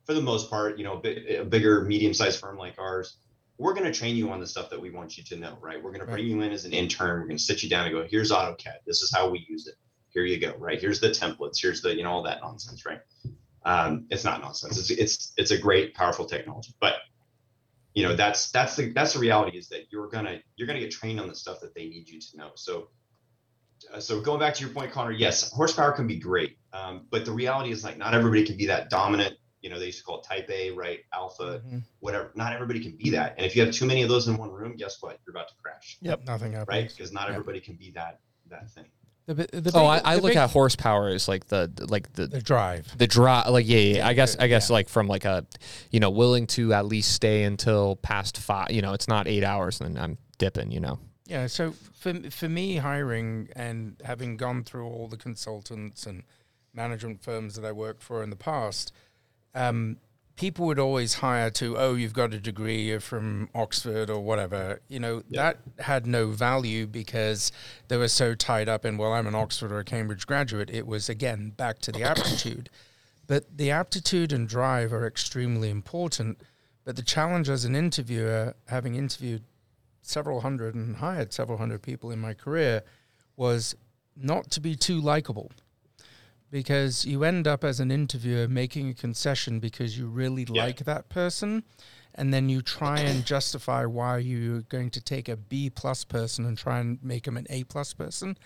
[0.05, 3.17] for the most part you know a, bit, a bigger medium sized firm like ours
[3.57, 5.83] we're going to train you on the stuff that we want you to know right?
[5.83, 7.19] We're going to bring you in as an intern.
[7.21, 8.85] We're going to sit you down and go here's AutoCAD.
[8.85, 9.75] This is how we use it.
[10.09, 10.79] Here you go right?
[10.79, 11.57] Here's the templates.
[11.59, 13.01] Here's the you know all that nonsense right
[13.67, 14.77] um, it's not nonsense.
[14.79, 16.73] It's it's it's a great, powerful technology.
[16.79, 16.95] But
[17.93, 20.91] you know, that's that's the that's the reality is that you're gonna you're gonna get
[20.91, 22.51] trained on the stuff that they need you to know.
[22.55, 22.89] So
[23.93, 27.25] uh, so going back to your point, Connor, yes, horsepower can be great, um, but
[27.25, 29.35] the reality is like not everybody can be that dominant.
[29.61, 30.99] You know, they used to call it Type A, right?
[31.13, 31.83] Alpha, Mhm.
[31.99, 32.31] whatever.
[32.35, 33.33] Not everybody can be that.
[33.37, 35.19] And if you have too many of those in one room, guess what?
[35.25, 36.23] You're about to crash, Yep.
[36.25, 36.67] Nothing happens.
[36.69, 36.87] right?
[36.89, 37.33] Because not Yeah.
[37.35, 38.19] everybody can be that
[38.49, 38.85] that thing.
[39.27, 42.11] The, the Oh, big- I, I the look big- at horsepower as like the like
[42.13, 42.97] the the drive.
[42.97, 44.73] the draw like yeah, yeah, Yeah, I guess I guess yeah.
[44.75, 45.45] like from like a
[45.91, 49.43] you know willing to at least stay until past five you know it's not eight
[49.43, 54.37] hours and then I'm dipping you know Yeah, so for for me, hiring and having
[54.37, 56.23] gone through all the consultants and
[56.73, 58.93] management firms that I worked for in the past,
[59.55, 59.97] um,
[60.37, 64.79] people would always hire to, oh, you've got a degree, you're from Oxford or whatever.
[64.87, 67.51] You know, that had no value because
[67.87, 70.69] they were so tied up in, well, I'm an Oxford or a Cambridge graduate.
[70.69, 72.69] It was again back to the aptitude.
[73.25, 76.39] But the aptitude and drive are extremely important.
[76.85, 79.43] But the challenge as an interviewer, having interviewed
[80.01, 82.83] several hundred and hired several hundred people in my career
[83.35, 83.75] was
[84.15, 85.51] not to be too likable
[86.51, 90.63] because you end up as an interviewer making a concession because you really Yeah.
[90.63, 91.63] like that person
[92.15, 96.45] and then you try and justify why you're going to take a B plus person
[96.45, 98.37] and try and make them an A plus person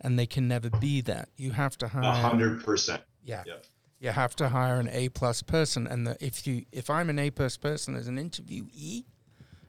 [0.00, 3.02] and they can never be that you have to A hire hundred percent.
[3.22, 3.64] yeah Yep.
[4.00, 7.18] you have to hire an A plus person, and the, if you if I'm an
[7.18, 9.04] A plus person as an interviewee,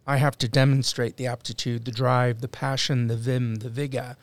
[0.08, 4.16] I have to demonstrate the aptitude, the drive, the passion, the vim, the vigor,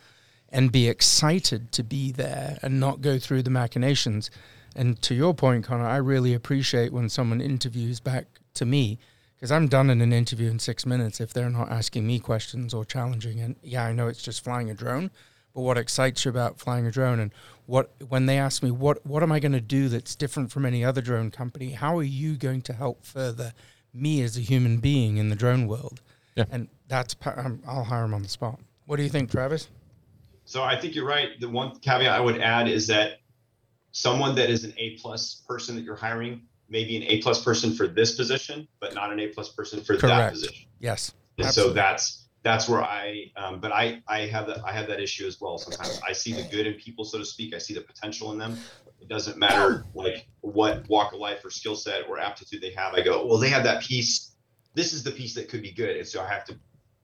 [0.51, 4.31] and be excited to be there and not go through the machinations.
[4.75, 8.99] And to your point, Connor, I really appreciate when someone interviews back to me
[9.37, 12.75] because I'm done in an interview in six minutes if they're not asking me questions
[12.75, 13.41] or challenging.
[13.41, 15.11] And yeah, I know it's just flying a drone,
[15.55, 17.33] but what excites you about flying a drone and
[17.67, 20.65] what when they ask me what what am I going to do that's different from
[20.65, 21.71] any other drone company?
[21.71, 23.53] How are you going to help further
[23.93, 26.01] me as a human being in the drone world?
[26.35, 26.45] Yeah.
[26.51, 28.59] And that's I'm, um, I'll hire them on the spot.
[28.87, 29.69] What do you think, Travis?
[30.49, 31.39] So I think you're right.
[31.39, 33.19] The one caveat I would add is that
[33.93, 37.45] someone that is an A plus person that you're hiring may be an A plus
[37.45, 40.33] person for this position, but not an A plus person for that Correct.
[40.33, 40.67] position.
[40.81, 41.13] Yes.
[41.37, 45.01] And so that's that's where I um, but I I have that I have that
[45.01, 45.59] issue as well.
[45.59, 47.55] Sometimes I see the good in people, so to speak.
[47.55, 48.59] I see the potential in them.
[49.03, 52.95] It doesn't matter like what walk of life or skill set or aptitude they have.
[52.95, 54.35] I go, well, they have that piece.
[54.73, 56.59] This is the piece that could be good, and so I have to.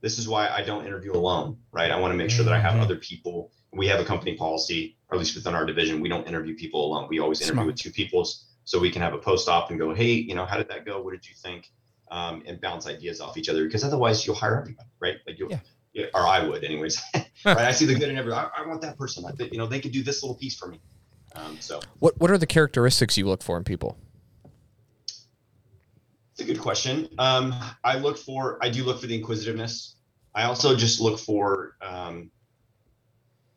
[0.05, 1.89] This is why I don't interview alone, right?
[1.89, 2.81] I want to make sure that I have Mhm.
[2.83, 3.51] other people.
[3.73, 6.85] We have a company policy, or at least within our division, we don't interview people
[6.85, 7.07] alone.
[7.09, 7.67] We always interview Smart.
[7.69, 10.45] with two peoples, so we can have a post op and go, hey, you know,
[10.45, 11.01] how did that go?
[11.01, 11.71] What did you think?
[12.11, 15.17] Um, and bounce ideas off each other because otherwise you'll hire everybody, right?
[15.25, 15.49] Like you,
[15.93, 16.05] Yeah.
[16.13, 17.01] or I would, anyways.
[17.43, 17.57] right?
[17.57, 18.31] I see the good in every.
[18.31, 19.25] I, I want that person.
[19.25, 20.79] I think you know they could do this little piece for me.
[21.33, 23.97] Um, so What What are the characteristics you look for in people?
[26.37, 27.09] It's a good question.
[27.17, 29.94] Um, I look for, I do look for the inquisitiveness.
[30.35, 32.29] I also just look for, um,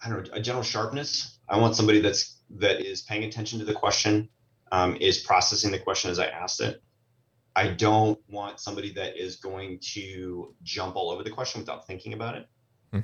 [0.02, 1.38] I don't know, a general sharpness.
[1.48, 4.28] I want somebody that's that is paying attention to the question,
[4.70, 6.80] um, is processing the question as I asked it.
[7.56, 12.12] I don't want somebody that is going to jump all over the question without thinking
[12.12, 12.48] about it.
[12.92, 13.00] Hmm.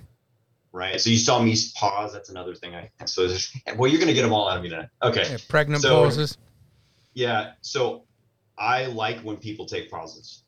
[0.70, 1.00] Right.
[1.00, 2.12] So you saw me pause.
[2.12, 2.76] That's another thing.
[2.76, 3.26] I so
[3.76, 4.88] well, you're gonna get them all out of me tonight.
[5.02, 5.28] Okay.
[5.28, 6.38] Yeah, pregnant So- pauses.
[7.12, 7.54] Yeah.
[7.60, 8.04] So
[8.56, 10.43] I like when people take pauses.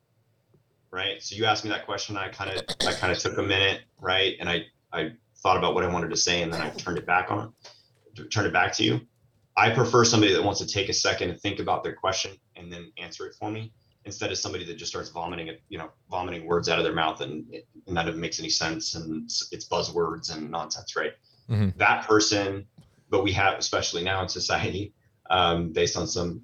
[0.97, 1.23] Right.
[1.23, 2.17] So you asked me that question.
[2.17, 4.35] I kind of I kind of took a minute, right?
[4.41, 4.65] And I
[4.95, 5.11] I
[5.43, 7.53] thought about what I wanted to say and then I turned it back on
[8.33, 9.03] turned it back to you.
[9.59, 12.73] I prefer somebody that wants to take a second and think about their question and
[12.73, 13.75] then answer it for me
[14.07, 16.95] instead of somebody that just starts vomiting it, you know, vomiting words out of their
[16.95, 20.97] mouth and, and none of it makes any sense and it's, it's buzzwords and nonsense,
[20.97, 21.13] right?
[21.51, 21.77] Mhm.
[21.77, 22.67] That person,
[23.11, 24.95] but we have, especially now in society,
[25.29, 26.43] um, based on some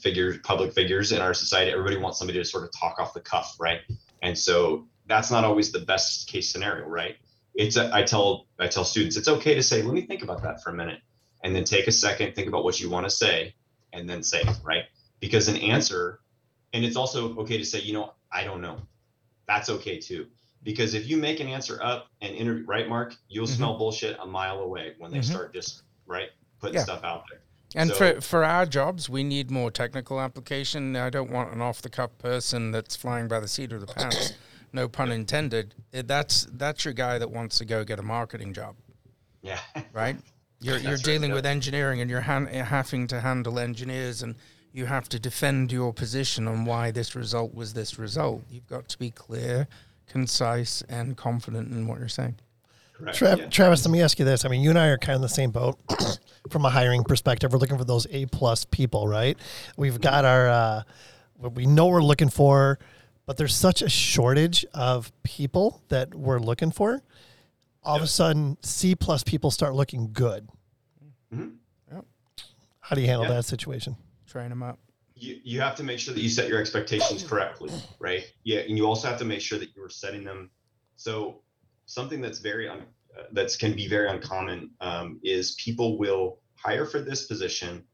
[0.00, 3.20] figures, public figures in our society, everybody wants somebody to sort of talk off the
[3.20, 3.80] cuff, right?
[4.22, 7.16] And so that's not always the best case scenario, right?
[7.54, 10.42] It's a, I tell I tell students it's okay to say, let me think about
[10.42, 11.00] that for a minute,
[11.42, 13.54] and then take a second, think about what you want to say,
[13.92, 14.84] and then say it, right?
[15.18, 16.20] Because an answer,
[16.72, 18.80] and it's also okay to say, you know, I don't know.
[19.48, 20.28] That's okay too.
[20.62, 23.56] Because if you make an answer up and interview, right, Mark, you'll Mhm.
[23.56, 25.24] smell bullshit a mile away when they Mhm.
[25.24, 26.84] start just right putting Yeah.
[26.84, 27.42] stuff out there.
[27.74, 30.96] And So- for, for our jobs, we need more technical application.
[30.96, 33.86] I don't want an off the cuff person that's flying by the seat of the
[33.86, 34.32] pants.
[34.72, 35.74] No pun intended.
[35.92, 38.76] Eh, That's that's your guy that wants to go get a marketing job,
[39.42, 39.58] Yeah.
[39.92, 40.16] right?
[40.60, 41.34] You're you're right, dealing yeah.
[41.34, 44.36] with engineering and you're han- having to handle engineers and
[44.72, 48.44] you have to defend your position on why this result was this result.
[48.48, 49.66] You've got to be clear,
[50.06, 52.36] concise, and confident in what you're saying.
[52.92, 53.16] Correct.
[53.18, 53.48] Tra- yeah.
[53.48, 54.44] Travis, let me ask you this.
[54.44, 55.78] I mean, you and I are kind of in the same boat
[56.48, 57.52] from a hiring perspective.
[57.52, 59.38] We're looking for those A plus people, right?
[59.76, 60.82] We've got our, uh,
[61.36, 62.78] what we know we're looking for,
[63.26, 67.02] but there's such a shortage of people that we're looking for.
[67.82, 70.48] All of a sudden, C plus people start looking good.
[71.34, 71.56] Mhm.
[71.92, 72.04] Yep.
[72.80, 73.34] How do you handle Yeah.
[73.36, 73.96] that situation?
[74.26, 74.78] Train them up.
[75.22, 78.24] you, you have to make sure that you set your expectations correctly, right?
[78.42, 80.50] Yeah, and you also have to make sure that you're setting them.
[80.96, 81.42] So
[81.84, 82.84] something that's very un,
[83.32, 87.84] that's can be very uncommon um, is people will hire for this position,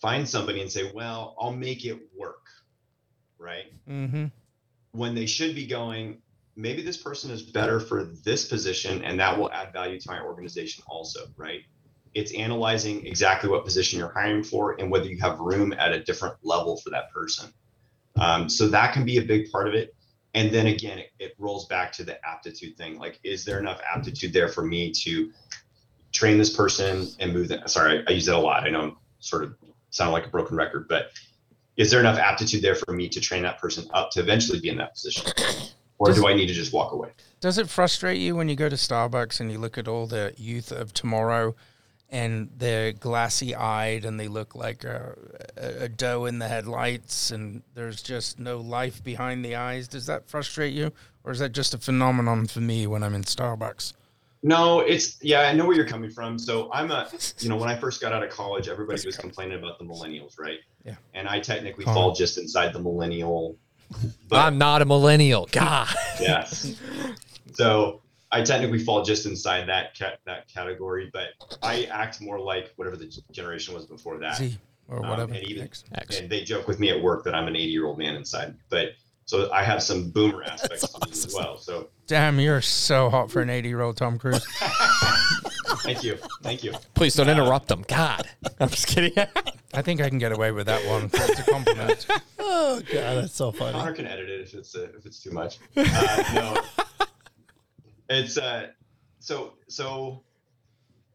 [0.00, 2.46] find somebody and say, "Well, I'll make it work,"
[3.38, 3.72] right?
[3.88, 4.26] Mm-hmm.
[4.92, 6.18] When they should be going,
[6.56, 10.20] maybe this person is better for this position, and that will add value to my
[10.20, 11.62] organization also, right?
[12.14, 16.02] It's analyzing exactly what position you're hiring for and whether you have room at a
[16.04, 17.52] different level for that person.
[18.16, 19.93] Um, so that can be a big part of it.
[20.34, 22.98] And then again, it, it rolls back to the aptitude thing.
[22.98, 25.30] Like, is there enough aptitude there for me to
[26.12, 27.66] train this person and move them?
[27.66, 28.64] Sorry, I, I use that a lot.
[28.64, 29.54] I know I'm sort of
[29.90, 31.10] sound like a broken record, but
[31.76, 34.68] is there enough aptitude there for me to train that person up to eventually be
[34.68, 35.32] in that position?
[35.98, 37.10] Or do I need to just walk away?
[37.40, 40.34] Does it frustrate you when you go to Starbucks and you look at all the
[40.36, 41.54] youth of tomorrow
[42.14, 45.16] and they're glassy eyed and they look like a,
[45.56, 49.88] a, a doe in the headlights and there's just no life behind the eyes?
[49.88, 50.92] Does that frustrate you?
[51.24, 53.94] Or is that just a phenomenon for me when I'm in Starbucks?
[54.44, 56.38] No, it's yeah, I know where you're coming from.
[56.38, 57.08] So I'm a,
[57.40, 60.38] you know, when I first got out of college, everybody was complaining about the millennials,
[60.38, 60.58] right?
[60.84, 60.94] Yeah.
[61.14, 61.94] And I technically Oh.
[61.94, 63.56] fall just inside the millennial.
[64.28, 65.48] But I'm not a millennial.
[65.50, 65.88] God.
[66.20, 66.76] yes.
[67.54, 68.02] So
[68.34, 71.28] I technically fall just inside that cat that category, but
[71.62, 74.36] I act more like whatever the generation was before that.
[74.36, 74.58] Z
[74.88, 75.32] or Um, whatever.
[75.34, 75.84] and even- X.
[75.94, 76.18] X.
[76.18, 78.56] And they joke with me at work that I'm an 80 year old man inside,
[78.68, 78.88] but
[79.24, 81.56] so I have some boomer aspects to me as well.
[81.58, 84.44] So Damn, you're so hot for an 80 year old Tom Cruise.
[85.84, 86.72] thank you, thank you.
[86.94, 87.84] Please don't interrupt them.
[87.88, 88.28] God.
[88.60, 89.12] I'm just kidding.
[89.72, 91.04] I think I can get away with that one.
[91.12, 92.06] It's a compliment.
[92.38, 93.72] Oh god, that's so funny.
[93.78, 95.58] Connor can edit it if it's uh, if it's too much.
[95.76, 97.06] Uh, no,
[98.08, 98.68] it's uh,
[99.20, 100.22] so so.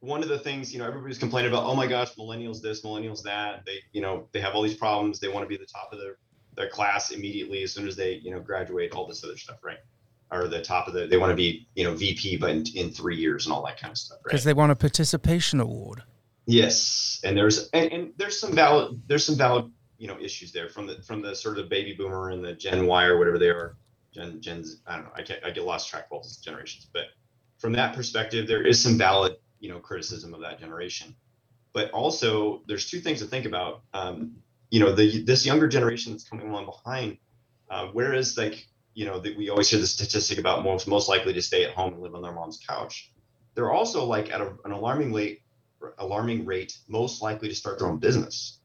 [0.02, 1.66] One of the things you know everybody's complaining about.
[1.66, 3.66] Oh my gosh, millennials this, millennials that.
[3.66, 5.20] They you know they have all these problems.
[5.20, 6.18] They want to be the top of their
[6.56, 8.94] their class immediately as soon as they you know graduate.
[8.94, 9.80] All this other stuff, right?
[10.32, 11.06] Or the top of the.
[11.06, 13.80] They want to be you know VP, but in, in three years and all that
[13.80, 14.32] kind of stuff, right?
[14.32, 16.04] Because they want a participation award.
[16.46, 20.70] Yes, and there's and, and there's some valid there's some valid you know issues there
[20.70, 23.50] from the from the sort of baby boomer and the Gen Y or whatever they
[23.50, 23.76] are
[24.14, 24.82] Gen Gens.
[24.88, 25.12] I don't know.
[25.16, 27.06] I get I get lost track of all these generations, but
[27.60, 31.16] from that perspective, there is some valid you know criticism of that generation.
[31.74, 33.84] But also, there's two things to think about.
[33.94, 34.38] Um,
[34.72, 37.18] you know, the this younger generation that's coming along behind,
[37.70, 41.34] uh, whereas like you know that we always hear the statistic about most most likely
[41.34, 43.12] to stay at home and live on their mom's couch.
[43.56, 45.42] They're also like at a, an alarming rate,
[45.98, 48.60] alarming rate, most likely to start their own business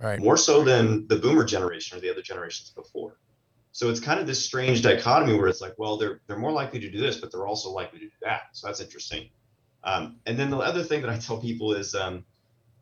[0.00, 0.18] Right.
[0.18, 3.18] more so than the boomer generation or the other generations before.
[3.72, 6.80] So it's kind of this strange dichotomy where it's like, well, they're they're more likely
[6.80, 8.42] to do this, but they're also likely to do that.
[8.52, 9.30] So that's interesting.
[9.84, 12.24] Um, and then the other thing that I tell people is, um,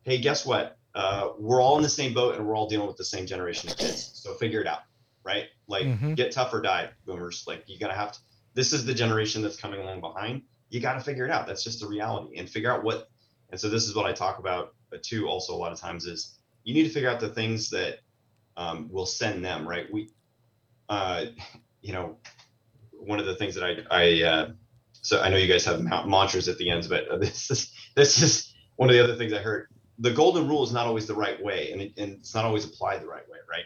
[0.02, 0.76] hey, guess what?
[0.94, 3.70] Uh, we're all in the same boat and we're all dealing with the same generation
[3.70, 4.10] of kids.
[4.14, 4.80] So figure it out,
[5.22, 5.44] right?
[5.68, 6.16] Like Mhm.
[6.16, 7.44] get tough or die, boomers.
[7.46, 8.18] Like you gotta have to.
[8.54, 10.42] This is the generation that's coming along behind.
[10.70, 11.46] You got to figure it out.
[11.46, 13.08] That's just the reality, and figure out what.
[13.50, 15.28] And so this is what I talk about too.
[15.28, 18.00] Also, a lot of times is you need to figure out the things that
[18.56, 19.86] um, will send them right.
[19.92, 20.10] We,
[20.88, 21.26] uh,
[21.82, 22.16] you know,
[22.92, 24.50] one of the things that I, I, uh,
[24.92, 27.72] so I know you guys have ma- mantras at the ends, but uh, this is
[27.94, 29.68] this is one of the other things I heard.
[29.98, 32.64] The golden rule is not always the right way, and, it, and it's not always
[32.64, 33.64] applied the right way, right?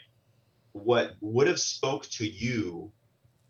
[0.72, 2.90] What would have spoke to you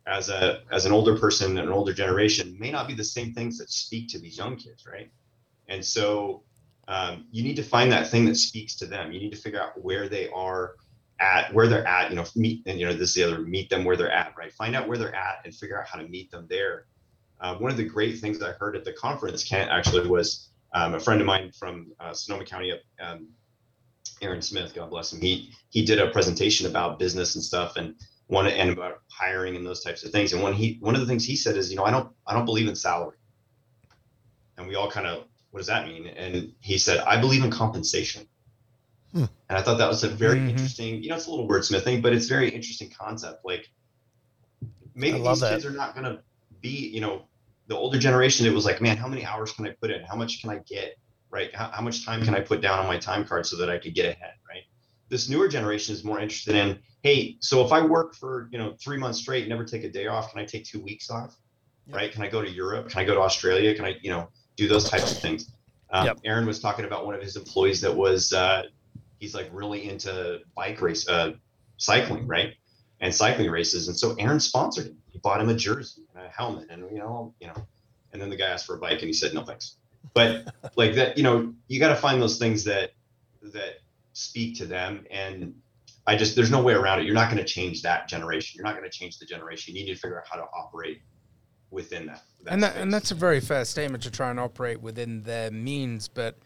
[0.07, 3.59] as a as an older person an older generation may not be the same things
[3.59, 5.11] that speak to these young kids, right?
[5.69, 6.43] And so
[6.89, 9.13] um, you need to find that thing that speaks to them.
[9.13, 10.75] You need to figure out where they are
[11.23, 12.11] at, where they're at.
[12.11, 14.35] You know, meet and you know this is the other meet them where they're at,
[14.37, 14.53] right?
[14.53, 16.87] Find out where they're at and figure out how to meet them there.
[17.41, 20.95] Uh, one of the great things I heard at the conference, Kent, actually was um,
[20.95, 23.29] a friend of mine from uh, Sonoma County, um,
[24.21, 25.21] Aaron Smith, God bless him.
[25.21, 27.95] He he did a presentation about business and stuff, and
[28.27, 30.33] one and about hiring and those types of things.
[30.33, 32.35] And one he one of the things he said is, you know, I don't I
[32.35, 33.17] don't believe in salary.
[34.57, 36.07] And we all kind of what does that mean?
[36.07, 38.27] And he said, I believe in compensation.
[39.53, 40.49] And I thought that was a very Mhm.
[40.49, 43.45] interesting, you know, it's a little wordsmithing, but it's very interesting concept.
[43.45, 43.69] Like
[44.95, 45.51] maybe these that.
[45.51, 46.23] kids are not going to
[46.63, 47.29] be, you know,
[47.67, 50.03] the older generation, it was like, man, how many hours can I put in?
[50.05, 50.97] How much can I get?
[51.29, 51.55] Right?
[51.55, 53.77] How, how much time can I put down on my time card so that I
[53.77, 54.33] could get ahead?
[54.49, 54.63] Right?
[55.11, 58.75] This newer generation is more interested in, hey, so if I work for, you know,
[58.83, 61.37] three months straight, never take a day off, can I take two weeks off?
[61.89, 61.97] Yep.
[61.97, 62.11] Right?
[62.11, 62.89] Can I go to Europe?
[62.89, 63.75] Can I go to Australia?
[63.75, 65.53] Can I, you know, do those types of things?
[65.91, 66.21] Um, Yep.
[66.25, 68.63] Aaron was talking about one of his employees that was, uh,
[69.23, 71.31] he's like really into bike race, uh,
[71.77, 72.55] cycling, right?
[73.01, 73.87] And cycling races.
[73.87, 74.99] And so Aaron sponsored him.
[75.11, 77.67] He bought him a jersey and a helmet and, you know, you know,
[78.13, 79.77] and then the guy asked for a bike and he said, no, thanks.
[80.13, 82.95] But like that, you know, you got to find those things that,
[83.43, 83.77] that
[84.13, 85.07] speak to them.
[85.09, 85.55] And
[86.05, 87.07] I just, there's no way around it.
[87.07, 88.59] You're not going to change that generation.
[88.59, 89.77] You're not going to change the generation.
[89.77, 91.01] You need to figure out how to operate
[91.71, 92.23] within that.
[92.43, 95.53] that and that, and that's a very fair statement to try and operate within their
[95.53, 96.09] means.
[96.09, 96.39] But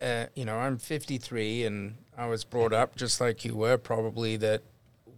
[0.00, 4.36] uh, you know, I'm 53, and I was brought up just like you were, probably
[4.38, 4.62] that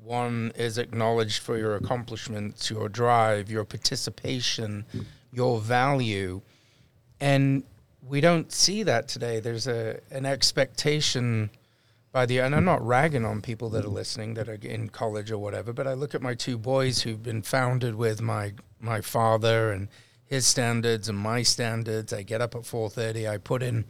[0.03, 4.85] one is acknowledged for your accomplishments, your drive, your participation,
[5.33, 6.41] your value,
[7.21, 7.65] and
[8.09, 9.41] we don't see that today.
[9.41, 11.51] There's a an expectation
[12.13, 15.31] by the and I'm not ragging on people that are listening that are in college
[15.31, 19.01] or whatever, but I look at my two boys who've been founded with my my
[19.01, 19.89] father and
[20.25, 22.13] his standards and my standards.
[22.13, 23.29] I get up at 4:30.
[23.29, 23.85] I put in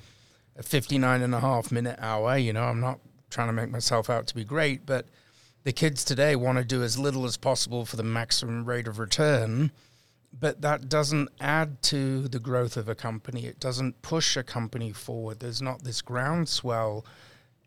[0.59, 2.37] a 59 and a half minute hour.
[2.37, 5.07] You know, I'm not trying to make myself out to be great, but
[5.65, 8.99] the kids today want to do as little as possible for the maximum rate of
[8.99, 9.71] return.
[10.39, 13.47] But that doesn't add to the growth of a company.
[13.47, 15.41] It doesn't push a company forward.
[15.41, 17.05] There's not this groundswell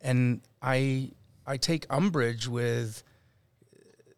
[0.01, 1.11] and I
[1.45, 3.03] I take umbrage with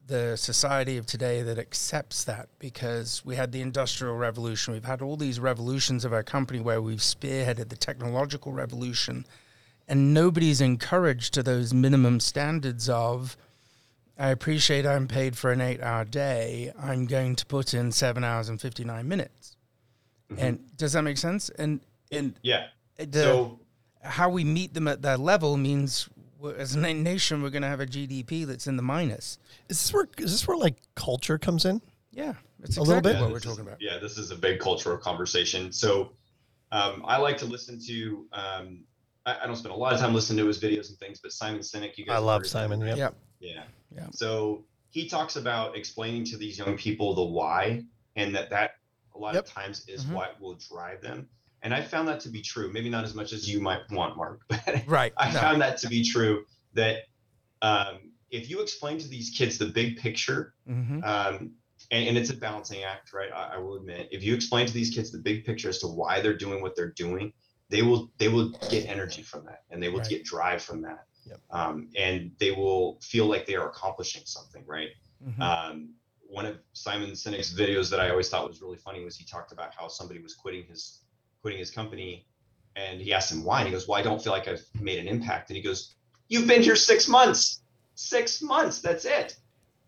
[0.06, 4.74] the society of today that accepts that because we had the industrial revolution.
[4.74, 9.26] We've had all these revolutions of our company where we've spearheaded the technological revolution
[9.88, 13.38] and nobody's encouraged to those minimum standards of
[14.18, 16.72] I appreciate I'm paid for an 8 hour day.
[16.80, 19.58] I'm going to put in 7 hours and 59 minutes.
[20.32, 20.42] Mm-hmm.
[20.44, 21.50] And does that make sense?
[21.50, 21.82] And
[22.12, 22.68] and yeah.
[22.98, 23.60] the, so
[24.04, 26.08] how we meet them at that level means
[26.52, 29.38] as a nation we're going to have a GDP that's in the minus.
[29.70, 31.82] Is this where is this where like culture comes in?
[32.12, 33.22] Yeah, it's A little exactly bit?
[33.22, 33.82] what we're is- talking about.
[33.82, 35.72] Yeah, this is a big cultural conversation.
[35.72, 36.12] So
[36.72, 38.26] um, I like to listen to.
[38.34, 38.84] Um,
[39.26, 41.32] I, I don't spend a lot of time listening to his videos and things, but
[41.32, 42.16] Simon Sinek, you guys.
[42.16, 42.80] I love heard him, Simon.
[42.82, 42.98] right?
[42.98, 43.16] Yep.
[43.40, 43.52] Yeah.
[43.54, 43.64] Yeah.
[43.96, 44.08] Yeah.
[44.12, 47.84] So he talks about explaining to these young people the why,
[48.16, 48.76] and that that
[49.16, 49.46] a lot Yep.
[49.46, 50.14] of times is Mhm.
[50.14, 51.28] what will drive them.
[51.64, 52.72] And I found that to be true.
[52.72, 55.14] Maybe not as much as you might want, Mark, but Right.
[55.18, 55.40] I No.
[55.40, 56.46] found that to be true.
[56.74, 57.04] That
[57.62, 61.04] um, if you explain to these kids the big picture, Mhm.
[61.04, 61.54] um,
[61.92, 63.32] and, and it's a balancing act, right?
[63.32, 65.88] I, I will admit, if you explain to these kids the big picture as to
[65.88, 67.32] why they're doing what they're doing,
[67.70, 70.10] they will they will get energy from that, and they will Right.
[70.10, 71.40] get drive from that, Yep.
[71.52, 74.90] um, and they will feel like they are accomplishing something, right?
[75.26, 75.42] Mhm.
[75.42, 75.94] Um,
[76.28, 79.52] one of Simon Sinek's videos that I always thought was really funny was he talked
[79.52, 81.03] about how somebody was quitting his
[81.44, 82.26] quitting his company,
[82.76, 84.98] and he asked him why, and he goes, "Well, I don't feel like I've made
[84.98, 85.94] an impact." And he goes,
[86.30, 87.62] "You've been here six months.
[87.94, 88.80] Six months.
[88.80, 89.36] That's it."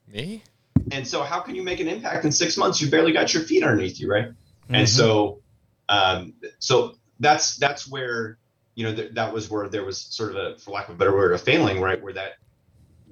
[0.07, 0.43] Me?
[0.91, 2.79] And so, how can you make an impact in six months?
[2.79, 4.27] You barely got your feet underneath you, right?
[4.27, 4.75] Mm-hmm.
[4.75, 5.41] And so,
[5.89, 8.37] um, so that's that's where
[8.75, 10.97] you know th- that was where there was sort of a, for lack of a
[10.97, 12.01] better word, a failing, right?
[12.03, 12.33] Where that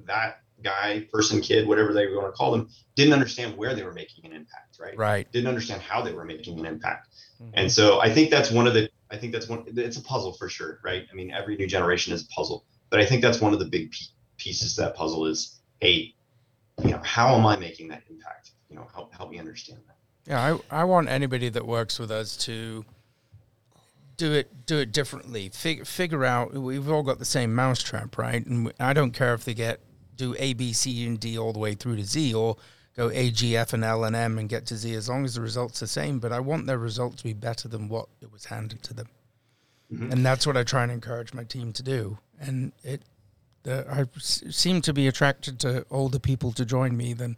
[0.06, 3.94] that guy, person, kid, whatever they want to call them, didn't understand where they were
[3.94, 4.98] making an impact, right?
[4.98, 5.32] right.
[5.32, 7.10] Didn't understand how they were making an impact.
[7.42, 7.52] Mhm.
[7.54, 8.90] And so, I think that's one of the.
[9.12, 9.64] I think that's one.
[9.68, 11.06] It's a puzzle for sure, right?
[11.12, 13.66] I mean, every new generation is a puzzle, but I think that's one of the
[13.66, 14.08] big p-
[14.38, 16.16] pieces to that puzzle is, hey,
[16.84, 18.52] you know, how am I making that impact?
[18.70, 19.98] You know, help help me understand that.
[20.26, 22.86] Yeah, I, I want anybody that works with us to
[24.18, 25.50] do it do it differently.
[25.50, 28.46] Fig, figure out we've all got the same mousetrap, right?
[28.46, 29.82] And I don't care if they get
[30.16, 32.58] do A, B, C, and D all the way through to Z, or
[32.96, 35.36] go A, G, F, and L and M and get to Z, as long as
[35.36, 36.20] the results are the same.
[36.20, 39.08] But I want their result to be better than what it was handed to them,
[39.92, 40.12] Mhm.
[40.12, 42.18] and that's what I try and encourage my team to do.
[42.40, 43.02] And it,
[43.64, 47.38] the, I s- seem to be attracted to older people to join me than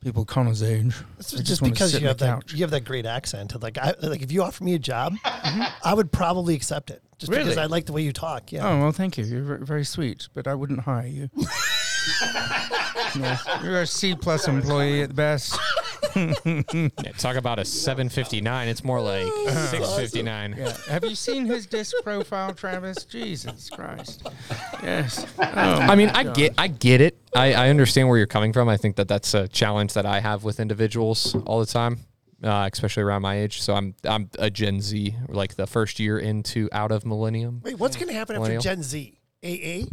[0.00, 0.94] people Connor's age.
[1.18, 2.52] It's just, just because you have that couch.
[2.52, 3.60] you have that great accent.
[3.60, 7.32] Like I like if you offer me a job, I would probably accept it just
[7.32, 8.52] because I like the way you talk.
[8.52, 8.68] Yeah.
[8.68, 9.24] Oh well, thank you.
[9.24, 11.30] You're very, very sweet, but I wouldn't hire you.
[13.16, 15.58] no, you're a C plus employee at best.
[16.14, 18.68] Yeah, talk about a 759.
[18.68, 20.54] It's more like 659.
[20.56, 20.72] Yeah.
[20.88, 23.04] Have you seen his disc profile, Travis?
[23.04, 24.24] Jesus Christ.
[24.80, 25.26] Yes.
[25.38, 26.36] Oh, I mean, I God.
[26.36, 27.18] get, I get it.
[27.34, 28.68] I, I understand where you're coming from.
[28.68, 31.98] I think that that's a challenge that I have with individuals all the time,
[32.44, 33.60] uh, especially around my age.
[33.60, 37.60] So I'm, I'm a Gen Z, like the first year into out of millennium.
[37.64, 39.18] Wait, what's going to happen after Gen Z?
[39.44, 39.86] AA?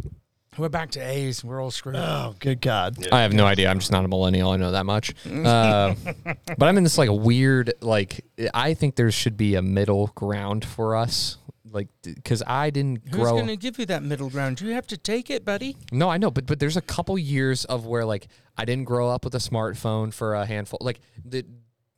[0.58, 1.42] We're back to A's.
[1.42, 1.96] And we're all screwed.
[1.96, 3.08] Oh, good God.
[3.10, 3.70] I have no idea.
[3.70, 4.50] I'm just not a millennial.
[4.50, 5.14] I know that much.
[5.26, 9.62] Uh, but I'm in this like a weird, like I think there should be a
[9.62, 11.38] middle ground for us,
[11.70, 13.32] like because I didn't Who's grow.
[13.32, 14.58] going to give you that middle ground?
[14.58, 15.76] Do you have to take it, buddy.
[15.90, 19.08] No, I know, but but there's a couple years of where like I didn't grow
[19.08, 20.78] up with a smartphone for a handful.
[20.82, 21.46] Like the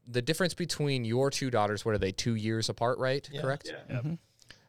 [0.06, 2.12] the difference between your two daughters, what are they?
[2.12, 3.28] Two years apart, right?
[3.32, 3.40] Yeah.
[3.40, 3.72] Correct.
[3.88, 4.00] Yeah.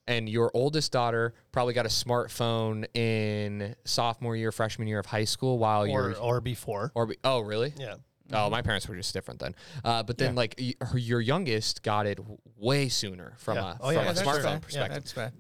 [0.08, 5.24] And your oldest daughter probably got a smartphone in sophomore year, freshman year of high
[5.24, 6.92] school, while Or, you're or before.
[6.94, 7.74] or be- oh really?
[7.78, 7.96] Yeah.
[8.32, 9.54] Oh, my parents were just different then.
[9.84, 13.74] Uh, but then, like, y- her, your youngest got it w- way sooner from Yeah.
[13.74, 14.52] a Oh, yeah, from a smartphone fair.
[14.54, 15.32] Yeah, perspective That's fair.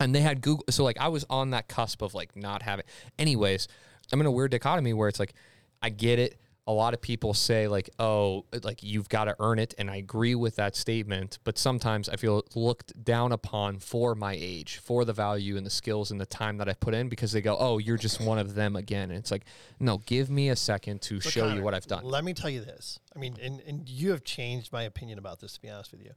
[0.00, 0.64] and they had Google.
[0.70, 2.84] So like I was on that cusp of like not having.
[3.18, 3.66] Anyways,
[4.12, 5.34] I'm in a weird dichotomy where it's like
[5.82, 6.38] I get it.
[6.66, 9.96] A lot of people say like, oh, like you've got to earn it, and I
[9.96, 11.38] agree with that statement.
[11.44, 15.70] But sometimes I feel looked down upon for my age, for the value and the
[15.70, 18.38] skills and the time that I put in, because they go, oh, you're just one
[18.38, 19.10] of them again.
[19.10, 19.44] And it's like,
[19.78, 22.04] no, give me a second to So, show you what I've done.
[22.04, 22.98] Let me tell you this.
[23.14, 26.02] I mean, and, and you have changed my opinion about this, to be honest with
[26.02, 26.12] you.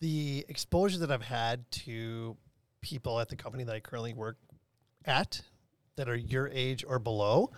[0.00, 2.36] The exposure that I've had to
[2.80, 4.38] people at the company that I currently work
[5.04, 5.40] at
[5.94, 7.52] that are your age or below,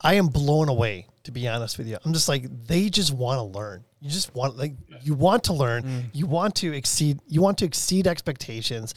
[0.00, 1.98] I am blown away, to be honest with you.
[2.04, 3.84] I'm just like, they just want to learn.
[4.00, 6.10] You just want, like, you want to learn.
[6.12, 8.94] You want to exceed, you want to exceed expectations.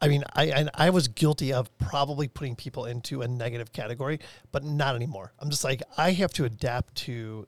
[0.00, 4.20] I mean, I, I I was guilty of probably putting people into a negative category,
[4.52, 5.32] but not anymore.
[5.40, 7.46] I'm just like I have to adapt to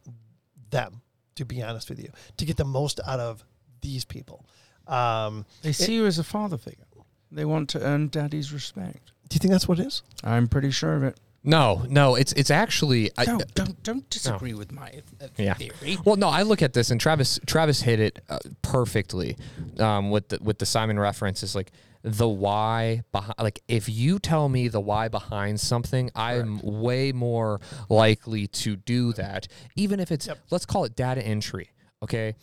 [0.70, 1.02] them,
[1.34, 3.44] to be honest with you, to get the most out of
[3.82, 4.47] these people.
[4.88, 6.84] Um, They see you as a father figure.
[7.30, 9.10] They want to earn daddy's respect.
[9.28, 10.02] do you think that's what it is?
[10.24, 11.18] I'm pretty sure of it.
[11.47, 14.89] No, no, it's it's actually I, Don't don't don't disagree with my
[15.23, 15.55] uh, Yeah.
[15.55, 15.97] theory.
[16.05, 19.36] Well, no, I look at this and Travis Travis hit it uh, perfectly
[19.78, 21.70] um, with the with the Simon reference is like
[22.02, 27.60] the why behind like if you tell me the why behind something, I'm way more
[27.89, 29.47] likely to do that,
[29.77, 30.39] even if it's Yep.
[30.51, 31.70] let's call it data entry.
[32.02, 32.35] Okay,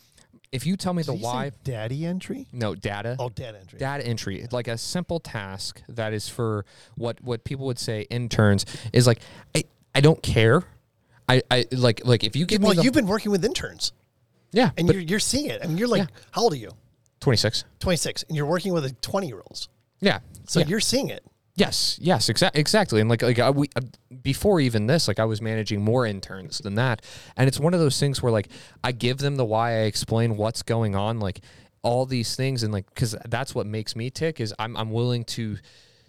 [0.54, 2.46] if you tell me Did the say why, daddy entry?
[2.52, 3.16] no data.
[3.18, 3.78] Oh, data entry.
[3.78, 6.64] Data entry, like a simple task that is for
[6.94, 9.20] what what people would say interns is like
[9.54, 9.64] I,
[9.94, 10.62] I don't care.
[11.28, 13.92] I, I like like if you give well, me the, you've been working with interns,
[14.52, 15.60] yeah, and but you're you're seeing it.
[15.62, 16.70] I mean, you're like, how old are you?
[17.20, 17.64] 26.
[17.80, 19.68] 26, and you're working with a 20 year olds.
[20.00, 20.20] Yeah.
[20.46, 20.66] So yeah.
[20.66, 21.24] you're seeing it.
[21.56, 23.00] Yes, yes, exa- exactly.
[23.00, 23.80] And like like I, we uh,
[24.22, 27.02] before even this, like I was managing more interns than that,
[27.36, 28.48] and it's one of those things where like
[28.82, 31.40] I give them the why, I explain what's going on, like
[31.82, 35.24] all these things, and like because that's what makes me tick is I'm I'm willing
[35.24, 35.58] to.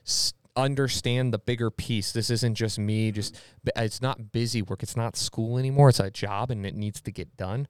[0.05, 3.38] S- understand the bigger piece this isn't just me just
[3.76, 7.11] it's not busy work it's not school anymore it's a job and it needs to
[7.11, 7.67] get done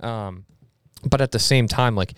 [0.00, 0.44] um
[1.08, 2.12] but at the same time like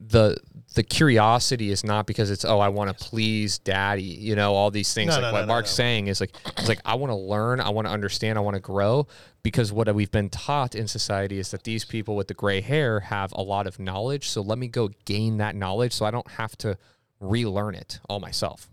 [0.00, 0.36] the
[0.74, 4.70] the curiosity is not because it's oh I want to please daddy you know all
[4.70, 5.76] these things No, like no, what no, no, Mark's no.
[5.76, 8.54] saying is like it's like I want to learn I want to understand I want
[8.54, 9.06] to grow
[9.42, 13.00] because what we've been taught in society is that these people with the gray hair
[13.00, 16.30] have a lot of knowledge so let me go gain that knowledge so I don't
[16.32, 16.78] have to
[17.20, 18.68] relearn it all myself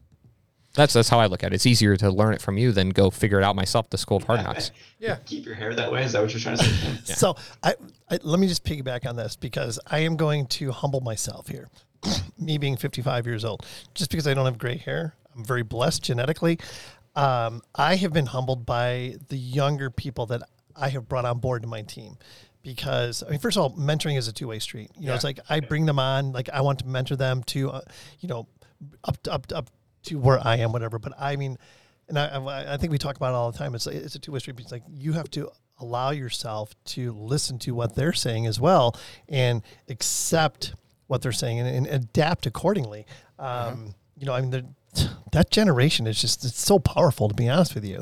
[0.76, 2.90] that's that's how I look at it it's easier to learn it from you than
[2.92, 5.18] go figure it out myself at the school of hard knocks Yeah.
[5.26, 6.04] Keep your hair that way.
[6.04, 6.98] Is that what you're trying to say?
[7.14, 7.76] So I,
[8.10, 11.68] I let me just piggyback on this because I am going to humble myself here.
[12.40, 16.04] me being 55 years old, just because I don't have gray hair, I'm very blessed
[16.04, 16.60] genetically.
[17.16, 20.44] Um, I have been humbled by the younger people that
[20.76, 22.18] I have brought on board to my team.
[22.62, 24.92] Because I mean, first of all, mentoring is a two way street.
[24.98, 27.72] You know, it's like I bring them on, like I want to mentor them to,
[27.72, 27.82] uh,
[28.20, 28.48] you know,
[29.06, 29.70] up to, up to, up
[30.04, 31.00] to where I am, whatever.
[31.00, 31.58] But I mean,
[32.10, 33.74] and I, I I think we talk about it all the time.
[33.74, 34.60] It's like, it's a two way street.
[34.60, 38.96] It's like you have to allow yourself to listen to what they're saying as well
[39.30, 40.74] and accept
[41.08, 43.06] what they're saying and, and adapt accordingly.
[43.40, 44.66] Um, You know, I mean, the-
[45.32, 47.28] that generation is just it's so powerful.
[47.30, 48.02] To be honest with you,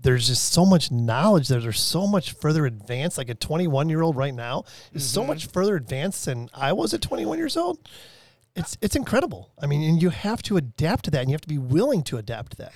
[0.00, 1.60] there's just so much knowledge there.
[1.60, 3.18] There's so much further advanced.
[3.18, 4.64] Like a 21 year old right now
[4.94, 7.78] is so much further advanced than I was at 21 years old.
[8.56, 9.50] It's it's incredible.
[9.60, 12.02] I mean, and you have to adapt to that, and you have to be willing
[12.04, 12.72] to adapt to that.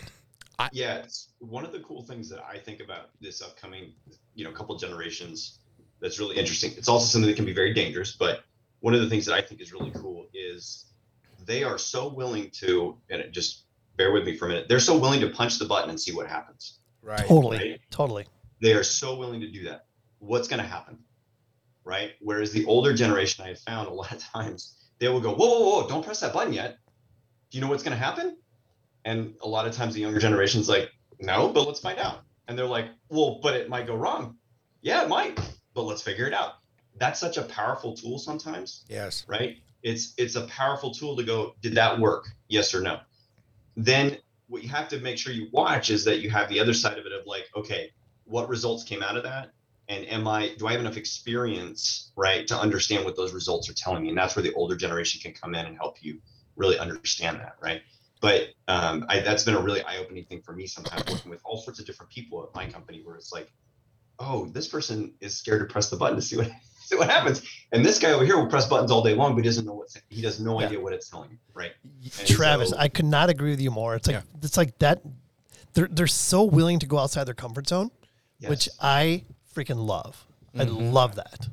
[0.72, 3.92] Yeah, it's one of the cool things that I think about this upcoming,
[4.34, 5.58] you know, couple generations
[6.00, 6.72] that's really interesting.
[6.76, 8.40] It's also something that can be very dangerous, but
[8.80, 10.86] one of the things that I think is really cool is
[11.44, 13.64] they are so willing to, and it just
[13.96, 14.66] bear with me for a minute.
[14.68, 16.78] They're so willing to punch the button and see what happens.
[17.02, 17.26] Right.
[17.26, 17.80] Totally, Right.
[17.90, 18.26] totally.
[18.60, 19.86] They are so willing to do that.
[20.18, 20.98] What's going to happen?
[21.84, 22.12] Right.
[22.20, 25.46] Whereas the older generation, I have found a lot of times they will go, whoa,
[25.46, 26.78] whoa, whoa, don't press that button yet.
[27.50, 28.36] Do you know what's going to happen?
[29.06, 32.22] And a lot of times the younger generation's like, no, but let's find out.
[32.48, 34.36] And they're like, well, but it might go wrong.
[34.82, 35.38] Yeah, it might,
[35.74, 36.54] but let's figure it out.
[36.98, 39.24] That's such a powerful tool sometimes Yes.
[39.28, 39.58] right?
[39.82, 42.26] It's it's a powerful tool to go, did that work?
[42.48, 42.98] Yes or no?
[43.76, 44.18] Then
[44.48, 46.98] what you have to make sure you watch is that you have the other side
[46.98, 47.92] of it of like, okay,
[48.24, 49.52] what results came out of that?
[49.88, 53.74] And am I do I have enough experience, right, to understand what those results are
[53.74, 54.08] telling me?
[54.08, 56.20] And that's where the older generation can come in and help you
[56.56, 57.82] really understand that, right?
[58.20, 61.58] But um, I, that's been a really eye-opening thing for me sometimes working with all
[61.58, 63.52] sorts of different people at my company where it's like,
[64.18, 67.42] oh, this person is scared to press the button to see what see what happens.
[67.72, 69.74] And this guy over here will press buttons all day long, but he doesn't know
[69.74, 70.66] what's he has no Yeah.
[70.66, 71.72] idea what it's telling him, right?
[72.18, 73.94] And Travis, so- I could not agree with you more.
[73.96, 74.22] It's like Yeah.
[74.42, 75.02] it's like that.
[75.74, 77.90] They're they're so willing to go outside their comfort zone,
[78.46, 79.24] which I
[79.54, 80.24] freaking love.
[80.58, 81.48] I love that.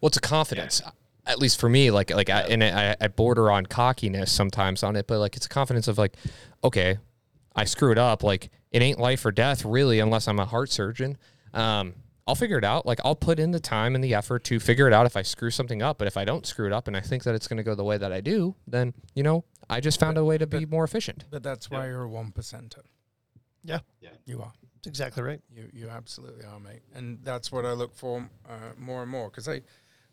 [0.00, 0.82] Well, it's a confidence.
[1.26, 4.94] At least for me, like like I, and I, I border on cockiness sometimes on
[4.96, 6.16] it, but like it's a confidence of like,
[6.62, 6.98] okay,
[7.56, 8.22] I screwed up.
[8.22, 11.16] Like it ain't life or death really, unless I'm a heart surgeon.
[11.54, 11.94] Um,
[12.26, 12.84] I'll figure it out.
[12.86, 15.22] Like I'll put in the time and the effort to figure it out if I
[15.22, 15.98] screw something up.
[15.98, 17.74] But if I don't screw it up and I think that it's going to go
[17.74, 20.66] the way that I do, then you know I just found a way to be
[20.66, 21.24] more efficient.
[21.30, 22.80] But that's why you're a one percenter.
[23.62, 24.52] Yeah, yeah, You are.
[24.74, 25.40] that's exactly right.
[25.50, 26.82] You you absolutely are, mate.
[26.94, 29.62] And that's what I look for uh, more and more because I,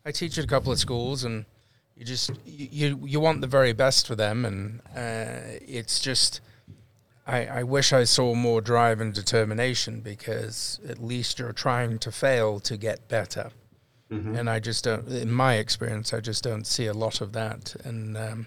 [0.04, 1.44] I teach at a couple of schools and
[1.96, 6.40] you just you you, want the very best for them and uh, it's just
[7.26, 12.10] I, I wish I saw more drive and determination because at least you're trying to
[12.10, 13.50] fail to get better.
[14.10, 14.38] Mhm.
[14.38, 17.76] And I just don't, in my experience, I just don't see a lot of that.
[17.84, 18.46] And, um,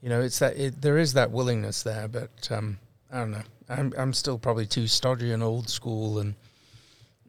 [0.00, 2.78] you know, it's that, it, there is that willingness there, but um,
[3.12, 3.42] I don't know.
[3.68, 6.18] I'm, I'm still probably too stodgy and old school.
[6.18, 6.34] And,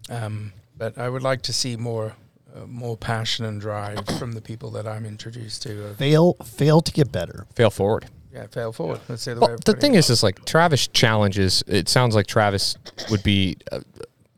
[0.09, 2.15] um, but I would like to see more,
[2.55, 5.87] uh, more passion and drive from the people that I'm introduced to.
[5.87, 7.45] Of, Fail, fail to get better.
[7.55, 8.05] Fail forward.
[8.33, 8.99] yeah, fail forward.
[9.07, 9.99] Let's say the way Well, of the thing it.
[9.99, 11.63] is, is like Travis challenges.
[11.67, 12.77] It sounds like Travis
[13.11, 13.81] would be a,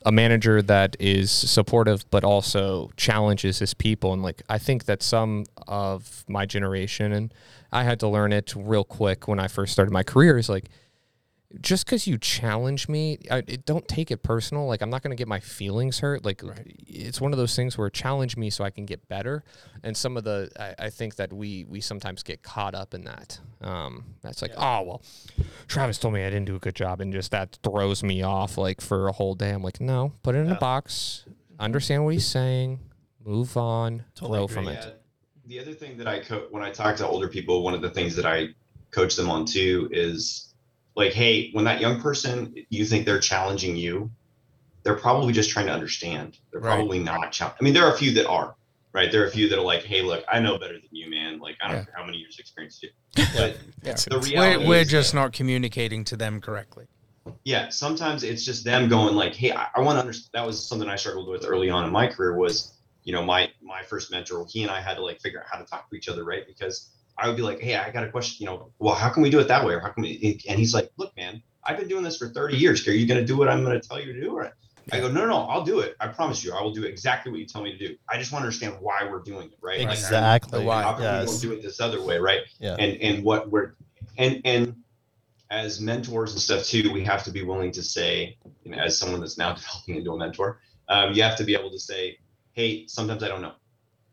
[0.05, 4.13] a manager that is supportive, but also challenges his people.
[4.13, 7.33] And like, I think that some of my generation, and
[7.71, 10.65] I had to learn it real quick when I first started my career, is like,
[11.59, 14.67] just because you challenge me, I, it, don't take it personal.
[14.67, 16.23] Like I'm not going to get my feelings hurt.
[16.23, 16.41] Like
[16.87, 19.43] it's one of those things where challenge me so I can get better.
[19.83, 23.03] And some of the, I, I think that we we sometimes get caught up in
[23.03, 23.39] that.
[23.59, 25.01] Um, that's like, oh well,
[25.67, 28.57] Travis told me I didn't do a good job, and just that throws me off
[28.57, 29.49] like for a whole day.
[29.49, 31.25] I'm like, no, put it in a box,
[31.59, 32.79] understand what he's saying,
[33.23, 34.55] move on, Totally grow agree.
[34.55, 34.71] from Yeah.
[34.85, 35.01] it.
[35.47, 37.89] The other thing that I co- when I talk to older people, one of the
[37.89, 38.49] things that I
[38.91, 40.50] coach them on too is
[40.95, 44.11] like, hey, when that young person you think they're challenging you,
[44.83, 46.37] they're probably just trying to understand.
[46.51, 46.75] They're Right.
[46.75, 47.31] probably not.
[47.31, 48.55] Chal- I mean, there are a few that are
[48.93, 49.09] right.
[49.11, 51.39] There are a few that are like, hey, look, I know better than you, man.
[51.39, 51.85] Like, I don't Yeah.
[51.85, 52.89] care how many years experience you.
[53.33, 53.95] But Yeah.
[54.09, 56.85] the reality We're, we're is just that- not communicating to them correctly.
[57.45, 60.67] yeah sometimes it's just them going like hey i, I want to understand that was
[60.67, 64.11] something i struggled with early on in my career was you know, my my first
[64.11, 66.23] mentor, he and I had to like figure out how to talk to each other,
[66.23, 66.43] right?
[66.47, 69.21] Because I would be like, hey, I got a question, you know, well, how can
[69.21, 70.39] we do it that way, or how can we?
[70.47, 72.87] And he's like, look, man, I've been doing this for 30 years.
[72.87, 74.35] Are you going to do what I'm going to tell you to do?
[74.35, 74.51] Or
[74.91, 75.95] I go, no, no, no, I'll do it.
[75.99, 77.95] I promise you, I will do exactly what you tell me to do.
[78.09, 79.79] I just want to understand why we're doing it, right?
[79.79, 80.59] Exactly.
[80.59, 80.83] The why.
[80.83, 81.25] how come we Yes.
[81.25, 82.41] don't do it this other way, right?
[82.59, 82.75] Yeah.
[82.77, 83.73] And and what we're
[84.17, 84.75] and and
[85.49, 88.97] as mentors and stuff too, we have to be willing to say, you know, as
[88.97, 90.59] someone that's now developing into a mentor,
[90.89, 92.17] um, you have to be able to say,
[92.53, 93.53] hey, sometimes I don't know,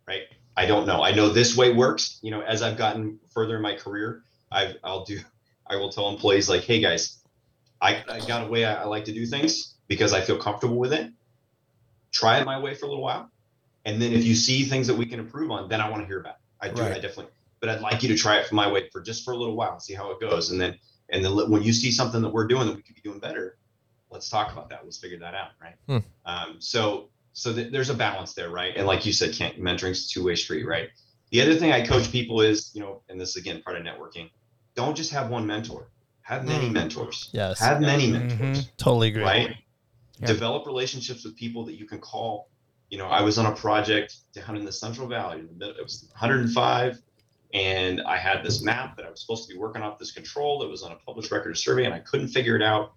[0.07, 0.23] right?
[0.59, 1.05] I don't know.
[1.05, 2.19] I know this way works.
[2.21, 5.21] You know, as I've gotten further in my career, I've I'll do
[5.65, 7.19] I will tell employees like, hey guys,
[7.81, 10.77] I, I got a way I, I like to do things because I feel comfortable
[10.77, 11.13] with it.
[12.11, 13.31] Try it my way for a little while.
[13.85, 16.07] And then if you see things that we can improve on, then I want to
[16.09, 16.41] hear about it.
[16.61, 16.91] I do, Right.
[16.91, 17.29] I definitely.
[17.61, 19.55] But I'd like you to try it for my way for just for a little
[19.55, 20.51] while and see how it goes.
[20.51, 20.77] And then
[21.11, 23.59] and then when you see something that we're doing that we could be doing better,
[24.11, 24.81] let's talk about that.
[24.83, 25.77] Let's figure that out, right?
[25.87, 25.99] Hmm.
[26.25, 28.73] Um, so so th- there's a balance there, right?
[28.77, 30.89] And like you said, can't mentoring's two way street, right?
[31.31, 33.83] The other thing I coach people is, you know, and this is again part of
[33.85, 34.31] networking.
[34.75, 35.91] Don't just have one mentor.
[36.23, 37.31] Have many mentors.
[37.33, 37.59] Yes.
[37.61, 38.13] Have many Mhm.
[38.29, 39.23] mentors Totally agree.
[39.23, 39.57] right?
[40.21, 40.27] Yeah.
[40.27, 42.49] Develop relationships with people that you can call.
[42.91, 45.41] You know, I was on a project down in the Central Valley.
[45.41, 46.99] in the mid- It was 105,
[47.55, 50.59] and I had this map that I was supposed to be working off this control
[50.61, 52.93] that was on a published record of survey, and I couldn't figure it out.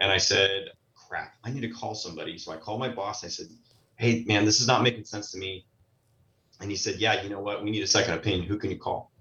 [0.00, 3.24] And I said, "Crap, I need to call somebody." So I called my boss.
[3.24, 3.46] I said,
[3.98, 5.66] "Hey, man, this is not making sense to me."
[6.60, 7.62] And he said, "Yeah, you know what?
[7.62, 8.44] We need a second opinion.
[8.46, 9.12] Who can you call?"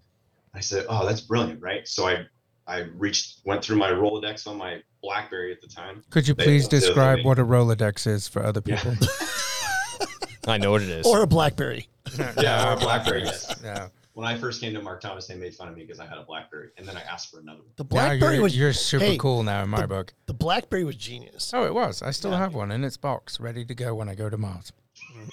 [0.54, 2.26] I said, "Oh, that's brilliant, right?" So I
[2.70, 6.04] I reached, went through my Rolodex on my BlackBerry at the time.
[6.10, 8.82] Could you They- please describe what a Rolodex is for other Yeah.
[8.84, 9.08] people?
[10.50, 11.06] I know what it is.
[11.06, 11.88] Or a BlackBerry.
[12.42, 13.54] Yeah, or a BlackBerry, yes.
[13.64, 13.88] Yeah.
[14.18, 16.18] When I first came to Mark Thomas, they made fun of me because I had
[16.18, 17.68] a BlackBerry, and then I asked for another one.
[17.76, 20.12] The BlackBerry you're, was you're super hey, cool now in my book.
[20.26, 21.52] The BlackBerry was genius.
[21.54, 22.02] Oh, it was.
[22.02, 22.40] I still Yeah.
[22.40, 24.74] have one in its box, ready to go when I go to Mars.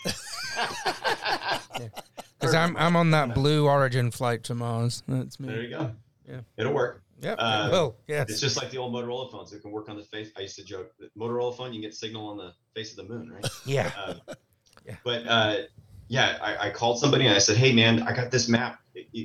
[2.39, 5.02] Because I'm I'm on that Blue Origin flight to Mars.
[5.09, 5.48] That's me.
[5.48, 5.90] There you go.
[6.28, 6.40] Yeah.
[6.59, 7.02] It'll work.
[7.23, 7.36] Yep.
[7.39, 8.28] Uh, well, yes.
[8.28, 9.51] It's just like the old Motorola phones.
[9.55, 10.31] It can work on the face.
[10.36, 12.98] I used to joke that Motorola phone, you can get signal on the face of
[12.98, 13.47] the moon, right?
[13.65, 13.93] yeah.
[14.06, 14.20] Um,
[14.86, 14.97] Yeah.
[15.02, 15.56] But uh,
[16.09, 18.81] yeah, I, I called somebody and I said, "Hey, man, I got this map.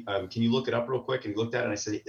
[0.08, 1.76] Um, can you look it up real quick?" And he looked at it and I
[1.76, 2.02] said,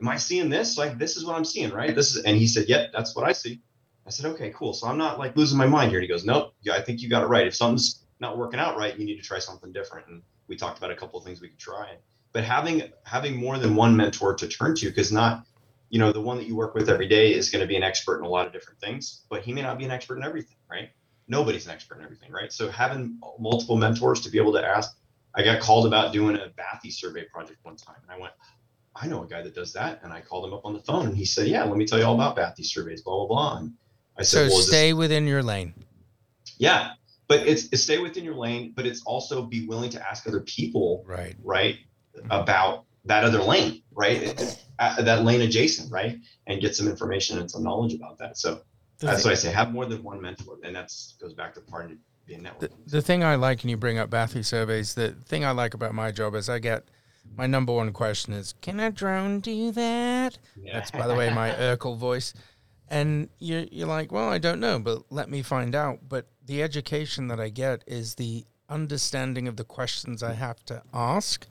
[0.00, 0.78] "Am I seeing this?
[0.78, 1.94] Like, this is what I'm seeing, right?
[1.94, 3.60] This is." And he said, "Yep, that's what I see."
[4.06, 4.72] I said, "Okay, cool.
[4.72, 6.54] So I'm not like losing my mind here." And he goes, "Nope.
[6.62, 7.46] Yeah, I think you got it right.
[7.46, 10.78] If something's not working out right, you need to try something different." And we talked
[10.78, 11.96] about a couple of things we could try.
[12.32, 15.44] But having having more than one mentor to turn to, because not
[15.90, 17.82] you know the one that you work with every day is going to be an
[17.82, 20.24] expert in a lot of different things but he may not be an expert in
[20.24, 20.90] everything right
[21.28, 24.96] nobody's an expert in everything right so having multiple mentors to be able to ask
[25.34, 28.32] i got called about doing a bathy survey project one time and i went
[28.94, 31.06] i know a guy that does that and i called him up on the phone
[31.06, 33.56] and he said yeah let me tell you all about bathy surveys blah blah blah
[33.58, 33.72] and
[34.18, 35.74] i said So well is this- stay within your lane.
[36.58, 36.92] yeah
[37.28, 40.40] but it's, it's stay within your lane but it's also be willing to ask other
[40.42, 41.34] people Right.
[41.42, 41.76] right
[42.30, 47.50] about that other lane right uh, that lane adjacent right and get some information and
[47.50, 48.60] some knowledge about that so
[48.98, 51.90] that's what i say have more than one mentor and that's goes back to part
[51.90, 55.44] of being The, the thing I like, and you bring up Bathy surveys, the thing
[55.44, 56.84] I like about my job is I get
[57.34, 60.38] my number one question is, can a drone do that?
[60.60, 60.74] Yeah.
[60.74, 62.34] That's, by the way, my Urkel voice.
[62.88, 66.00] And you're, you're like, well, I don't know, but let me find out.
[66.08, 70.82] But the education that I get is the understanding of the questions I have to
[70.94, 71.46] ask,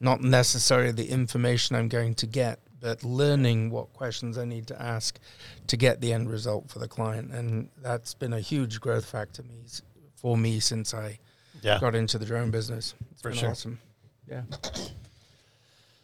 [0.00, 4.80] not necessarily the information I'm going to get, but learning what questions I need to
[4.82, 5.18] ask
[5.66, 7.30] to get the end result for the client.
[7.32, 9.62] And that's been a huge growth factor me,
[10.16, 11.18] for me since I
[11.62, 11.78] Yeah.
[11.80, 12.94] got into the drone business.
[13.12, 13.50] It's For been sure.
[13.50, 13.78] awesome.
[14.28, 14.42] Yeah.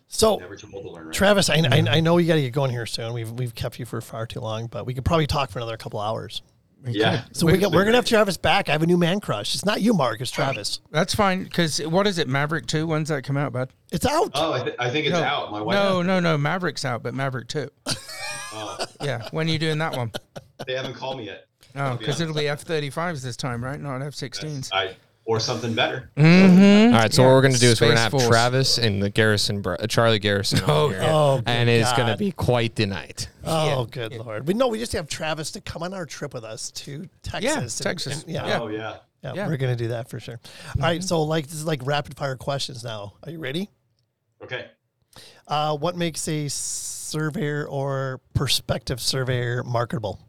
[0.09, 2.41] So never too old to learn right Travis, I, I, I know you got to
[2.41, 3.13] get going here soon.
[3.13, 5.77] We've we've kept you for far too long, but we could probably talk for another
[5.77, 6.43] couple hours.
[6.87, 8.69] Yeah So we got, we're gonna have Travis back.
[8.69, 9.55] I have a new man crush.
[9.55, 10.21] It's not you, Mark.
[10.21, 10.81] It's Travis.
[10.91, 11.45] That's fine.
[11.45, 12.87] Because what is it, Maverick 2?
[12.87, 13.71] When's that come out, bud?
[13.93, 14.33] It's out.
[14.35, 16.39] oh I, th- I think it's no, out my wife no, no, no.
[16.39, 17.69] Maverick's out, but Maverick 2.
[18.53, 19.29] oh, Yeah.
[19.31, 20.13] When are you doing that one?
[20.67, 21.47] they haven't called me yet
[21.77, 22.71] Oh, I'll be because it'll be honest.
[22.71, 23.79] F 35s this time, right?
[23.79, 24.73] Not F 16s.
[24.73, 24.97] I,
[25.27, 26.95] or something better Mm-hmm.
[26.95, 28.27] All right, so what we're gonna do is we're gonna have Force.
[28.29, 31.01] Travis and the Garrison, bro- uh, Charlie Garrison, Oh, here.
[31.03, 33.29] Oh, and it's gonna be quite the night.
[33.45, 33.87] Oh, Yeah.
[34.09, 34.47] good lord.
[34.47, 37.79] We no, we just have Travis to come on our trip with us to Texas.
[37.81, 38.23] and- Texas.
[38.23, 38.61] and- yeah, Yeah.
[38.61, 39.49] oh yeah yeah, Yeah.
[39.49, 40.41] we're gonna do that for sure.
[40.77, 43.15] All right, so like this is like rapid fire questions now.
[43.25, 43.71] Are you ready?
[44.43, 44.67] okay
[45.49, 50.21] Uh, what makes a surveyor or prospective surveyor marketable?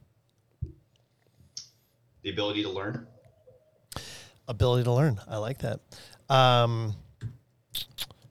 [2.24, 3.06] the ability to learn
[4.48, 5.19] Ability to learn.
[5.28, 5.80] I like that.
[6.30, 6.95] Um,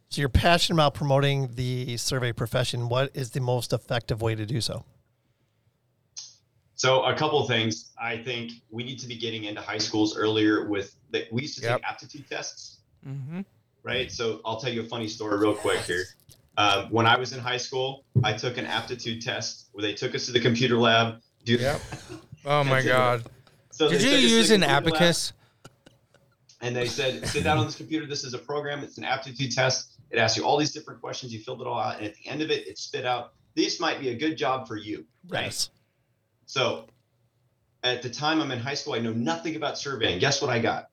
[0.09, 2.88] so you're passionate about promoting the survey profession.
[2.88, 4.84] What is the most effective way to do so?
[6.74, 7.90] So a couple of things.
[8.01, 11.32] I think we need to be getting into high schools earlier with that.
[11.32, 11.80] We used to Yep.
[11.80, 13.40] take aptitude tests, Mm-hmm.
[13.82, 14.10] right?
[14.12, 16.05] So I'll tell you a funny story real quick here.
[16.59, 20.14] Um, when I was in high school, I took an aptitude test where they took
[20.14, 21.20] us to the computer lab.
[21.44, 21.80] Do Yep.
[22.44, 23.24] Oh my God.
[23.70, 25.32] So Did you took us to use an computer lab, abacus?
[26.66, 28.06] And they said, sit down on this computer.
[28.06, 28.80] This is a program.
[28.82, 29.93] It's an aptitude test.
[30.10, 31.32] It asks you all these different questions.
[31.32, 33.32] You filled it all out, and at the end of it, it spit out.
[33.55, 35.44] This might be a good job for you, right?
[35.44, 35.70] Yes.
[36.47, 36.86] So
[37.82, 40.18] at the time I'm in high school, I know nothing about surveying.
[40.18, 40.88] Guess what I got?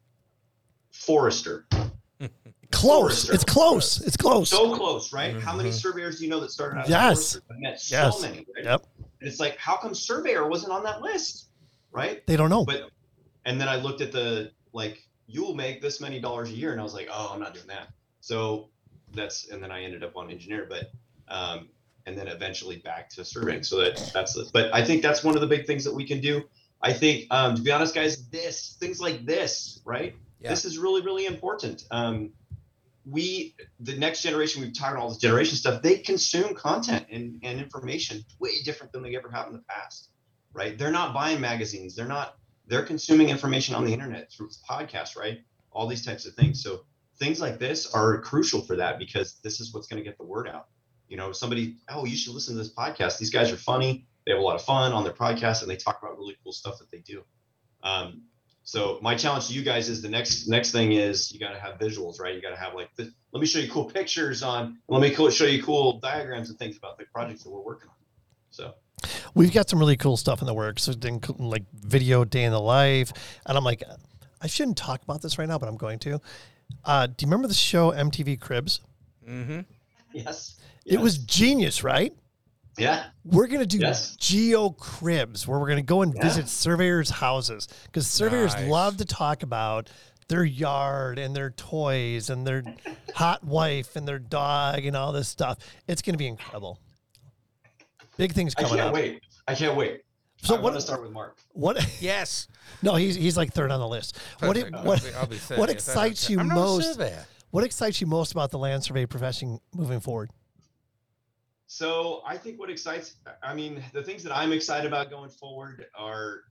[0.92, 1.66] Forester.
[2.72, 3.26] Close.
[3.28, 3.34] Forester.
[3.34, 4.02] It's close.
[4.02, 4.50] It's close.
[4.50, 5.36] So close, right?
[5.40, 5.74] How many Mhm.
[5.74, 6.90] surveyors do you know that started out?
[6.90, 7.38] Yes.
[7.50, 8.16] I met Yes.
[8.18, 8.46] so many.
[8.56, 8.66] Right?
[8.66, 8.88] Yep.
[9.20, 11.50] And it's like, how come surveyor wasn't on that list?
[11.92, 12.26] Right?
[12.26, 12.66] They don't know.
[12.66, 12.90] But
[13.46, 16.80] and then I looked at the like you'll make this many dollars a year, and
[16.80, 17.90] I was like, oh, I'm not doing that.
[18.22, 18.70] So
[19.14, 20.92] that's and then I ended up on engineer, but
[21.28, 21.70] um,
[22.06, 23.64] and then eventually back to surveying.
[23.64, 24.50] So that that's it.
[24.54, 26.44] But I think that's one of the big things that we can do.
[26.82, 30.16] I think um, to be honest, guys, this things like this, right?
[30.40, 30.52] Yeah.
[30.52, 31.84] This is really really important.
[31.92, 32.32] Um,
[33.10, 37.60] we the next generation we've talked all this generation stuff they consume content and, and
[37.60, 40.10] information way different than they ever have in the past
[40.54, 45.18] right they're not buying magazines they're not they're consuming information on the internet through podcasts
[45.18, 45.40] right?
[45.72, 46.64] All these types of things.
[46.64, 46.86] So
[47.20, 50.26] things like this are crucial for that because this is what's going to get the
[50.26, 50.68] word out.
[51.08, 53.20] You know somebody oh you should listen to this podcast.
[53.20, 54.08] These guys are funny.
[54.26, 56.54] They have a lot of fun on their podcast and they talk about really cool
[56.54, 57.24] stuff that they do.
[57.84, 58.24] Um,
[58.64, 61.60] so my challenge to you guys is the next next thing is you got to
[61.60, 62.34] have visuals, right?
[62.34, 65.14] You got to have like, the, let me show you cool pictures on, let me
[65.32, 67.96] show you cool diagrams and things about the projects that we're working on.
[68.52, 68.74] So
[69.34, 70.94] We've got some really cool stuff in the works, so
[71.40, 73.12] like video day in the life,
[73.46, 73.84] and I'm like,
[74.42, 76.20] I shouldn't talk about this right now, but I'm going to.
[76.84, 78.82] Uh, do you remember the show MTV Cribs?
[79.28, 79.62] Mm-hmm.
[80.14, 82.14] yes, It was genius, right?
[82.78, 84.16] yeah, We're gonna do Yes.
[84.18, 86.24] geo cribs, where we're gonna go and Yeah.
[86.24, 88.68] visit surveyors' houses because surveyors Nice.
[88.70, 89.90] love to talk about
[90.28, 92.64] their yard and their toys and their
[93.14, 95.60] hot wife and their dog and all this stuff.
[95.88, 96.80] It's gonna be incredible.
[98.18, 98.94] Big things coming I can't up.
[98.94, 99.22] wait.
[99.48, 100.02] I can't wait.
[100.38, 100.64] So I what?
[100.64, 101.38] want to start with Mark.
[101.52, 101.78] What?
[102.02, 102.48] Yes.
[102.82, 104.18] No, he's he's like third on the list.
[104.40, 104.86] What Perfect.
[104.86, 106.30] what I'll be- I'll be third what excites happens.
[106.30, 107.00] you I'm not a most?
[107.52, 110.32] What excites you most about the land survey profession moving forward?
[111.68, 115.86] So I think what excites, I mean, the things that I'm excited about going forward
[115.98, 116.42] are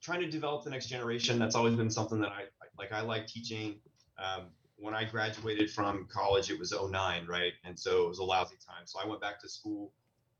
[0.00, 1.38] trying to develop the next generation.
[1.38, 2.44] That's always been something that I
[2.78, 2.92] like.
[2.92, 3.76] I like teaching.
[4.18, 4.44] Um,
[4.76, 7.52] when I graduated from college, it was 09, right?
[7.64, 8.82] And so it was a lousy time.
[8.86, 9.92] So I went back to school,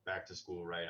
[0.04, 0.84] back to school, right?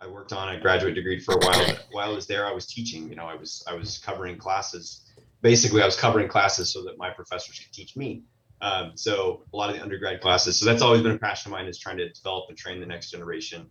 [0.00, 1.76] I, I worked on a graduate degree for a while.
[1.92, 3.08] While I was there, I was teaching.
[3.08, 5.02] You know, I was I was covering classes.
[5.42, 8.22] Basically, I was covering classes so that my professors could teach me.
[8.60, 10.58] Um, so a lot of the undergrad classes.
[10.58, 12.86] So that's always been a passion of mine is trying to develop and train the
[12.86, 13.66] next generation.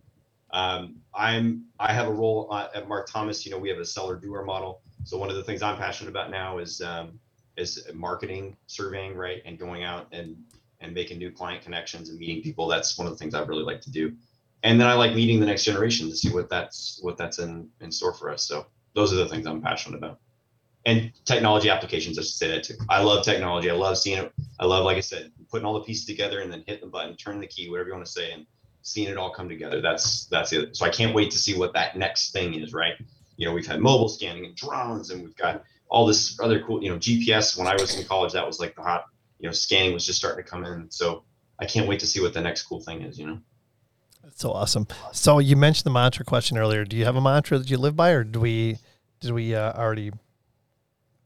[0.52, 3.44] Um, I'm I have a role uh, at Mark Thomas.
[3.44, 4.80] You know, we have a seller doer model.
[5.04, 7.18] So one of the things I'm passionate about now is um,
[7.56, 10.36] is marketing, surveying, right, and going out and
[10.80, 12.66] and making new client connections and meeting people.
[12.66, 14.12] That's one of the things I really like to do.
[14.62, 17.68] And then I like meeting the next generation to see what that's what that's in
[17.80, 18.42] in store for us.
[18.42, 20.18] So those are the things I'm passionate about.
[20.86, 22.74] And technology applications, I should say that too.
[22.88, 23.68] I love technology.
[23.68, 24.32] I love seeing it.
[24.60, 27.16] I love, like I said, putting all the pieces together and then hitting the button,
[27.16, 28.46] turning the key, whatever you want to say, and
[28.82, 29.80] seeing it all come together.
[29.80, 30.76] That's that's it.
[30.76, 32.72] So I can't wait to see what that next thing is.
[32.72, 32.94] Right?
[33.36, 36.82] You know, we've had mobile scanning and drones, and we've got all this other cool.
[36.82, 37.58] You know, GPS.
[37.58, 39.06] When I was in college, that was like the hot.
[39.40, 40.88] You know, scanning was just starting to come in.
[40.90, 41.24] So
[41.58, 43.18] I can't wait to see what the next cool thing is.
[43.18, 43.38] You know.
[44.26, 44.88] That's so awesome.
[45.12, 46.84] So you mentioned the mantra question earlier.
[46.84, 48.76] Do you have a mantra that you live by, or do we
[49.20, 50.10] did we uh, already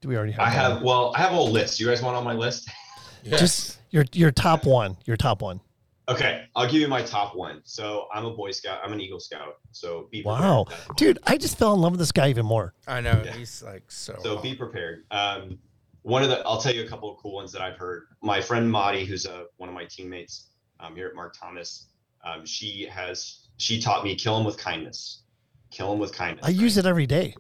[0.02, 0.40] do we already have?
[0.40, 0.52] I one?
[0.52, 1.80] have well, I have a whole list.
[1.80, 2.68] You guys want on my list?
[3.24, 4.98] just your your top one.
[5.06, 5.62] Your top one.
[6.10, 7.62] Okay, I'll give you my top one.
[7.64, 8.80] So I'm a Boy Scout.
[8.84, 9.54] I'm an Eagle Scout.
[9.72, 10.40] So be prepared.
[10.42, 10.66] Wow,
[10.96, 12.74] dude, I just fell in love with this guy even more.
[12.86, 13.32] I know Yeah.
[13.32, 14.14] he's like so.
[14.22, 14.42] So hot.
[14.42, 15.04] be prepared.
[15.10, 15.58] Um,
[16.02, 18.08] one of the, I'll tell you a couple of cool ones that I've heard.
[18.22, 20.48] My friend Madi, who's a, one of my teammates
[20.80, 21.86] um, here at Mark Thomas,
[22.24, 25.22] um, she has, she taught me kill them with kindness.
[25.70, 26.46] Kill them with kindness.
[26.46, 27.34] I use it every day.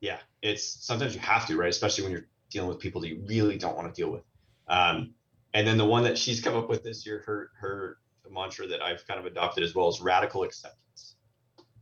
[0.00, 1.68] Yeah, it's sometimes you have to, right?
[1.68, 4.22] Especially when you're dealing with people that you really don't want to deal with.
[4.68, 5.14] Um,
[5.54, 7.98] and then the one that she's come up with this year, her her
[8.30, 11.16] mantra that I've kind of adopted as well is radical acceptance.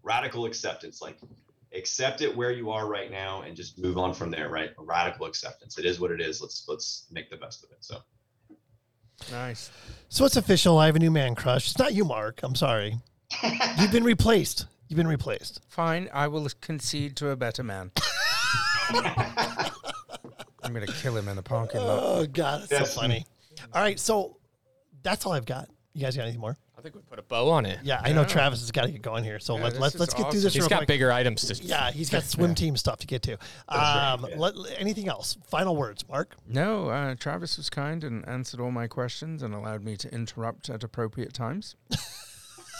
[0.03, 1.19] Radical acceptance, like
[1.75, 4.71] accept it where you are right now and just move on from there, right?
[4.79, 5.79] Radical acceptance.
[5.79, 6.41] It is what it is.
[6.41, 7.79] Let's let's make the best of it.
[7.81, 7.99] So
[9.31, 9.71] nice.
[10.09, 10.79] So it's official.
[10.79, 11.71] I have a new man crush.
[11.71, 12.41] It's not you, Mark.
[12.43, 12.99] I'm sorry.
[13.79, 14.67] You've been replaced.
[14.89, 15.61] You've been replaced.
[15.69, 17.91] Fine, I will concede to a better man.
[18.91, 22.01] I'm gonna kill him in the parking oh, lot.
[22.03, 23.27] Oh God, it's That's- so funny.
[23.73, 24.37] All right, so
[25.03, 25.69] that's all I've got.
[25.95, 26.57] You guys got anything more?
[26.85, 27.79] Think we put a bow on it.
[27.83, 29.95] Yeah, I know Travis has got to get going here, so Yeah, let, this let's
[29.95, 30.43] is let's get through awesome.
[30.43, 30.89] this He's real got quick.
[30.89, 31.65] bigger items to.
[31.65, 33.39] Yeah, he's got swim team stuff to get to.
[33.69, 35.37] Um, let, anything else?
[35.49, 36.37] Final words, Mark.
[36.47, 40.69] No, uh, Travis was kind and answered all my questions and allowed me to interrupt
[40.69, 41.75] at appropriate times.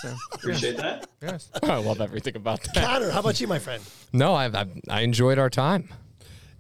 [0.03, 1.09] so, Appreciate that.
[1.23, 1.51] yes.
[1.63, 2.85] I love everything about that.
[2.87, 3.83] Connor, how about you, my friend?
[4.13, 5.89] No, I've, I've I enjoyed our time.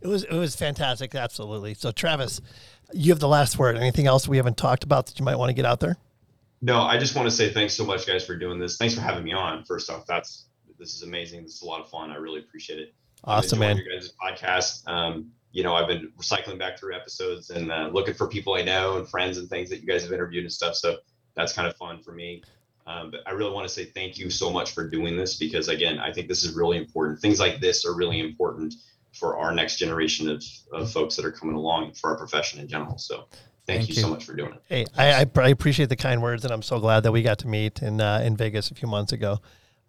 [0.00, 1.74] It was it was fantastic, absolutely.
[1.74, 2.40] So, Travis,
[2.92, 3.76] you have the last word.
[3.76, 5.96] Anything else we haven't talked about that you might want to get out there?
[6.64, 8.78] No, I just want to say thanks so much, guys, for doing this.
[8.78, 9.64] Thanks for having me on.
[9.64, 10.46] First off, that's
[10.78, 11.42] this is amazing.
[11.42, 12.10] This is a lot of fun.
[12.10, 12.94] I really appreciate it.
[13.22, 13.76] Awesome, man.
[13.76, 14.88] Your guys' podcast.
[14.88, 18.62] Um, you know, I've been recycling back through episodes and uh, looking for people I
[18.62, 20.74] know and friends and things that you guys have interviewed and stuff.
[20.74, 20.96] So
[21.36, 22.42] that's kind of fun for me.
[22.86, 25.68] Um, but I really want to say thank you so much for doing this because,
[25.68, 27.20] again, I think this is really important.
[27.20, 28.72] Things like this are really important
[29.12, 30.42] for our next generation of,
[30.72, 32.96] of folks that are coming along for our profession in general.
[32.96, 33.26] So
[33.66, 34.00] thank, Thank you, you.
[34.02, 34.62] so much for doing it.
[34.68, 37.38] Hey, I, I, I appreciate the kind words, and I'm so glad that we got
[37.40, 39.40] to meet in uh, in Vegas a few months ago.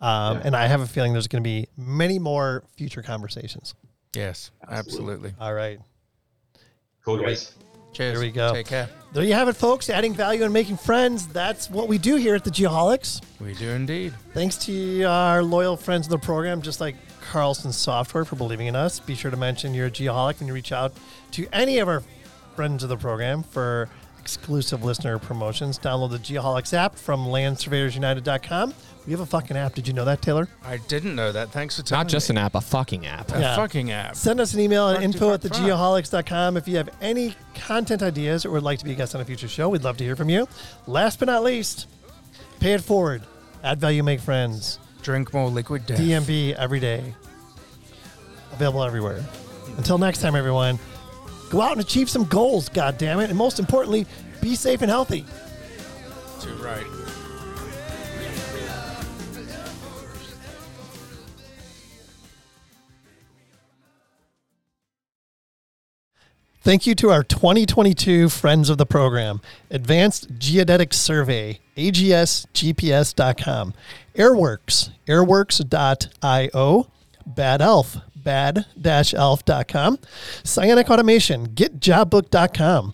[0.02, 0.42] Um, Yeah.
[0.46, 3.74] And I have a feeling there's going to be many more future conversations.
[4.14, 4.78] Yes, Absolutely.
[5.30, 5.34] absolutely.
[5.40, 5.80] All right.
[7.04, 7.54] Cool, guys.
[7.94, 8.14] Cheers.
[8.14, 8.54] There we go.
[8.54, 8.90] Take care.
[9.14, 9.90] There you have it, folks.
[9.90, 11.28] Adding value and making friends.
[11.28, 13.22] That's what we do here at the Geoholics.
[13.40, 14.14] We do indeed.
[14.34, 18.76] Thanks to our loyal friends of the program, just like Carlson Software, for believing in
[18.76, 19.00] us.
[19.00, 20.94] Be sure to mention you're a Geoholic when you reach out
[21.32, 22.04] to any of our
[22.56, 25.78] friends of the program for exclusive listener promotions.
[25.78, 28.74] Download the Geoholics app from landsurveyorsunited.com.
[29.06, 29.76] We have a fucking app.
[29.76, 30.48] Did you know that, Taylor?
[30.64, 31.52] I didn't know that.
[31.52, 32.34] Thanks for telling Not just me.
[32.34, 33.36] an app, a fucking app.
[33.36, 33.56] a Yeah.
[33.56, 34.16] fucking app.
[34.16, 35.62] Send us an email at Fuck, info fuck, at fuck.
[35.62, 39.22] thegeoholics.com if you have any content ideas or would like to be a guest on
[39.22, 39.70] a future show.
[39.70, 40.48] We'd love to hear from you.
[40.88, 41.86] Last but not least,
[42.60, 43.22] pay it forward.
[43.64, 44.80] Add value, make friends.
[45.04, 46.00] Drink more liquid death.
[46.00, 47.14] DMB every day.
[48.54, 49.24] Available everywhere.
[49.78, 50.80] Until next time, everyone,
[51.56, 54.06] go out and achieve some goals, God damn it, And most importantly,
[54.42, 55.26] be safe and healthy.
[56.42, 56.86] Too right.
[66.62, 73.74] Thank you to our 2022 friends of the program Advanced Geodetic Survey, agsgps.com,
[74.16, 76.88] Airworks, airworks.io,
[77.28, 79.98] Bad Elf, bad-elf.com,
[80.44, 82.94] Cyanic Automation, getjobbook.com,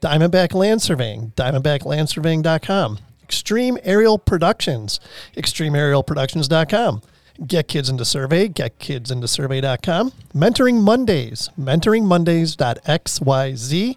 [0.00, 4.98] Diamondback Land Surveying, diamondbacklandsurveying.com, Extreme Aerial Productions,
[5.36, 7.02] extremeaerialproductions.com,
[7.46, 13.96] Get Kids Into Survey, getkidsintosurvey.com, Mentoring Mondays, mentoringmondays.xyz,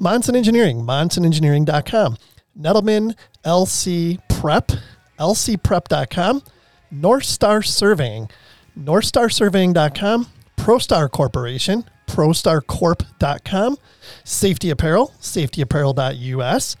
[0.00, 2.16] Monson Engineering, monsonengineering.com,
[2.58, 3.14] Nettleman
[3.44, 4.72] LC Prep,
[5.18, 6.42] lcprep.com,
[6.90, 8.28] North Star Surveying,
[8.78, 13.76] northstarsurveying.com, ProStar Corporation, prostarcorp.com,
[14.24, 16.76] Safety Apparel, safetyapparel.us,